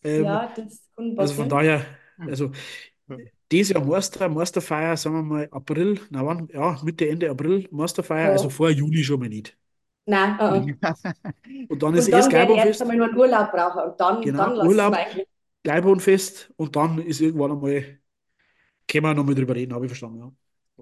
Ähm, 0.03 0.25
ja, 0.25 0.53
das 0.55 0.83
kann 0.97 1.19
Also 1.19 1.35
von 1.35 1.49
daher, 1.49 1.85
also 2.19 2.51
dieses 3.51 3.75
Jahr 3.75 3.85
Meister, 3.85 4.29
Meisterfeier, 4.29 4.97
sagen 4.97 5.17
wir 5.17 5.23
mal 5.23 5.49
April, 5.51 6.01
na 6.11 6.25
wann? 6.25 6.49
Ja, 6.53 6.79
Mitte, 6.83 7.09
Ende 7.09 7.31
April, 7.31 7.69
Meisterfeier, 7.71 8.27
ja. 8.27 8.33
also 8.33 8.51
vor 8.51 8.71
Juli 8.71 9.03
schon 9.03 9.21
mal 9.21 9.29
nicht. 9.29 9.57
Nein, 10.07 10.37
uh 10.39 10.43
-uh. 10.43 11.69
Und 11.69 11.83
dann 11.83 11.95
ist 11.95 12.07
und 12.07 12.15
erst 12.15 12.31
Geibohnfest. 12.31 12.67
erst 12.67 12.83
einmal 12.83 12.97
nur 12.97 13.09
einen 13.09 13.17
Urlaub 13.17 13.51
brauchen 13.51 13.91
und 13.91 14.01
dann, 14.01 14.21
genau, 14.21 14.57
dann 14.57 14.67
Urlaub, 14.67 14.97
Geibohnfest 15.63 16.53
und 16.57 16.77
dann 16.77 16.99
ist 16.99 17.21
irgendwann 17.21 17.53
einmal, 17.53 17.99
können 18.87 19.05
wir 19.05 19.15
noch 19.15 19.25
mal 19.25 19.35
drüber 19.35 19.55
reden, 19.55 19.73
habe 19.73 19.87
ich 19.87 19.91
verstanden, 19.91 20.19
ja. 20.19 20.33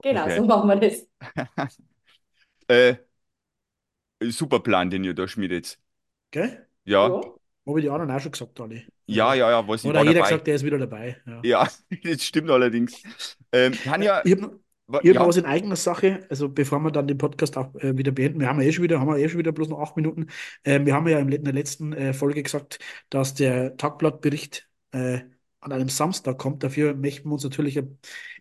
Genau, 0.02 0.22
okay. 0.24 0.36
so 0.38 0.44
machen 0.44 0.68
wir 0.68 0.76
das. 0.76 1.06
äh, 2.72 2.96
super 4.30 4.60
Plan, 4.60 4.90
den 4.90 5.04
ihr 5.04 5.14
da 5.14 5.28
schmiedet. 5.28 5.78
Gell? 6.30 6.66
Ja. 6.84 7.08
ja. 7.08 7.20
Habe 7.66 7.78
ich 7.78 7.84
die 7.84 7.90
anderen 7.90 8.10
auch 8.10 8.20
schon 8.20 8.32
gesagt, 8.32 8.60
alle. 8.60 8.82
Ja, 9.06 9.34
ja, 9.34 9.50
ja, 9.50 9.68
was 9.68 9.84
ich 9.84 9.90
Oder 9.90 10.00
jeder 10.00 10.14
dabei. 10.14 10.28
gesagt, 10.28 10.46
der 10.46 10.54
ist 10.56 10.64
wieder 10.64 10.78
dabei. 10.78 11.16
Ja, 11.26 11.40
ja 11.42 11.68
das 12.02 12.24
stimmt 12.24 12.50
allerdings. 12.50 13.02
Ähm, 13.52 13.72
Tanja, 13.72 14.22
ich 14.24 14.32
habe 14.32 14.60
ich 14.88 15.10
habe 15.10 15.12
ja. 15.12 15.26
was 15.26 15.36
in 15.36 15.46
eigener 15.46 15.76
Sache, 15.76 16.26
also 16.28 16.48
bevor 16.48 16.80
wir 16.80 16.90
dann 16.90 17.06
den 17.06 17.16
Podcast 17.16 17.56
auch 17.56 17.74
äh, 17.76 17.96
wieder 17.96 18.10
beenden, 18.10 18.40
wir 18.40 18.48
haben 18.48 18.60
ja 18.60 18.66
eh 18.66 18.72
schon 18.72 18.82
wieder, 18.82 19.00
haben 19.00 19.08
wir 19.08 19.16
eh 19.16 19.28
schon 19.28 19.38
wieder 19.38 19.52
bloß 19.52 19.68
noch 19.68 19.80
acht 19.80 19.96
Minuten. 19.96 20.26
Äh, 20.64 20.84
wir 20.84 20.94
haben 20.94 21.06
ja 21.08 21.18
in 21.18 21.30
der 21.30 21.52
letzten 21.52 21.92
äh, 21.92 22.12
Folge 22.12 22.42
gesagt, 22.42 22.78
dass 23.08 23.34
der 23.34 23.76
Tagblattbericht 23.76 24.68
äh, 24.90 25.20
an 25.62 25.72
einem 25.72 25.88
Samstag 25.88 26.38
kommt. 26.38 26.62
Dafür 26.62 26.94
möchten 26.94 27.28
wir 27.28 27.34
uns 27.34 27.44
natürlich 27.44 27.80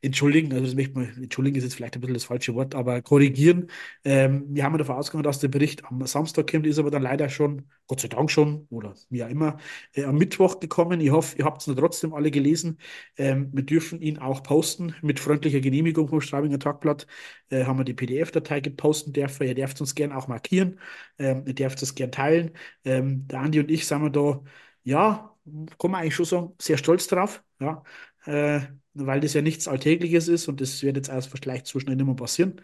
entschuldigen. 0.01 0.51
Also 0.53 0.65
das 0.65 0.75
möchten 0.75 0.99
wir, 0.99 1.07
entschuldigen 1.23 1.55
ist 1.57 1.63
jetzt 1.63 1.75
vielleicht 1.75 1.95
ein 1.95 2.01
bisschen 2.01 2.15
das 2.15 2.25
falsche 2.25 2.55
Wort, 2.55 2.73
aber 2.75 3.01
korrigieren. 3.01 3.67
Ähm, 4.03 4.45
wir 4.49 4.63
haben 4.63 4.77
davon 4.77 4.95
ausgegangen, 4.95 5.23
dass 5.23 5.39
der 5.39 5.47
Bericht 5.47 5.85
am 5.85 6.05
Samstag 6.07 6.49
kommt, 6.49 6.65
ist 6.65 6.79
aber 6.79 6.89
dann 6.89 7.03
leider 7.03 7.29
schon, 7.29 7.67
Gott 7.87 8.01
sei 8.01 8.07
Dank 8.07 8.31
schon, 8.31 8.65
oder 8.69 8.95
wie 9.09 9.23
auch 9.23 9.29
immer, 9.29 9.57
äh, 9.93 10.03
am 10.03 10.17
Mittwoch 10.17 10.59
gekommen. 10.59 10.99
Ich 10.99 11.11
hoffe, 11.11 11.37
ihr 11.37 11.45
habt 11.45 11.65
es 11.65 11.75
trotzdem 11.75 12.13
alle 12.13 12.31
gelesen. 12.31 12.79
Ähm, 13.17 13.49
wir 13.53 13.63
dürfen 13.63 14.01
ihn 14.01 14.17
auch 14.17 14.41
posten 14.43 14.95
mit 15.01 15.19
freundlicher 15.19 15.59
Genehmigung 15.61 16.07
vom 16.07 16.21
Straubinger 16.21 16.59
Tagblatt. 16.59 17.05
Äh, 17.49 17.65
haben 17.65 17.77
wir 17.77 17.85
die 17.85 17.93
PDF-Datei 17.93 18.61
gepostet 18.61 19.15
dürfen. 19.15 19.45
Ihr 19.47 19.55
dürft 19.55 19.79
uns 19.81 19.93
gerne 19.95 20.17
auch 20.17 20.27
markieren. 20.27 20.79
Ähm, 21.19 21.43
ihr 21.45 21.53
dürft 21.53 21.81
es 21.83 21.93
gerne 21.95 22.11
teilen. 22.11 22.51
Ähm, 22.83 23.27
der 23.27 23.39
Andi 23.41 23.59
und 23.59 23.69
ich 23.69 23.85
sind 23.87 24.01
wir 24.01 24.09
da, 24.09 24.41
ja, 24.83 25.30
kann 25.79 25.91
man 25.91 26.01
eigentlich 26.01 26.15
schon 26.15 26.25
sagen, 26.25 26.53
sehr 26.61 26.77
stolz 26.77 27.07
drauf, 27.07 27.43
ja, 27.59 27.83
äh, 28.25 28.61
weil 28.93 29.19
das 29.21 29.33
ja 29.33 29.41
nichts 29.41 29.67
Alltägliches 29.67 30.27
ist 30.27 30.47
und 30.47 30.61
das 30.61 30.81
wird 30.83 30.97
jetzt 30.97 31.09
erst 31.09 31.29
vielleicht 31.37 31.67
so 31.67 31.79
schnell 31.79 31.95
nicht 31.95 32.05
mehr 32.05 32.15
passieren. 32.15 32.61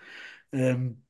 Ähm, 0.51 1.03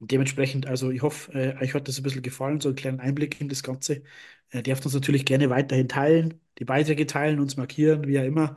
dementsprechend, 0.00 0.66
also 0.66 0.90
ich 0.90 1.02
hoffe, 1.02 1.32
äh, 1.34 1.62
euch 1.62 1.74
hat 1.74 1.88
das 1.88 1.98
ein 1.98 2.02
bisschen 2.02 2.22
gefallen, 2.22 2.60
so 2.60 2.68
einen 2.70 2.76
kleinen 2.76 3.00
Einblick 3.00 3.40
in 3.40 3.48
das 3.48 3.62
Ganze. 3.62 4.02
Äh, 4.50 4.62
dürft 4.62 4.84
uns 4.84 4.94
natürlich 4.94 5.24
gerne 5.26 5.50
weiterhin 5.50 5.88
teilen, 5.88 6.40
die 6.58 6.64
Beiträge 6.64 7.06
teilen, 7.06 7.40
uns 7.40 7.56
markieren, 7.56 8.06
wie 8.06 8.18
auch 8.20 8.24
immer. 8.24 8.56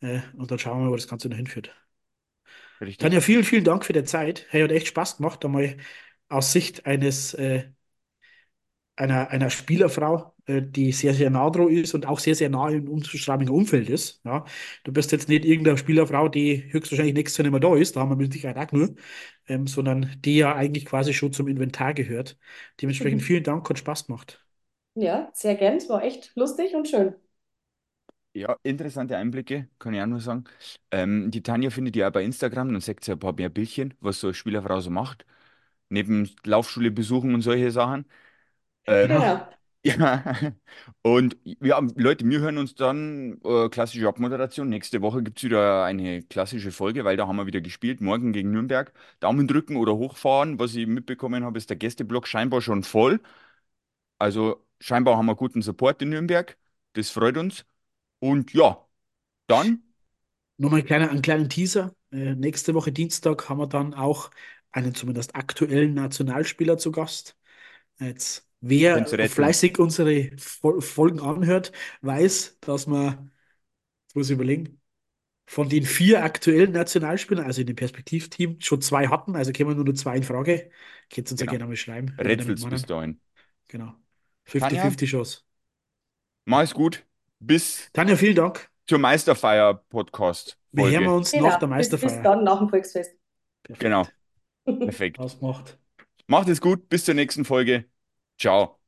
Äh, 0.00 0.20
und 0.36 0.50
dann 0.50 0.58
schauen 0.58 0.78
wir 0.80 0.84
mal, 0.86 0.90
wo 0.92 0.96
das 0.96 1.08
Ganze 1.08 1.28
noch 1.28 1.36
hinführt. 1.36 1.74
Richtig. 2.80 2.98
Tanja, 2.98 3.20
vielen, 3.20 3.44
vielen 3.44 3.64
Dank 3.64 3.84
für 3.84 3.92
die 3.92 4.04
Zeit. 4.04 4.46
Hey, 4.50 4.62
hat 4.62 4.70
echt 4.72 4.88
Spaß 4.88 5.16
gemacht, 5.18 5.44
einmal 5.44 5.76
aus 6.28 6.52
Sicht 6.52 6.86
eines 6.86 7.34
äh, 7.34 7.70
einer, 9.00 9.30
einer 9.30 9.50
Spielerfrau, 9.50 10.34
äh, 10.46 10.62
die 10.62 10.92
sehr, 10.92 11.14
sehr 11.14 11.30
nah 11.30 11.50
dran 11.50 11.68
ist 11.68 11.94
und 11.94 12.06
auch 12.06 12.18
sehr, 12.18 12.34
sehr 12.34 12.50
nah 12.50 12.68
im 12.68 13.02
Schrabinger 13.02 13.52
Umfeld 13.52 13.88
ist. 13.88 14.20
Ja. 14.24 14.44
Du 14.84 14.92
bist 14.92 15.12
jetzt 15.12 15.28
nicht 15.28 15.44
irgendeine 15.44 15.78
Spielerfrau, 15.78 16.28
die 16.28 16.72
höchstwahrscheinlich 16.72 17.14
nächstes 17.14 17.38
Jahr 17.38 17.44
nicht 17.44 17.52
mehr 17.52 17.70
da 17.70 17.76
ist, 17.76 17.96
da 17.96 18.00
haben 18.00 18.10
wir 18.10 18.16
mit 18.16 18.32
Sicherheit 18.32 18.58
auch 18.58 18.72
nur, 18.72 18.94
ähm, 19.48 19.66
sondern 19.66 20.10
die 20.24 20.36
ja 20.36 20.54
eigentlich 20.54 20.84
quasi 20.86 21.14
schon 21.14 21.32
zum 21.32 21.48
Inventar 21.48 21.94
gehört. 21.94 22.38
Dementsprechend 22.80 23.22
mhm. 23.22 23.24
vielen 23.24 23.44
Dank, 23.44 23.68
hat 23.68 23.78
Spaß 23.78 24.06
gemacht. 24.06 24.44
Ja, 24.94 25.30
sehr 25.34 25.54
gern. 25.56 25.76
Es 25.76 25.88
war 25.88 26.02
echt 26.04 26.32
lustig 26.36 26.74
und 26.74 26.86
schön. 26.88 27.14
Ja, 28.32 28.56
interessante 28.62 29.16
Einblicke, 29.16 29.68
kann 29.80 29.92
ich 29.92 30.00
auch 30.00 30.06
nur 30.06 30.20
sagen. 30.20 30.44
Ähm, 30.92 31.30
die 31.32 31.42
Tanja 31.42 31.70
findet 31.70 31.96
ja 31.96 32.08
auch 32.08 32.12
bei 32.12 32.22
Instagram, 32.22 32.72
dann 32.72 32.80
sagt 32.80 33.04
sie 33.04 33.10
ein 33.12 33.18
paar 33.18 33.32
mehr 33.32 33.48
Bildchen, 33.48 33.94
was 34.00 34.20
so 34.20 34.28
eine 34.28 34.34
Spielerfrau 34.34 34.80
so 34.80 34.90
macht. 34.90 35.26
Neben 35.88 36.30
Laufschule 36.44 36.90
besuchen 36.92 37.34
und 37.34 37.42
solche 37.42 37.70
Sachen. 37.72 38.06
Ähm, 38.90 39.08
Genau. 39.08 39.48
ja, 39.84 40.24
und 41.02 41.38
ja, 41.44 41.80
Leute, 41.96 42.26
wir 42.28 42.40
hören 42.40 42.58
uns 42.58 42.74
dann 42.74 43.40
äh, 43.44 43.68
klassische 43.70 44.08
Abmoderation. 44.08 44.68
Nächste 44.68 45.00
Woche 45.02 45.22
gibt 45.22 45.38
es 45.38 45.44
wieder 45.44 45.84
eine 45.84 46.22
klassische 46.22 46.72
Folge, 46.72 47.04
weil 47.04 47.16
da 47.16 47.26
haben 47.26 47.36
wir 47.36 47.46
wieder 47.46 47.62
gespielt. 47.62 48.00
Morgen 48.02 48.32
gegen 48.32 48.50
Nürnberg. 48.52 48.92
Daumen 49.20 49.48
drücken 49.48 49.76
oder 49.76 49.96
hochfahren. 49.96 50.58
Was 50.58 50.74
ich 50.74 50.86
mitbekommen 50.86 51.44
habe, 51.44 51.58
ist 51.58 51.70
der 51.70 51.78
Gästeblock 51.78 52.26
scheinbar 52.28 52.60
schon 52.62 52.82
voll. 52.84 53.20
Also 54.18 54.66
scheinbar 54.80 55.16
haben 55.16 55.26
wir 55.26 55.36
guten 55.36 55.62
Support 55.62 56.02
in 56.02 56.10
Nürnberg. 56.10 56.56
Das 56.94 57.10
freut 57.10 57.36
uns. 57.38 57.64
Und 58.20 58.52
ja, 58.54 58.86
dann 59.48 59.82
Nochmal 60.58 60.80
ein 60.80 60.86
kleiner, 60.86 61.10
einen 61.10 61.22
kleinen 61.22 61.48
Teaser. 61.48 61.94
Äh, 62.12 62.34
nächste 62.34 62.74
Woche 62.74 62.92
Dienstag 62.92 63.48
haben 63.48 63.58
wir 63.58 63.66
dann 63.66 63.94
auch 63.94 64.30
einen 64.72 64.94
zumindest 64.94 65.34
aktuellen 65.34 65.94
Nationalspieler 65.94 66.76
zu 66.78 66.92
Gast. 66.92 67.36
Jetzt 68.00 68.49
Wer 68.60 69.06
fleißig 69.06 69.78
unsere 69.78 70.30
Folgen 70.36 71.20
anhört, 71.20 71.72
weiß, 72.02 72.58
dass 72.60 72.86
man, 72.86 73.30
jetzt 74.06 74.16
muss 74.16 74.28
ich 74.28 74.34
überlegen, 74.34 74.80
von 75.46 75.68
den 75.68 75.82
vier 75.82 76.22
aktuellen 76.22 76.72
Nationalspielern, 76.72 77.44
also 77.44 77.62
in 77.62 77.66
dem 77.66 77.76
Perspektivteam, 77.76 78.60
schon 78.60 78.82
zwei 78.82 79.08
hatten, 79.08 79.34
also 79.34 79.50
kämen 79.50 79.74
nur 79.74 79.84
noch 79.84 79.94
zwei 79.94 80.16
in 80.16 80.22
Frage. 80.22 80.70
Könnt 81.12 81.28
ihr 81.28 81.32
uns 81.32 81.40
genau. 81.40 81.52
ja 81.52 81.58
gerne 81.58 81.66
mal 81.66 81.76
schreiben. 81.76 82.14
Rätsels 82.18 82.64
bis 82.64 82.82
dahin. 82.82 83.20
Genau. 83.68 83.94
50-50 84.46 85.06
Chance. 85.06 85.40
Mach's 86.44 86.74
gut. 86.74 87.04
Bis 87.40 87.90
Tanja, 87.92 88.16
vielen 88.16 88.36
Dank. 88.36 88.68
zur 88.86 88.98
Meisterfeier-Podcast. 88.98 90.58
Wir 90.72 90.90
hören 90.90 91.08
uns 91.08 91.32
genau. 91.32 91.48
nach 91.48 91.58
der 91.58 91.68
Meisterfeier. 91.68 92.08
Bis, 92.08 92.16
bis 92.16 92.22
dann 92.22 92.44
nach 92.44 92.58
dem 92.58 92.68
Volksfest. 92.68 93.16
Perfekt. 93.62 93.80
Genau. 93.80 94.06
Perfekt. 94.84 95.18
Ausgemacht. 95.18 95.78
Macht 96.26 96.48
es 96.48 96.60
gut. 96.60 96.88
Bis 96.88 97.04
zur 97.04 97.14
nächsten 97.14 97.44
Folge. 97.44 97.86
Ciao. 98.40 98.79